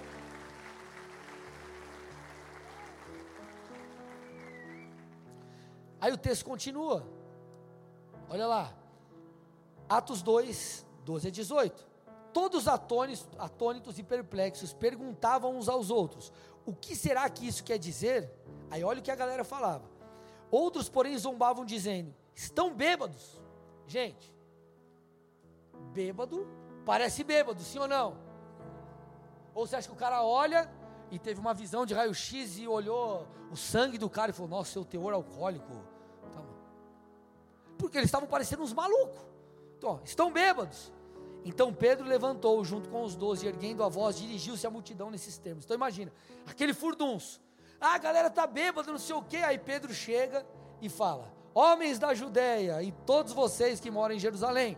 Aí 6.02 6.12
o 6.12 6.18
texto 6.18 6.44
continua. 6.44 7.06
Olha 8.28 8.48
lá. 8.48 8.74
Atos 9.88 10.24
2, 10.24 10.86
12 11.06 11.28
a 11.28 11.32
18. 11.32 11.89
Todos 12.34 12.68
atônitos, 12.68 13.28
atônitos 13.38 13.98
e 13.98 14.04
perplexos 14.04 14.74
perguntavam 14.74 15.58
uns 15.58 15.68
aos 15.68 15.90
outros: 15.90 16.32
O 16.66 16.74
que 16.74 16.96
será 16.96 17.30
que 17.30 17.48
isso 17.48 17.64
quer 17.64 17.78
dizer? 17.78 18.32
Aí 18.70 18.84
olha 18.84 19.00
o 19.00 19.04
que 19.04 19.12
a 19.12 19.16
galera 19.16 19.44
falava. 19.44 19.90
Outros, 20.52 20.90
porém, 20.90 21.18
zombavam, 21.18 21.66
dizendo: 21.66 22.14
Estão 22.36 22.74
bêbados. 22.74 23.42
Gente, 23.88 24.34
bêbado 25.94 26.48
parece 26.86 27.24
bêbado, 27.24 27.62
sim 27.62 27.80
ou 27.80 27.88
não? 27.88 28.18
Ou 29.54 29.68
você 29.68 29.76
acha 29.76 29.88
que 29.88 29.94
o 29.94 29.98
cara 29.98 30.24
olha 30.24 30.72
e 31.12 31.20
teve 31.20 31.40
uma 31.40 31.54
visão 31.54 31.86
de 31.86 31.94
raio-x 31.94 32.58
e 32.58 32.68
olhou 32.68 33.28
o 33.52 33.56
sangue 33.58 33.98
do 33.98 34.10
cara 34.10 34.32
e 34.32 34.34
falou: 34.34 34.50
Nossa, 34.50 34.72
seu 34.72 34.86
teor 34.86 35.14
alcoólico. 35.14 35.72
Tá 36.32 36.42
Porque 37.78 37.98
eles 37.98 38.08
estavam 38.08 38.28
parecendo 38.28 38.64
uns 38.64 38.74
malucos. 38.74 39.20
Então, 39.78 40.02
estão 40.04 40.32
bêbados. 40.32 40.92
Então 41.46 41.74
Pedro 41.74 42.06
levantou 42.06 42.64
junto 42.64 42.90
com 42.90 43.04
os 43.04 43.16
doze, 43.16 43.48
erguendo 43.48 43.84
a 43.84 43.90
voz, 43.90 44.18
dirigiu-se 44.18 44.68
à 44.68 44.70
multidão 44.70 45.10
nesses 45.10 45.38
termos. 45.38 45.66
Então 45.66 45.76
imagina, 45.76 46.12
aquele 46.46 46.74
furdunço. 46.74 47.42
Ah, 47.80 47.96
a 47.96 47.98
galera 47.98 48.28
está 48.28 48.46
bêbada, 48.46 48.92
não 48.92 49.00
sei 49.00 49.16
o 49.16 49.22
quê. 49.22 49.38
Aí 49.38 49.58
Pedro 49.58 49.94
chega 49.94 50.46
e 50.82 50.90
fala: 50.90 51.32
Homens 51.54 51.98
da 51.98 52.14
Judéia 52.14 52.82
e 52.84 52.92
todos 52.92 53.34
vocês 53.34 53.80
que 53.80 53.90
moram 53.90 54.16
em 54.16 54.20
Jerusalém, 54.20 54.78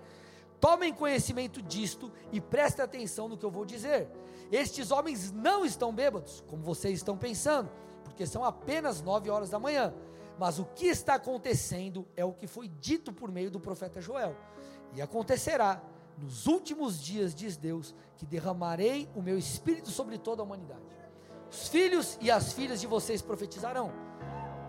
tomem 0.60 0.94
conhecimento 0.94 1.62
disto 1.62 2.12
e 2.32 2.40
prestem 2.40 2.86
atenção 2.86 3.28
no 3.28 3.38
que 3.38 3.46
eu 3.46 3.52
vou 3.52 3.66
dizer. 3.66 4.08
Estes 4.52 4.92
homens 4.92 5.32
não 5.32 5.66
estão 5.66 5.94
bêbados, 5.94 6.44
como 6.48 6.62
vocês 6.62 7.00
estão 7.00 7.18
pensando, 7.18 7.72
porque 8.04 8.28
são 8.28 8.44
apenas 8.44 9.02
nove 9.02 9.30
horas 9.30 9.50
da 9.50 9.58
manhã. 9.58 9.94
Mas 10.38 10.60
o 10.60 10.66
que 10.66 10.88
está 10.88 11.16
acontecendo 11.16 12.08
é 12.16 12.26
o 12.26 12.34
que 12.34 12.48
foi 12.48 12.68
dito 12.68 13.14
por 13.14 13.32
meio 13.32 13.50
do 13.50 13.60
profeta 13.60 14.02
Joel. 14.02 14.36
E 14.94 15.02
acontecerá 15.02 15.82
nos 16.18 16.48
últimos 16.48 17.02
dias, 17.02 17.34
diz 17.34 17.58
Deus, 17.58 17.96
que 18.18 18.26
derramarei 18.26 19.10
o 19.16 19.22
meu 19.22 19.38
espírito 19.38 19.90
sobre 19.90 20.18
toda 20.18 20.42
a 20.42 20.46
humanidade. 20.46 20.82
Os 21.50 21.68
filhos 21.68 22.18
e 22.22 22.32
as 22.32 22.54
filhas 22.54 22.80
de 22.80 22.88
vocês 22.88 23.22
profetizarão. 23.22 23.92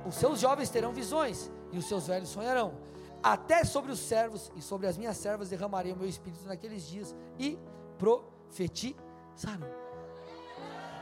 Os 0.07 0.15
seus 0.17 0.41
jovens 0.41 0.71
terão 0.71 0.93
visões 0.93 1.51
e 1.71 1.79
os 1.79 1.87
seus 1.87 2.07
velhos 2.07 2.29
sonharão. 2.29 2.75
Até 3.23 3.65
sobre 3.65 3.93
os 3.93 4.01
servos 4.01 4.51
e 4.57 4.63
sobre 4.63 4.89
as 4.89 4.97
minhas 4.97 5.17
servas 5.17 5.49
derramarei 5.49 5.93
o 5.93 5.97
meu 5.97 6.09
espírito 6.09 6.45
naqueles 6.45 6.89
dias 6.89 7.15
e 7.39 7.57
profetizarão. 7.99 9.71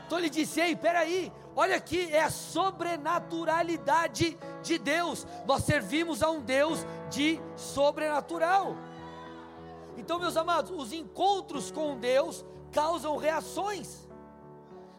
Então 0.05 0.19
ele 0.19 0.29
disse: 0.29 0.59
Ei, 0.59 0.75
peraí, 0.75 1.33
olha 1.55 1.77
aqui, 1.77 2.11
é 2.11 2.21
a 2.21 2.29
sobrenaturalidade 2.29 4.37
de 4.61 4.77
Deus. 4.77 5.25
Nós 5.47 5.63
servimos 5.63 6.21
a 6.21 6.29
um 6.29 6.41
Deus 6.41 6.85
de 7.09 7.39
sobrenatural. 7.55 8.75
Então, 9.97 10.19
meus 10.19 10.37
amados, 10.37 10.71
os 10.71 10.93
encontros 10.93 11.71
com 11.71 11.97
Deus 11.97 12.45
causam 12.71 13.17
reações. 13.17 14.07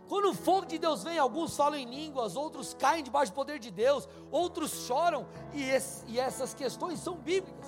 Quando 0.08 0.30
o 0.30 0.34
fogo 0.34 0.66
de 0.66 0.78
Deus 0.78 1.02
vem, 1.02 1.18
alguns 1.18 1.56
falam 1.56 1.78
em 1.78 1.88
línguas, 1.88 2.36
outros 2.36 2.74
caem 2.74 3.02
debaixo 3.02 3.32
do 3.32 3.34
poder 3.34 3.58
de 3.58 3.70
Deus, 3.70 4.08
outros 4.30 4.86
choram, 4.86 5.26
e, 5.54 5.62
esse, 5.62 6.04
e 6.06 6.20
essas 6.20 6.52
questões 6.52 6.98
são 7.00 7.16
bíblicas. 7.16 7.66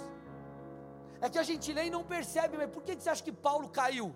É 1.21 1.31
que 1.31 1.39
a 1.39 1.43
gente 1.43 1.73
lê 1.73 1.87
e 1.87 1.91
não 1.91 2.05
percebe, 2.05 2.59
mas 2.59 2.69
por 2.69 2.83
que 2.83 2.95
você 2.95 3.09
acha 3.09 3.23
que 3.23 3.33
Paulo 3.33 3.69
caiu? 3.69 4.15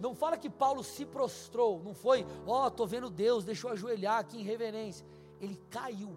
Não 0.00 0.14
fala 0.14 0.36
que 0.36 0.50
Paulo 0.50 0.82
se 0.82 1.06
prostrou, 1.06 1.80
não 1.80 1.94
foi, 1.94 2.26
ó, 2.44 2.64
oh, 2.64 2.68
estou 2.68 2.86
vendo 2.86 3.08
Deus, 3.08 3.44
deixa 3.44 3.68
eu 3.68 3.72
ajoelhar 3.72 4.18
aqui 4.18 4.40
em 4.40 4.42
reverência. 4.42 5.06
Ele 5.40 5.56
caiu. 5.70 6.16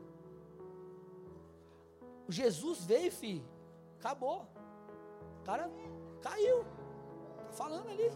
Jesus 2.27 2.83
veio, 2.83 3.11
filho, 3.11 3.45
acabou. 3.99 4.47
Cara 5.47 5.71
caiu. 6.21 6.65
Está 7.39 7.53
falando 7.53 7.89
ali. 7.89 8.11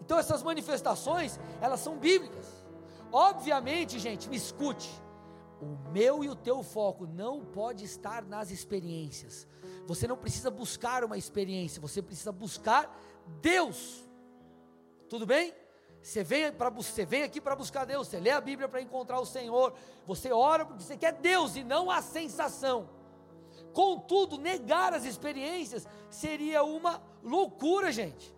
Então 0.00 0.16
essas 0.16 0.44
manifestações, 0.44 1.40
elas 1.60 1.80
são 1.80 1.98
bíblicas. 1.98 2.46
Obviamente, 3.12 3.98
gente, 3.98 4.28
me 4.28 4.36
escute. 4.36 4.88
O 5.60 5.90
meu 5.90 6.22
e 6.22 6.28
o 6.28 6.36
teu 6.36 6.62
foco 6.62 7.04
não 7.04 7.44
pode 7.44 7.84
estar 7.84 8.22
nas 8.22 8.52
experiências. 8.52 9.44
Você 9.88 10.06
não 10.06 10.16
precisa 10.16 10.52
buscar 10.52 11.02
uma 11.02 11.18
experiência, 11.18 11.82
você 11.82 12.00
precisa 12.00 12.30
buscar 12.30 12.96
Deus. 13.42 14.08
Tudo 15.08 15.26
bem? 15.26 15.52
Você 16.00 16.22
vem, 16.22 16.52
pra, 16.52 16.70
você 16.70 17.04
vem 17.04 17.24
aqui 17.24 17.40
para 17.40 17.56
buscar 17.56 17.84
Deus, 17.84 18.06
você 18.06 18.20
lê 18.20 18.30
a 18.30 18.40
Bíblia 18.40 18.68
para 18.68 18.80
encontrar 18.80 19.18
o 19.18 19.26
Senhor, 19.26 19.74
você 20.06 20.32
ora 20.32 20.64
porque 20.64 20.84
você 20.84 20.96
quer 20.96 21.12
Deus 21.14 21.56
e 21.56 21.64
não 21.64 21.90
a 21.90 22.00
sensação. 22.00 22.99
Contudo, 23.72 24.38
negar 24.38 24.92
as 24.92 25.04
experiências 25.04 25.86
seria 26.08 26.62
uma 26.62 27.02
loucura, 27.22 27.92
gente. 27.92 28.34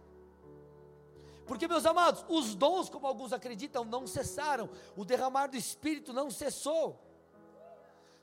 Porque, 1.47 1.67
meus 1.67 1.85
amados, 1.85 2.25
os 2.29 2.55
dons, 2.55 2.89
como 2.89 3.07
alguns 3.07 3.33
acreditam, 3.33 3.85
não 3.85 4.07
cessaram, 4.07 4.71
o 4.97 5.05
derramar 5.05 5.49
do 5.49 5.57
Espírito 5.57 6.13
não 6.13 6.31
cessou. 6.31 6.99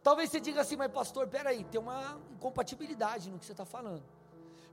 Talvez 0.01 0.30
você 0.30 0.39
diga 0.39 0.62
assim, 0.62 0.78
mas 0.78 0.91
pastor, 0.91 1.28
peraí, 1.28 1.64
tem 1.66 1.80
uma 1.80 2.20
incompatibilidade 2.32 3.30
no 3.30 3.38
que 3.38 3.45
você 3.45 3.51
está 3.51 3.66
falando. 3.66 4.03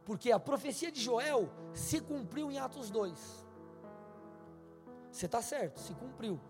Porque 0.04 0.30
a 0.30 0.38
profecia 0.38 0.90
de 0.90 1.02
Joel 1.02 1.50
se 1.74 2.00
cumpriu 2.00 2.50
em 2.50 2.58
Atos 2.58 2.90
2. 2.90 3.44
Você 5.10 5.26
está 5.26 5.42
certo, 5.42 5.80
se 5.80 5.92
cumpriu. 5.94 6.40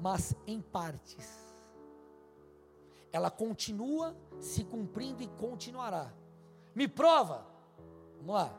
Mas 0.00 0.34
em 0.46 0.60
partes. 0.60 1.43
Ela 3.14 3.30
continua 3.30 4.16
se 4.40 4.64
cumprindo 4.64 5.22
e 5.22 5.28
continuará. 5.28 6.12
Me 6.74 6.88
prova. 6.88 7.46
Vamos 8.16 8.34
lá, 8.34 8.52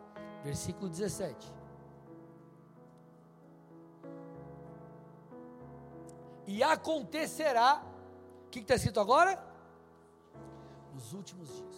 versículo 0.46 0.88
17. 0.88 1.54
E 6.48 6.64
acontecerá, 6.64 7.84
o 8.46 8.50
que 8.50 8.60
está 8.60 8.76
escrito 8.76 9.02
agora? 9.02 9.46
Nos 10.94 11.12
últimos 11.12 11.50
dias. 11.50 11.76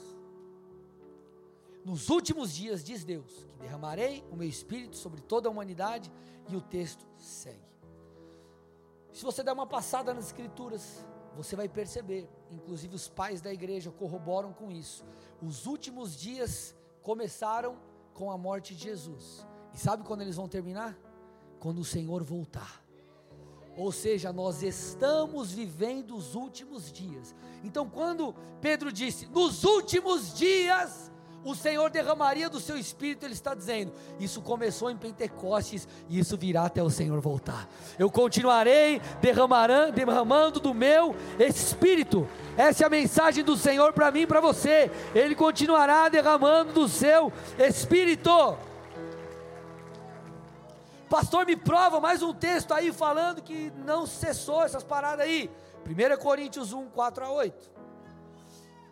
Nos 1.84 2.10
últimos 2.10 2.54
dias, 2.54 2.84
diz 2.84 3.04
Deus, 3.04 3.48
que 3.54 3.58
derramarei 3.58 4.24
o 4.32 4.36
meu 4.36 4.48
espírito 4.48 4.98
sobre 4.98 5.20
toda 5.20 5.50
a 5.50 5.52
humanidade, 5.52 6.12
e 6.48 6.56
o 6.56 6.62
texto 6.62 7.08
segue. 7.18 7.66
Se 9.12 9.26
você 9.26 9.42
der 9.42 9.54
uma 9.54 9.66
passada 9.66 10.14
nas 10.14 10.28
Escrituras, 10.28 11.04
você 11.36 11.56
vai 11.56 11.68
perceber, 11.68 12.30
inclusive 12.52 12.96
os 12.96 13.08
pais 13.08 13.42
da 13.42 13.54
igreja 13.54 13.92
corroboram 13.92 14.54
com 14.54 14.72
isso. 14.72 15.06
Os 15.42 15.66
últimos 15.66 16.16
dias 16.16 16.76
começaram 17.02 17.78
com 18.14 18.32
a 18.32 18.38
morte 18.38 18.76
de 18.76 18.84
Jesus. 18.84 19.46
E 19.74 19.80
sabe 19.80 20.04
quando 20.04 20.22
eles 20.22 20.36
vão 20.36 20.48
terminar? 20.48 20.98
Quando 21.60 21.80
o 21.80 21.86
Senhor 21.86 22.24
voltar. 22.24 22.84
Ou 23.76 23.92
seja, 23.92 24.34
nós 24.34 24.64
estamos 24.64 25.52
vivendo 25.52 26.16
os 26.16 26.34
últimos 26.34 26.92
dias. 26.92 27.36
Então, 27.64 27.88
quando 27.88 28.34
Pedro 28.60 28.92
disse, 28.92 29.28
nos 29.28 29.64
últimos 29.64 30.34
dias, 30.34 31.12
o 31.48 31.56
Senhor 31.56 31.90
derramaria 31.90 32.50
do 32.50 32.60
seu 32.60 32.78
espírito, 32.78 33.26
ele 33.26 33.34
está 33.34 33.56
dizendo: 33.56 33.94
Isso 34.20 34.42
começou 34.42 34.92
em 34.92 34.98
Pentecostes 34.98 35.88
e 36.10 36.20
isso 36.20 36.38
virá 36.38 36.66
até 36.66 36.84
o 36.84 36.90
Senhor 36.90 37.22
voltar. 37.22 37.70
Eu 37.98 38.12
continuarei 38.12 39.02
derramando 39.22 40.60
do 40.60 40.74
meu 40.74 41.16
espírito. 41.40 42.28
Essa 42.58 42.84
é 42.84 42.88
a 42.88 42.90
mensagem 42.90 43.46
do 43.46 43.56
Senhor 43.56 43.94
para 43.94 44.12
mim 44.12 44.22
e 44.22 44.28
para 44.28 44.42
você. 44.42 44.92
Ele 45.16 45.36
continuará 45.36 46.10
derramando 46.10 46.74
do 46.74 46.88
seu 46.90 47.32
espírito. 47.58 48.58
Pastor, 51.10 51.46
me 51.46 51.56
prova 51.56 52.02
mais 52.02 52.22
um 52.22 52.34
texto 52.34 52.74
aí 52.74 52.92
falando 52.92 53.42
que 53.42 53.72
não 53.86 54.06
cessou 54.06 54.64
essas 54.64 54.84
paradas 54.84 55.26
aí. 55.26 55.50
1 55.86 56.22
Coríntios 56.22 56.74
1, 56.74 56.90
4 56.90 57.24
a 57.24 57.32
8. 57.32 57.77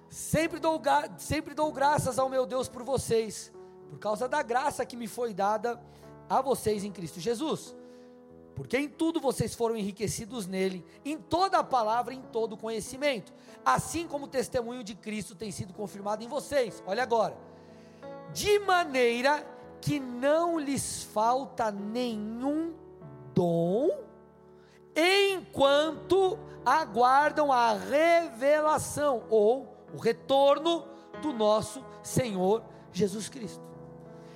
Sempre 0.10 0.60
dou, 0.60 0.82
sempre 1.18 1.54
dou 1.54 1.72
graças 1.72 2.18
ao 2.20 2.30
meu 2.30 2.46
Deus 2.46 2.70
por 2.70 2.84
vocês, 2.84 3.52
por 3.90 4.00
causa 4.00 4.28
da 4.28 4.42
graça 4.42 4.86
que 4.86 4.96
me 4.96 5.08
foi 5.08 5.34
dada 5.34 5.82
a 6.30 6.42
vocês 6.42 6.84
em 6.84 6.92
Cristo 6.92 7.20
Jesus. 7.20 7.76
Porque 8.56 8.78
em 8.78 8.88
tudo 8.88 9.20
vocês 9.20 9.54
foram 9.54 9.76
enriquecidos 9.76 10.48
nele, 10.48 10.86
em 11.04 11.18
toda 11.18 11.60
a 11.60 11.64
palavra, 11.64 12.14
em 12.14 12.22
todo 12.22 12.54
o 12.54 12.58
conhecimento, 12.58 13.34
assim 13.66 14.08
como 14.08 14.26
o 14.26 14.30
testemunho 14.30 14.84
de 14.84 14.96
Cristo 14.96 15.36
tem 15.36 15.52
sido 15.52 15.74
confirmado 15.74 16.24
em 16.24 16.28
vocês. 16.28 16.82
Olha 16.88 17.04
agora. 17.04 17.38
De 18.32 18.60
maneira 18.60 19.46
que 19.82 20.00
não 20.00 20.58
lhes 20.58 21.04
falta 21.04 21.70
nenhum 21.70 22.74
dom, 23.34 23.90
enquanto 24.96 26.40
aguardam 26.66 27.52
a 27.52 27.74
revelação 27.74 29.24
ou 29.30 29.75
o 29.96 29.98
retorno 29.98 30.86
do 31.22 31.32
nosso 31.32 31.84
Senhor 32.04 32.62
Jesus 32.92 33.30
Cristo. 33.30 33.64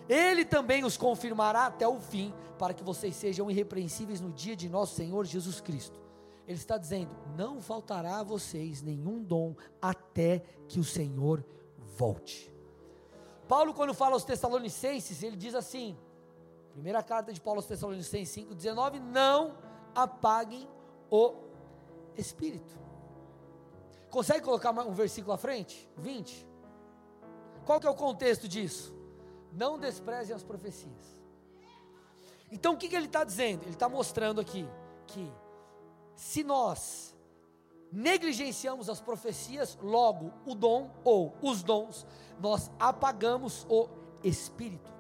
Ele 0.08 0.46
também 0.46 0.84
os 0.86 0.98
confirmará 0.98 1.68
até 1.68 1.88
o 1.88 2.00
fim, 2.00 2.34
para 2.58 2.74
que 2.74 2.84
vocês 2.84 3.16
sejam 3.16 3.52
irrepreensíveis 3.52 4.20
no 4.22 4.32
dia 4.32 4.56
de 4.56 4.68
nosso 4.70 4.96
Senhor 4.96 5.26
Jesus 5.26 5.62
Cristo. 5.62 6.00
Ele 6.48 6.58
está 6.58 6.78
dizendo: 6.78 7.16
não 7.38 7.62
faltará 7.62 8.20
a 8.20 8.24
vocês 8.24 8.82
nenhum 8.82 9.22
dom 9.22 9.56
até 9.82 10.42
que 10.68 10.80
o 10.80 10.84
Senhor 10.84 11.46
volte. 11.78 12.52
Paulo, 13.48 13.74
quando 13.74 13.94
fala 13.94 14.14
aos 14.14 14.24
Tessalonicenses, 14.24 15.22
ele 15.22 15.36
diz 15.36 15.54
assim, 15.54 15.98
primeira 16.72 17.04
carta 17.04 17.34
de 17.34 17.42
Paulo 17.42 17.60
aos 17.60 17.68
Tessalonicenses 17.68 18.46
5,19: 18.46 19.00
Não 19.00 19.58
apaguem 19.94 20.68
o 21.12 21.36
espírito. 22.18 22.89
Consegue 24.10 24.42
colocar 24.42 24.72
um 24.72 24.94
versículo 24.94 25.34
à 25.34 25.38
frente? 25.38 25.88
20. 25.98 26.48
Qual 27.66 27.80
que 27.80 27.88
é 27.88 27.90
o 27.90 27.96
contexto 27.96 28.48
disso? 28.48 28.96
Não 29.52 29.78
desprezem 29.78 30.36
as 30.36 30.44
profecias. 30.44 31.20
Então 32.52 32.74
o 32.74 32.78
que, 32.78 32.90
que 32.90 32.96
ele 32.96 33.06
está 33.06 33.24
dizendo? 33.24 33.64
Ele 33.64 33.72
está 33.72 33.88
mostrando 33.88 34.42
aqui 34.42 34.68
que 35.06 35.32
se 36.16 36.44
nós 36.44 37.16
negligenciamos 37.92 38.90
as 38.90 39.00
profecias, 39.00 39.78
logo 39.82 40.32
o 40.46 40.54
dom 40.54 40.92
ou 41.04 41.36
os 41.42 41.64
dons, 41.64 42.06
nós 42.40 42.72
apagamos 42.80 43.66
o 43.70 43.88
espírito. 44.24 44.99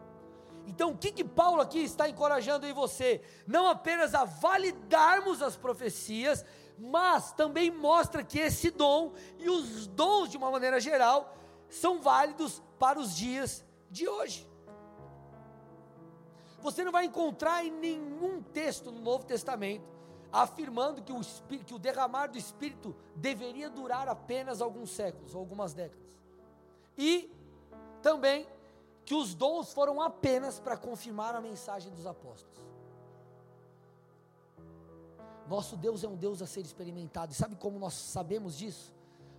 Então, 0.69 0.91
o 0.91 0.97
que, 0.97 1.11
que 1.11 1.23
Paulo 1.23 1.61
aqui 1.61 1.79
está 1.79 2.07
encorajando 2.07 2.67
em 2.67 2.73
você? 2.73 3.21
Não 3.47 3.67
apenas 3.67 4.13
a 4.13 4.23
validarmos 4.23 5.41
as 5.41 5.57
profecias, 5.57 6.45
mas 6.77 7.31
também 7.31 7.71
mostra 7.71 8.23
que 8.23 8.37
esse 8.37 8.69
dom 8.69 9.13
e 9.39 9.49
os 9.49 9.87
dons, 9.87 10.29
de 10.29 10.37
uma 10.37 10.51
maneira 10.51 10.79
geral, 10.79 11.35
são 11.67 11.99
válidos 11.99 12.61
para 12.77 12.99
os 12.99 13.15
dias 13.15 13.65
de 13.89 14.07
hoje. 14.07 14.47
Você 16.61 16.83
não 16.83 16.91
vai 16.91 17.05
encontrar 17.05 17.65
em 17.65 17.71
nenhum 17.71 18.39
texto 18.43 18.91
no 18.91 19.01
Novo 19.01 19.25
Testamento 19.25 19.89
afirmando 20.31 21.01
que 21.01 21.11
o, 21.11 21.19
espírito, 21.19 21.65
que 21.65 21.73
o 21.73 21.79
derramar 21.79 22.27
do 22.27 22.37
Espírito 22.37 22.95
deveria 23.15 23.71
durar 23.71 24.07
apenas 24.07 24.61
alguns 24.61 24.91
séculos, 24.91 25.33
ou 25.33 25.39
algumas 25.39 25.73
décadas. 25.73 26.05
E 26.95 27.31
também 28.03 28.47
que 29.09 29.15
os 29.15 29.33
dons 29.33 29.73
foram 29.73 29.99
apenas 29.99 30.59
para 30.59 30.77
confirmar 30.77 31.33
a 31.33 31.41
mensagem 31.41 31.91
dos 31.91 32.05
apóstolos. 32.05 32.63
Nosso 35.47 35.75
Deus 35.75 36.03
é 36.03 36.07
um 36.07 36.15
Deus 36.15 36.43
a 36.43 36.45
ser 36.45 36.61
experimentado. 36.61 37.31
E 37.31 37.35
sabe 37.35 37.55
como 37.55 37.79
nós 37.79 37.95
sabemos 37.95 38.55
disso? 38.55 38.93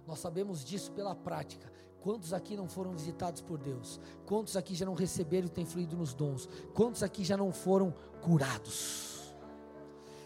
Nós 0.08 0.18
sabemos 0.18 0.64
disso 0.64 0.90
pela 0.90 1.14
prática. 1.14 1.72
Quantos 2.00 2.32
aqui 2.32 2.56
não 2.56 2.68
foram 2.68 2.90
visitados 2.90 3.42
por 3.42 3.58
Deus? 3.58 4.00
Quantos 4.26 4.56
aqui 4.56 4.74
já 4.74 4.84
não 4.84 4.94
receberam 4.94 5.46
e 5.46 5.50
têm 5.50 5.64
fluído 5.64 5.96
nos 5.96 6.14
dons? 6.14 6.48
Quantos 6.74 7.04
aqui 7.04 7.22
já 7.22 7.36
não 7.36 7.52
foram 7.52 7.94
curados? 8.20 9.19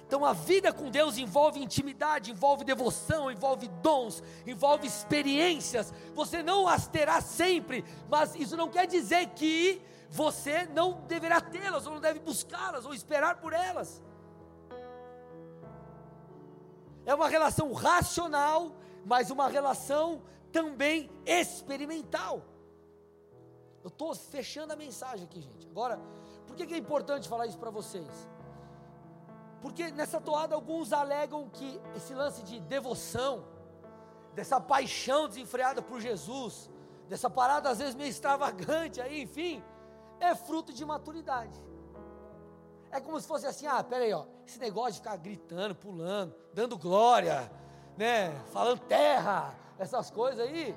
Então 0.07 0.25
a 0.25 0.33
vida 0.33 0.73
com 0.73 0.91
Deus 0.91 1.17
envolve 1.17 1.63
intimidade, 1.63 2.31
envolve 2.31 2.65
devoção, 2.65 3.31
envolve 3.31 3.69
dons, 3.83 4.23
envolve 4.47 4.87
experiências. 4.87 5.93
Você 6.15 6.43
não 6.43 6.69
as 6.69 6.87
terá 6.87 7.21
sempre, 7.21 7.85
mas 8.09 8.35
isso 8.35 8.57
não 8.57 8.69
quer 8.69 8.87
dizer 8.87 9.29
que 9.29 9.81
você 10.11 10.67
não 10.67 11.01
deverá 11.09 11.41
tê-las, 11.41 11.87
ou 11.87 11.95
não 11.95 12.01
deve 12.01 12.21
buscá-las, 12.21 12.85
ou 12.85 12.95
esperar 12.95 13.41
por 13.41 13.53
elas. 13.53 14.03
É 17.07 17.15
uma 17.15 17.29
relação 17.29 17.73
racional, 17.73 18.77
mas 19.05 19.31
uma 19.31 19.49
relação 19.49 20.23
também 20.53 21.11
experimental. 21.27 22.43
Eu 23.83 23.89
estou 23.89 24.15
fechando 24.15 24.73
a 24.73 24.77
mensagem 24.77 25.25
aqui, 25.25 25.41
gente. 25.41 25.67
Agora, 25.67 26.01
por 26.47 26.55
que, 26.57 26.67
que 26.67 26.75
é 26.75 26.79
importante 26.79 27.29
falar 27.29 27.47
isso 27.47 27.59
para 27.59 27.71
vocês? 27.71 28.34
Porque 29.65 29.91
nessa 29.91 30.21
toada 30.21 30.55
alguns 30.55 30.93
alegam 30.93 31.49
que 31.49 31.81
esse 31.97 32.13
lance 32.13 32.43
de 32.43 32.61
devoção, 32.61 33.43
dessa 34.35 34.61
paixão 34.61 35.27
desenfreada 35.27 35.81
por 35.81 36.03
Jesus, 36.03 36.71
dessa 37.09 37.31
parada 37.31 37.71
às 37.71 37.79
vezes 37.79 37.95
meio 37.95 38.11
extravagante 38.11 39.01
aí, 39.01 39.23
enfim, 39.23 39.65
é 40.21 40.35
fruto 40.35 40.71
de 40.71 40.85
maturidade. 40.85 41.59
É 42.91 43.01
como 43.01 43.19
se 43.19 43.27
fosse 43.27 43.47
assim, 43.47 43.67
ah, 43.67 43.83
peraí, 43.83 44.13
ó, 44.13 44.27
esse 44.47 44.59
negócio 44.59 44.93
de 44.93 44.99
ficar 44.99 45.17
gritando, 45.17 45.75
pulando, 45.75 46.35
dando 46.53 46.77
glória, 46.77 47.51
né, 47.97 48.39
falando 48.53 48.81
terra, 48.81 49.55
essas 49.79 50.11
coisas 50.11 50.47
aí, 50.47 50.77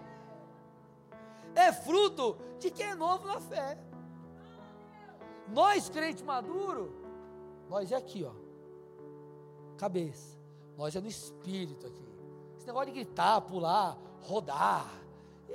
é 1.56 1.74
fruto 1.74 2.38
de 2.58 2.72
quem 2.72 2.86
é 2.86 2.96
novo 2.96 3.28
na 3.28 3.42
fé. 3.42 3.78
Nós, 5.50 5.90
crente 5.90 6.24
maduro, 6.24 6.96
nós 7.68 7.92
é 7.92 7.98
aqui, 7.98 8.24
ó 8.24 8.47
cabeça. 9.78 10.38
Nós 10.78 10.96
é 10.96 11.02
no 11.02 11.08
espírito 11.08 11.88
aqui. 11.88 12.06
Esse 12.58 12.68
negócio 12.68 12.88
de 12.88 12.94
gritar, 12.94 13.42
pular, 13.42 13.98
rodar. 14.22 14.92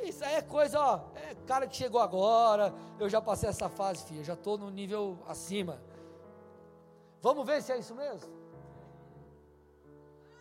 Isso 0.02 0.24
aí 0.24 0.34
é 0.34 0.42
coisa, 0.42 0.80
ó. 0.80 1.00
É 1.14 1.34
cara 1.46 1.66
que 1.66 1.76
chegou 1.76 2.00
agora. 2.00 2.74
Eu 2.98 3.08
já 3.08 3.20
passei 3.20 3.48
essa 3.48 3.68
fase, 3.68 4.04
filho. 4.04 4.20
Eu 4.20 4.24
já 4.24 4.34
estou 4.34 4.56
no 4.58 4.70
nível 4.70 5.18
acima. 5.28 5.80
Vamos 7.20 7.46
ver 7.46 7.62
se 7.62 7.72
é 7.72 7.78
isso 7.78 7.94
mesmo? 7.94 8.28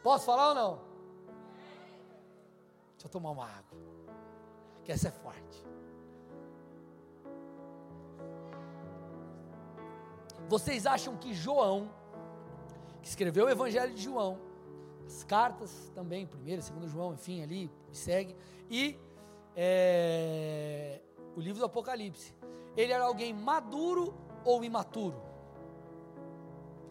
Posso 0.01 0.25
falar 0.25 0.49
ou 0.49 0.55
não? 0.55 0.75
Deixa 2.93 3.05
eu 3.05 3.09
tomar 3.09 3.31
uma 3.31 3.45
água. 3.45 3.77
Que 4.83 4.91
essa 4.91 5.09
é 5.09 5.11
forte. 5.11 5.65
Vocês 10.47 10.85
acham 10.85 11.15
que 11.15 11.33
João 11.33 11.89
que 13.01 13.07
escreveu 13.07 13.45
o 13.45 13.49
Evangelho 13.49 13.93
de 13.93 14.01
João, 14.01 14.37
as 15.05 15.23
cartas 15.23 15.91
também, 15.93 16.25
primeiro, 16.25 16.61
segundo 16.61 16.87
João, 16.87 17.13
enfim, 17.13 17.41
ali, 17.41 17.71
segue, 17.91 18.35
e 18.69 18.97
é, 19.55 21.01
o 21.35 21.41
livro 21.41 21.59
do 21.59 21.65
Apocalipse. 21.65 22.33
Ele 22.77 22.93
era 22.93 23.03
alguém 23.03 23.33
maduro 23.33 24.13
ou 24.45 24.63
imaturo? 24.63 25.21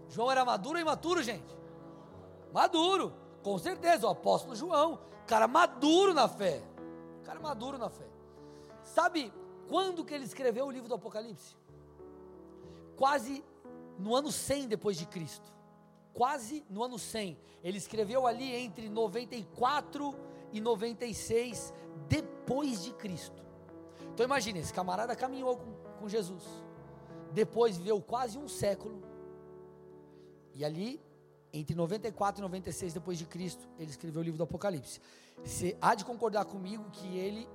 João 0.08 0.30
era 0.30 0.44
maduro 0.44 0.76
ou 0.76 0.82
imaturo, 0.82 1.22
gente? 1.22 1.56
Maduro, 2.52 3.14
com 3.42 3.56
certeza, 3.56 4.06
o 4.06 4.10
apóstolo 4.10 4.56
João, 4.56 4.98
cara 5.26 5.46
maduro 5.46 6.12
na 6.12 6.28
fé, 6.28 6.62
cara 7.24 7.38
maduro 7.38 7.78
na 7.78 7.88
fé. 7.88 8.06
Sabe 8.82 9.32
quando 9.68 10.04
que 10.04 10.12
ele 10.12 10.24
escreveu 10.24 10.66
o 10.66 10.70
livro 10.70 10.88
do 10.88 10.96
Apocalipse? 10.96 11.56
Quase 12.96 13.44
no 13.98 14.14
ano 14.14 14.32
100 14.32 14.66
depois 14.66 14.96
de 14.96 15.06
Cristo 15.06 15.59
quase 16.12 16.64
no 16.68 16.82
ano 16.82 16.98
100. 16.98 17.38
Ele 17.62 17.78
escreveu 17.78 18.26
ali 18.26 18.54
entre 18.54 18.88
94 18.88 20.14
e 20.52 20.60
96 20.60 21.72
depois 22.08 22.82
de 22.82 22.92
Cristo. 22.92 23.42
Então 24.12 24.24
imagine, 24.24 24.60
esse 24.60 24.72
camarada 24.72 25.14
caminhou 25.14 25.56
com, 25.56 25.72
com 25.98 26.08
Jesus. 26.08 26.44
Depois 27.32 27.76
viveu 27.76 28.00
quase 28.00 28.38
um 28.38 28.48
século. 28.48 29.02
E 30.54 30.64
ali, 30.64 31.00
entre 31.52 31.74
94 31.74 32.40
e 32.40 32.42
96 32.42 32.92
depois 32.92 33.18
de 33.18 33.24
Cristo, 33.24 33.68
ele 33.78 33.90
escreveu 33.90 34.20
o 34.20 34.24
livro 34.24 34.38
do 34.38 34.44
Apocalipse. 34.44 35.00
Você 35.44 35.76
há 35.80 35.94
de 35.94 36.04
concordar 36.04 36.44
comigo 36.44 36.84
que 36.90 37.16
ele 37.16 37.48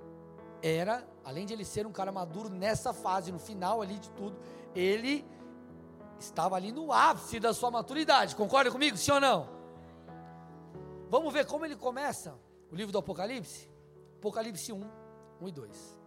era, 0.62 1.08
além 1.24 1.46
de 1.46 1.54
ele 1.54 1.66
ser 1.66 1.86
um 1.86 1.92
cara 1.92 2.12
maduro 2.12 2.50
nessa 2.50 2.94
fase, 2.94 3.32
no 3.32 3.38
final 3.38 3.82
ali 3.82 4.00
de 4.00 4.10
tudo, 4.12 4.38
ele 4.74 5.24
estava 6.20 6.56
ali 6.56 6.72
no 6.72 6.92
ápice 6.92 7.40
da 7.40 7.54
sua 7.54 7.72
maturidade. 7.72 8.36
Concorda 8.36 8.72
comigo, 8.72 8.98
sim 8.98 9.12
ou 9.12 9.20
não? 9.20 9.50
Vamos 11.10 11.32
ver 11.34 11.46
como 11.46 11.66
ele 11.66 11.76
começa 11.76 12.36
o 12.72 12.76
livro 12.76 12.92
do 12.92 12.98
Apocalipse? 12.98 13.70
Apocalipse 14.18 14.72
1, 14.72 14.82
1 15.42 15.48
e 15.48 15.52
2. 15.52 16.00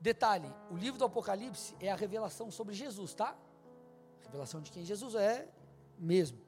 Detalhe: 0.00 0.52
o 0.70 0.76
livro 0.76 0.98
do 0.98 1.04
Apocalipse 1.04 1.74
é 1.80 1.90
a 1.90 1.96
revelação 1.96 2.50
sobre 2.50 2.74
Jesus, 2.74 3.12
tá? 3.14 3.36
Revelação 4.20 4.60
de 4.60 4.70
quem 4.70 4.84
Jesus 4.84 5.14
é 5.14 5.48
mesmo. 5.98 6.38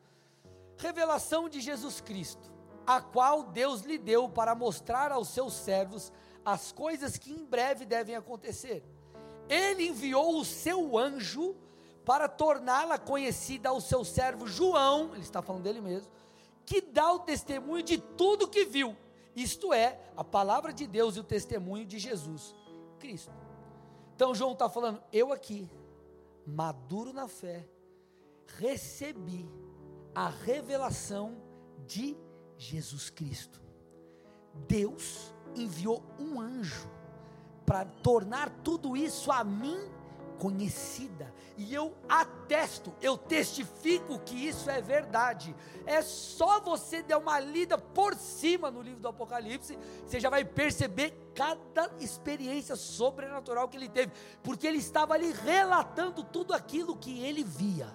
Revelação 0.79 1.49
de 1.49 1.61
Jesus 1.61 2.01
Cristo, 2.01 2.51
a 2.87 3.01
qual 3.01 3.45
Deus 3.45 3.83
lhe 3.83 3.99
deu 3.99 4.29
para 4.29 4.55
mostrar 4.55 5.13
aos 5.13 5.29
seus 5.29 5.55
servos 5.55 6.13
as 6.45 6.73
coisas 6.73 7.19
que 7.19 7.33
em 7.33 7.45
breve 7.45 7.85
devem 7.85 8.17
acontecer 8.17 8.83
ele 9.53 9.89
enviou 9.89 10.41
o 10.41 10.45
seu 10.45 10.97
anjo 10.97 11.55
para 12.07 12.27
torná-la 12.27 12.99
conhecida 12.99 13.69
ao 13.69 13.81
seu 13.83 14.03
servo 14.03 14.47
João, 14.47 15.11
ele 15.13 15.21
está 15.21 15.43
falando 15.43 15.63
dele 15.63 15.81
mesmo, 15.81 16.11
que 16.65 16.81
dá 16.81 17.13
o 17.13 17.19
testemunho 17.19 17.83
de 17.83 17.99
tudo 17.99 18.49
que 18.49 18.65
viu, 18.65 18.97
isto 19.37 19.73
é, 19.73 20.01
a 20.17 20.25
palavra 20.25 20.73
de 20.73 20.87
Deus 20.87 21.17
e 21.17 21.21
o 21.21 21.25
testemunho 21.25 21.85
de 21.85 21.99
Jesus 21.99 22.55
Cristo. 22.99 23.33
Então 24.17 24.35
João 24.35 24.53
está 24.53 24.71
falando, 24.71 25.03
eu 25.13 25.33
aqui, 25.33 25.71
maduro 26.47 27.13
na 27.13 27.29
fé, 27.29 27.69
recebi 28.59 29.47
a 30.15 30.29
revelação 30.29 31.37
de 31.87 32.17
Jesus 32.57 33.11
Cristo. 33.11 33.61
Deus 34.67 35.35
enviou 35.55 36.03
um 36.19 36.41
anjo 36.41 36.89
para 37.73 37.87
tornar 37.87 38.51
tudo 38.63 38.95
isso 38.95 39.33
a 39.33 39.43
mim 39.43 39.81
conhecida. 40.39 41.33
E 41.57 41.75
eu 41.75 41.97
atesto, 42.07 42.93
eu 43.01 43.17
testifico 43.17 44.19
que 44.19 44.35
isso 44.47 44.69
é 44.69 44.83
verdade. 44.83 45.57
É 45.87 46.03
só 46.03 46.61
você 46.61 47.03
dar 47.03 47.17
uma 47.17 47.41
lida 47.41 47.79
por 47.79 48.15
cima 48.15 48.71
no 48.71 48.83
livro 48.83 49.01
do 49.01 49.09
Apocalipse, 49.09 49.79
você 50.05 50.21
já 50.21 50.29
vai 50.29 50.45
perceber 50.45 51.15
cada 51.35 51.91
experiência 51.99 52.77
sobrenatural 52.77 53.67
que 53.71 53.79
ele 53.79 53.89
teve, 53.89 54.13
porque 54.43 54.67
ele 54.67 54.77
estava 54.77 55.15
ali 55.15 55.33
relatando 55.33 56.23
tudo 56.23 56.53
aquilo 56.53 56.95
que 56.95 57.21
ele 57.21 57.43
via. 57.43 57.89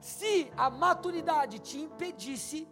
Se 0.00 0.50
a 0.56 0.68
maturidade 0.68 1.60
te 1.60 1.78
impedisse 1.78 2.66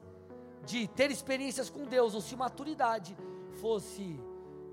de 0.66 0.88
ter 0.88 1.12
experiências 1.12 1.70
com 1.70 1.84
Deus, 1.84 2.16
ou 2.16 2.20
se 2.20 2.34
maturidade 2.34 3.16
fosse 3.60 4.20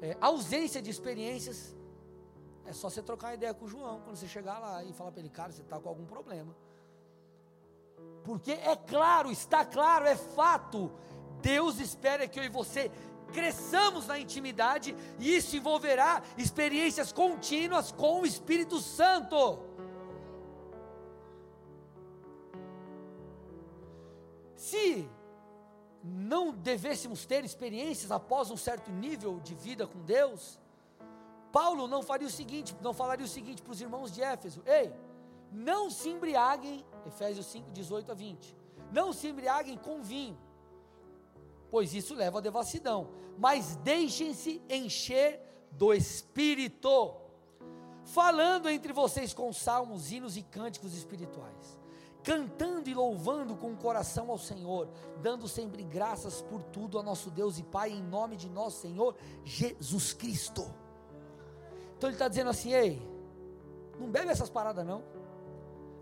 é, 0.02 0.18
ausência 0.22 0.82
de 0.82 0.90
experiências, 0.90 1.76
é 2.66 2.74
só 2.74 2.90
você 2.90 3.02
trocar 3.02 3.34
ideia 3.34 3.54
com 3.54 3.66
o 3.66 3.68
João 3.68 4.02
quando 4.02 4.16
você 4.16 4.28
chegar 4.28 4.60
lá 4.60 4.84
e 4.84 4.94
falar 4.94 5.12
para 5.12 5.22
ele, 5.22 5.30
cara, 5.30 5.52
você 5.52 5.62
está 5.62 5.80
com 5.80 5.90
algum 5.90 6.06
problema. 6.06 6.56
Porque 8.24 8.52
é 8.52 8.76
claro, 8.76 9.32
está 9.32 9.66
claro, 9.66 10.06
é 10.06 10.16
fato. 10.16 10.92
Deus 11.42 11.80
espera 11.80 12.28
que 12.28 12.40
eu 12.40 12.44
e 12.44 12.50
você 12.50 12.92
cresçamos 13.34 14.08
na 14.08 14.20
intimidade 14.20 14.96
e 15.20 15.36
isso 15.36 15.56
envolverá 15.56 16.22
experiências 16.38 17.12
contínuas 17.12 17.92
com 17.92 18.22
o 18.22 18.26
Espírito 18.26 18.80
Santo. 18.80 19.60
Se 24.56 25.10
não 26.10 26.52
devêssemos 26.52 27.26
ter 27.26 27.44
experiências 27.46 28.12
após 28.12 28.50
um 28.52 28.58
certo 28.58 28.92
nível 28.92 29.40
de 29.40 29.54
vida 29.56 29.86
com 29.88 30.00
Deus, 30.00 30.60
Paulo 31.52 31.88
não 31.88 32.02
faria 32.02 32.28
o 32.28 32.32
seguinte, 32.32 32.76
não 32.82 32.94
falaria 32.94 33.26
o 33.26 33.30
seguinte 33.30 33.62
para 33.62 33.72
os 33.72 33.82
irmãos 33.82 34.12
de 34.12 34.22
Éfeso: 34.22 34.62
Ei, 34.66 34.94
não 35.52 35.90
se 35.90 36.10
embriaguem, 36.10 36.86
Efésios 37.06 37.46
5, 37.48 37.72
18 37.72 38.12
a 38.12 38.16
20, 38.16 38.56
não 38.92 39.12
se 39.14 39.28
embriaguem 39.28 39.78
com 39.78 40.02
vinho, 40.02 40.38
pois 41.72 41.94
isso 41.94 42.14
leva 42.14 42.40
à 42.40 42.42
devassidão, 42.42 43.10
mas 43.38 43.76
deixem-se 43.78 44.62
encher 44.70 45.42
do 45.72 45.94
Espírito, 45.94 47.16
falando 48.04 48.70
entre 48.70 48.94
vocês 48.94 49.34
com 49.34 49.52
salmos, 49.54 50.12
hinos 50.12 50.38
e 50.38 50.44
cânticos 50.44 50.94
espirituais 50.96 51.79
cantando 52.24 52.90
e 52.90 52.94
louvando 52.94 53.56
com 53.56 53.72
o 53.72 53.78
coração 53.78 54.30
ao 54.30 54.38
Senhor, 54.38 54.90
dando 55.22 55.48
sempre 55.48 55.84
graças 55.84 56.42
por 56.42 56.64
tudo 56.64 57.00
a 57.00 57.04
nosso 57.04 57.32
Deus 57.32 57.58
e 57.58 57.64
Pai, 57.64 57.92
em 57.92 58.04
nome 58.04 58.36
de 58.36 58.50
nosso 58.50 58.82
Senhor 58.82 59.16
Jesus 59.44 60.14
Cristo. 60.14 60.66
Então 61.98 62.10
ele 62.10 62.16
está 62.16 62.28
dizendo 62.28 62.50
assim: 62.50 62.74
ei, 62.74 63.02
não 64.00 64.10
bebe 64.10 64.30
essas 64.30 64.50
paradas 64.50 64.86
não, 64.86 65.04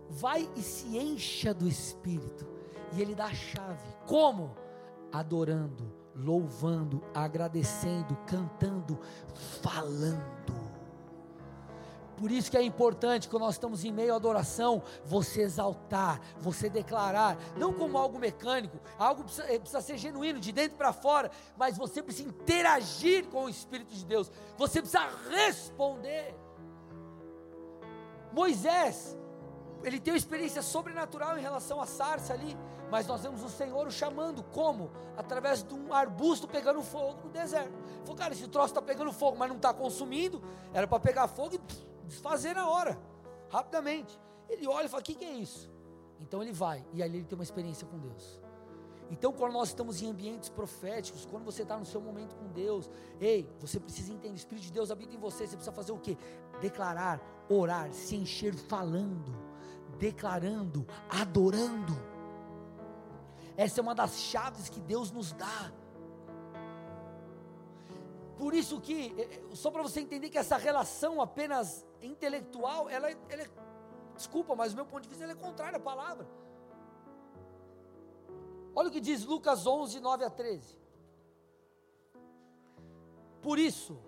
vai 0.08 0.48
e 0.56 0.62
se 0.62 0.96
encha 0.96 1.52
do 1.52 1.68
Espírito. 1.68 2.46
E 2.92 3.02
Ele 3.02 3.14
dá 3.14 3.26
a 3.26 3.34
chave. 3.34 3.88
Como? 4.06 4.56
Adorando, 5.12 5.92
louvando, 6.14 7.02
agradecendo, 7.14 8.16
cantando, 8.26 8.98
falando. 9.62 10.37
Por 12.18 12.32
isso 12.32 12.50
que 12.50 12.56
é 12.56 12.62
importante, 12.62 13.28
quando 13.28 13.44
nós 13.44 13.54
estamos 13.54 13.84
em 13.84 13.92
meio 13.92 14.12
à 14.12 14.16
adoração, 14.16 14.82
você 15.04 15.42
exaltar, 15.42 16.20
você 16.40 16.68
declarar, 16.68 17.38
não 17.56 17.72
como 17.72 17.96
algo 17.96 18.18
mecânico, 18.18 18.76
algo 18.98 19.22
precisa, 19.22 19.44
eh, 19.52 19.58
precisa 19.58 19.80
ser 19.80 19.96
genuíno, 19.96 20.40
de 20.40 20.50
dentro 20.50 20.76
para 20.76 20.92
fora, 20.92 21.30
mas 21.56 21.78
você 21.78 22.02
precisa 22.02 22.28
interagir 22.28 23.26
com 23.28 23.44
o 23.44 23.48
Espírito 23.48 23.94
de 23.94 24.04
Deus, 24.04 24.32
você 24.56 24.80
precisa 24.80 25.08
responder. 25.30 26.34
Moisés, 28.32 29.16
ele 29.84 30.00
tem 30.00 30.12
uma 30.12 30.18
experiência 30.18 30.60
sobrenatural 30.60 31.38
em 31.38 31.40
relação 31.40 31.80
à 31.80 31.86
sarça 31.86 32.32
ali, 32.34 32.58
mas 32.90 33.06
nós 33.06 33.22
vemos 33.22 33.44
o 33.44 33.48
Senhor 33.48 33.86
o 33.86 33.92
chamando, 33.92 34.42
como? 34.42 34.90
Através 35.16 35.62
de 35.62 35.72
um 35.72 35.92
arbusto 35.92 36.48
pegando 36.48 36.82
fogo 36.82 37.20
no 37.22 37.30
deserto. 37.30 37.68
Ele 37.68 38.00
falou, 38.00 38.16
cara, 38.16 38.34
esse 38.34 38.48
troço 38.48 38.68
está 38.68 38.82
pegando 38.82 39.12
fogo, 39.12 39.36
mas 39.38 39.48
não 39.48 39.56
está 39.56 39.72
consumindo, 39.72 40.42
era 40.74 40.88
para 40.88 40.98
pegar 40.98 41.28
fogo 41.28 41.54
e 41.54 41.58
desfazer 42.08 42.54
na 42.54 42.68
hora, 42.68 42.98
rapidamente. 43.48 44.18
Ele 44.48 44.66
olha 44.66 44.86
e 44.86 44.88
fala: 44.88 45.02
O 45.02 45.04
que, 45.04 45.14
que 45.14 45.24
é 45.24 45.32
isso? 45.32 45.70
Então 46.20 46.42
ele 46.42 46.52
vai, 46.52 46.84
e 46.92 47.02
ali 47.02 47.18
ele 47.18 47.24
tem 47.24 47.38
uma 47.38 47.44
experiência 47.44 47.86
com 47.86 47.98
Deus. 47.98 48.40
Então, 49.10 49.32
quando 49.32 49.52
nós 49.52 49.68
estamos 49.68 50.02
em 50.02 50.10
ambientes 50.10 50.48
proféticos, 50.50 51.24
quando 51.24 51.44
você 51.44 51.62
está 51.62 51.78
no 51.78 51.84
seu 51.86 52.00
momento 52.00 52.34
com 52.36 52.46
Deus, 52.48 52.90
ei, 53.20 53.48
você 53.58 53.80
precisa 53.80 54.12
entender: 54.12 54.34
o 54.34 54.36
Espírito 54.36 54.64
de 54.64 54.72
Deus 54.72 54.90
habita 54.90 55.14
em 55.14 55.18
você. 55.18 55.46
Você 55.46 55.56
precisa 55.56 55.72
fazer 55.72 55.92
o 55.92 55.98
que? 55.98 56.18
Declarar, 56.60 57.20
orar, 57.48 57.92
se 57.92 58.16
encher 58.16 58.54
falando, 58.54 59.34
declarando, 59.98 60.86
adorando. 61.08 61.96
Essa 63.56 63.80
é 63.80 63.82
uma 63.82 63.94
das 63.94 64.18
chaves 64.18 64.68
que 64.68 64.80
Deus 64.80 65.10
nos 65.10 65.32
dá. 65.32 65.72
Por 68.36 68.54
isso 68.54 68.80
que, 68.80 69.14
eh, 69.18 69.28
eh, 69.32 69.42
só 69.52 69.70
para 69.70 69.82
você 69.82 70.00
entender 70.00 70.28
que 70.28 70.38
essa 70.38 70.56
relação 70.56 71.20
apenas 71.20 71.84
intelectual, 72.02 72.88
ela, 72.88 73.10
ela 73.10 73.42
é, 73.42 73.50
desculpa, 74.14 74.54
mas 74.54 74.72
o 74.72 74.76
meu 74.76 74.86
ponto 74.86 75.02
de 75.02 75.08
vista 75.08 75.24
é 75.24 75.34
contrária 75.34 75.76
à 75.76 75.80
palavra. 75.80 76.26
Olha 78.74 78.88
o 78.88 78.92
que 78.92 79.00
diz 79.00 79.24
Lucas 79.24 79.66
11, 79.66 80.00
9 80.00 80.24
a 80.24 80.30
13. 80.30 80.78
Por 83.42 83.58
isso, 83.58 83.98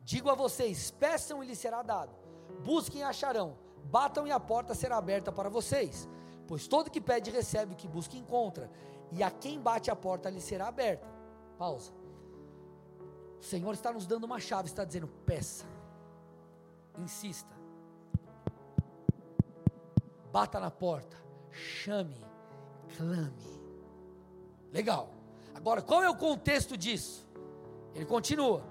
digo 0.00 0.30
a 0.30 0.34
vocês: 0.34 0.90
peçam 0.90 1.42
e 1.42 1.46
lhes 1.46 1.58
será 1.58 1.82
dado, 1.82 2.14
busquem 2.62 3.00
e 3.00 3.04
acharão, 3.04 3.56
batam 3.84 4.26
e 4.26 4.30
a 4.30 4.40
porta 4.40 4.74
será 4.74 4.96
aberta 4.96 5.32
para 5.32 5.48
vocês. 5.48 6.08
Pois 6.46 6.68
todo 6.68 6.90
que 6.90 7.00
pede 7.00 7.30
recebe, 7.30 7.72
o 7.72 7.76
que 7.76 7.88
busca 7.88 8.16
encontra, 8.16 8.70
e 9.10 9.22
a 9.22 9.30
quem 9.30 9.60
bate 9.60 9.90
a 9.90 9.96
porta 9.96 10.30
lhe 10.30 10.40
será 10.40 10.68
aberta. 10.68 11.06
Pausa. 11.58 11.92
O 13.40 13.44
Senhor 13.44 13.72
está 13.72 13.92
nos 13.92 14.06
dando 14.06 14.24
uma 14.24 14.40
chave, 14.40 14.68
está 14.68 14.84
dizendo: 14.84 15.08
peça, 15.26 15.66
insista, 16.98 17.54
bata 20.32 20.58
na 20.58 20.70
porta, 20.70 21.16
chame, 21.50 22.24
clame. 22.96 23.54
Legal. 24.72 25.08
Agora, 25.54 25.80
qual 25.80 26.02
é 26.02 26.10
o 26.10 26.16
contexto 26.16 26.76
disso? 26.76 27.24
Ele 27.94 28.04
continua: 28.04 28.64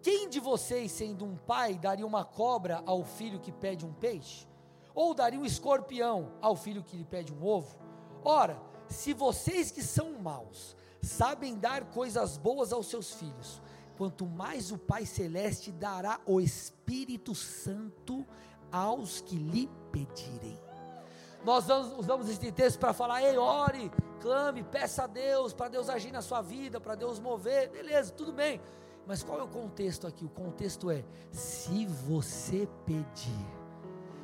Quem 0.00 0.28
de 0.28 0.38
vocês, 0.38 0.92
sendo 0.92 1.24
um 1.24 1.36
pai, 1.36 1.74
daria 1.74 2.06
uma 2.06 2.24
cobra 2.24 2.82
ao 2.86 3.04
filho 3.04 3.40
que 3.40 3.50
pede 3.50 3.84
um 3.84 3.92
peixe? 3.92 4.46
Ou 4.94 5.14
daria 5.14 5.40
um 5.40 5.44
escorpião 5.44 6.32
ao 6.40 6.54
filho 6.54 6.82
que 6.84 6.96
lhe 6.96 7.04
pede 7.04 7.32
um 7.32 7.44
ovo? 7.44 7.76
Ora, 8.24 8.60
se 8.86 9.12
vocês 9.12 9.70
que 9.70 9.82
são 9.82 10.18
maus 10.20 10.76
sabem 11.00 11.58
dar 11.58 11.86
coisas 11.86 12.36
boas 12.36 12.72
aos 12.72 12.86
seus 12.86 13.12
filhos, 13.12 13.60
quanto 14.02 14.26
mais 14.26 14.72
o 14.72 14.78
Pai 14.78 15.06
Celeste 15.06 15.70
dará 15.70 16.20
o 16.26 16.40
Espírito 16.40 17.36
Santo 17.36 18.26
aos 18.72 19.20
que 19.20 19.36
lhe 19.36 19.70
pedirem. 19.92 20.58
Nós 21.44 21.68
usamos 21.96 22.28
esse 22.28 22.50
texto 22.50 22.80
para 22.80 22.92
falar: 22.92 23.22
ei, 23.22 23.38
ore, 23.38 23.92
clame, 24.20 24.64
peça 24.64 25.04
a 25.04 25.06
Deus, 25.06 25.52
para 25.52 25.68
Deus 25.68 25.88
agir 25.88 26.10
na 26.10 26.20
sua 26.20 26.42
vida, 26.42 26.80
para 26.80 26.96
Deus 26.96 27.20
mover, 27.20 27.70
beleza, 27.70 28.12
tudo 28.12 28.32
bem. 28.32 28.60
Mas 29.06 29.22
qual 29.22 29.38
é 29.38 29.44
o 29.44 29.48
contexto 29.48 30.04
aqui? 30.04 30.24
O 30.24 30.30
contexto 30.30 30.90
é: 30.90 31.04
se 31.30 31.86
você 31.86 32.68
pedir, 32.84 33.46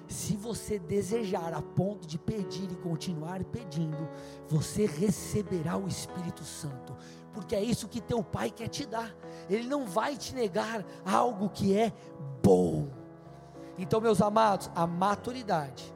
se 0.08 0.34
você 0.34 0.80
desejar 0.80 1.54
a 1.54 1.62
ponto 1.62 2.04
de 2.04 2.18
pedir 2.18 2.68
e 2.72 2.76
continuar 2.76 3.44
pedindo, 3.44 4.08
você 4.48 4.86
receberá 4.86 5.76
o 5.76 5.86
Espírito 5.86 6.42
Santo, 6.42 6.96
porque 7.32 7.54
é 7.54 7.62
isso 7.62 7.88
que 7.88 8.00
teu 8.00 8.22
pai 8.22 8.50
quer 8.50 8.68
te 8.68 8.86
dar. 8.86 9.14
Ele 9.48 9.66
não 9.66 9.86
vai 9.86 10.16
te 10.16 10.34
negar 10.34 10.84
algo 11.04 11.48
que 11.48 11.76
é 11.76 11.92
bom. 12.42 12.88
Então, 13.78 14.00
meus 14.00 14.20
amados, 14.20 14.70
a 14.74 14.86
maturidade 14.86 15.94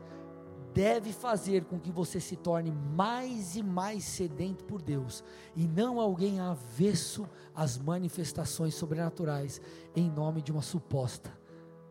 deve 0.72 1.12
fazer 1.12 1.64
com 1.64 1.78
que 1.78 1.90
você 1.90 2.18
se 2.20 2.36
torne 2.36 2.70
mais 2.70 3.56
e 3.56 3.62
mais 3.62 4.04
sedento 4.04 4.64
por 4.64 4.80
Deus 4.80 5.22
e 5.54 5.66
não 5.66 6.00
alguém 6.00 6.40
avesso 6.40 7.28
às 7.54 7.76
manifestações 7.76 8.74
sobrenaturais 8.74 9.60
em 9.94 10.10
nome 10.10 10.40
de 10.40 10.50
uma 10.50 10.62
suposta 10.62 11.30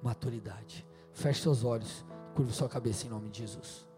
maturidade. 0.01 0.85
Feche 1.13 1.41
seus 1.41 1.63
olhos. 1.63 2.05
Curva 2.33 2.53
sua 2.53 2.69
cabeça 2.69 3.05
em 3.05 3.09
nome 3.09 3.29
de 3.29 3.39
Jesus. 3.39 3.90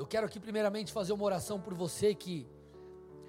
Eu 0.00 0.06
quero 0.06 0.24
aqui 0.24 0.40
primeiramente 0.40 0.90
fazer 0.94 1.12
uma 1.12 1.24
oração 1.24 1.60
por 1.60 1.74
você 1.74 2.14
que 2.14 2.46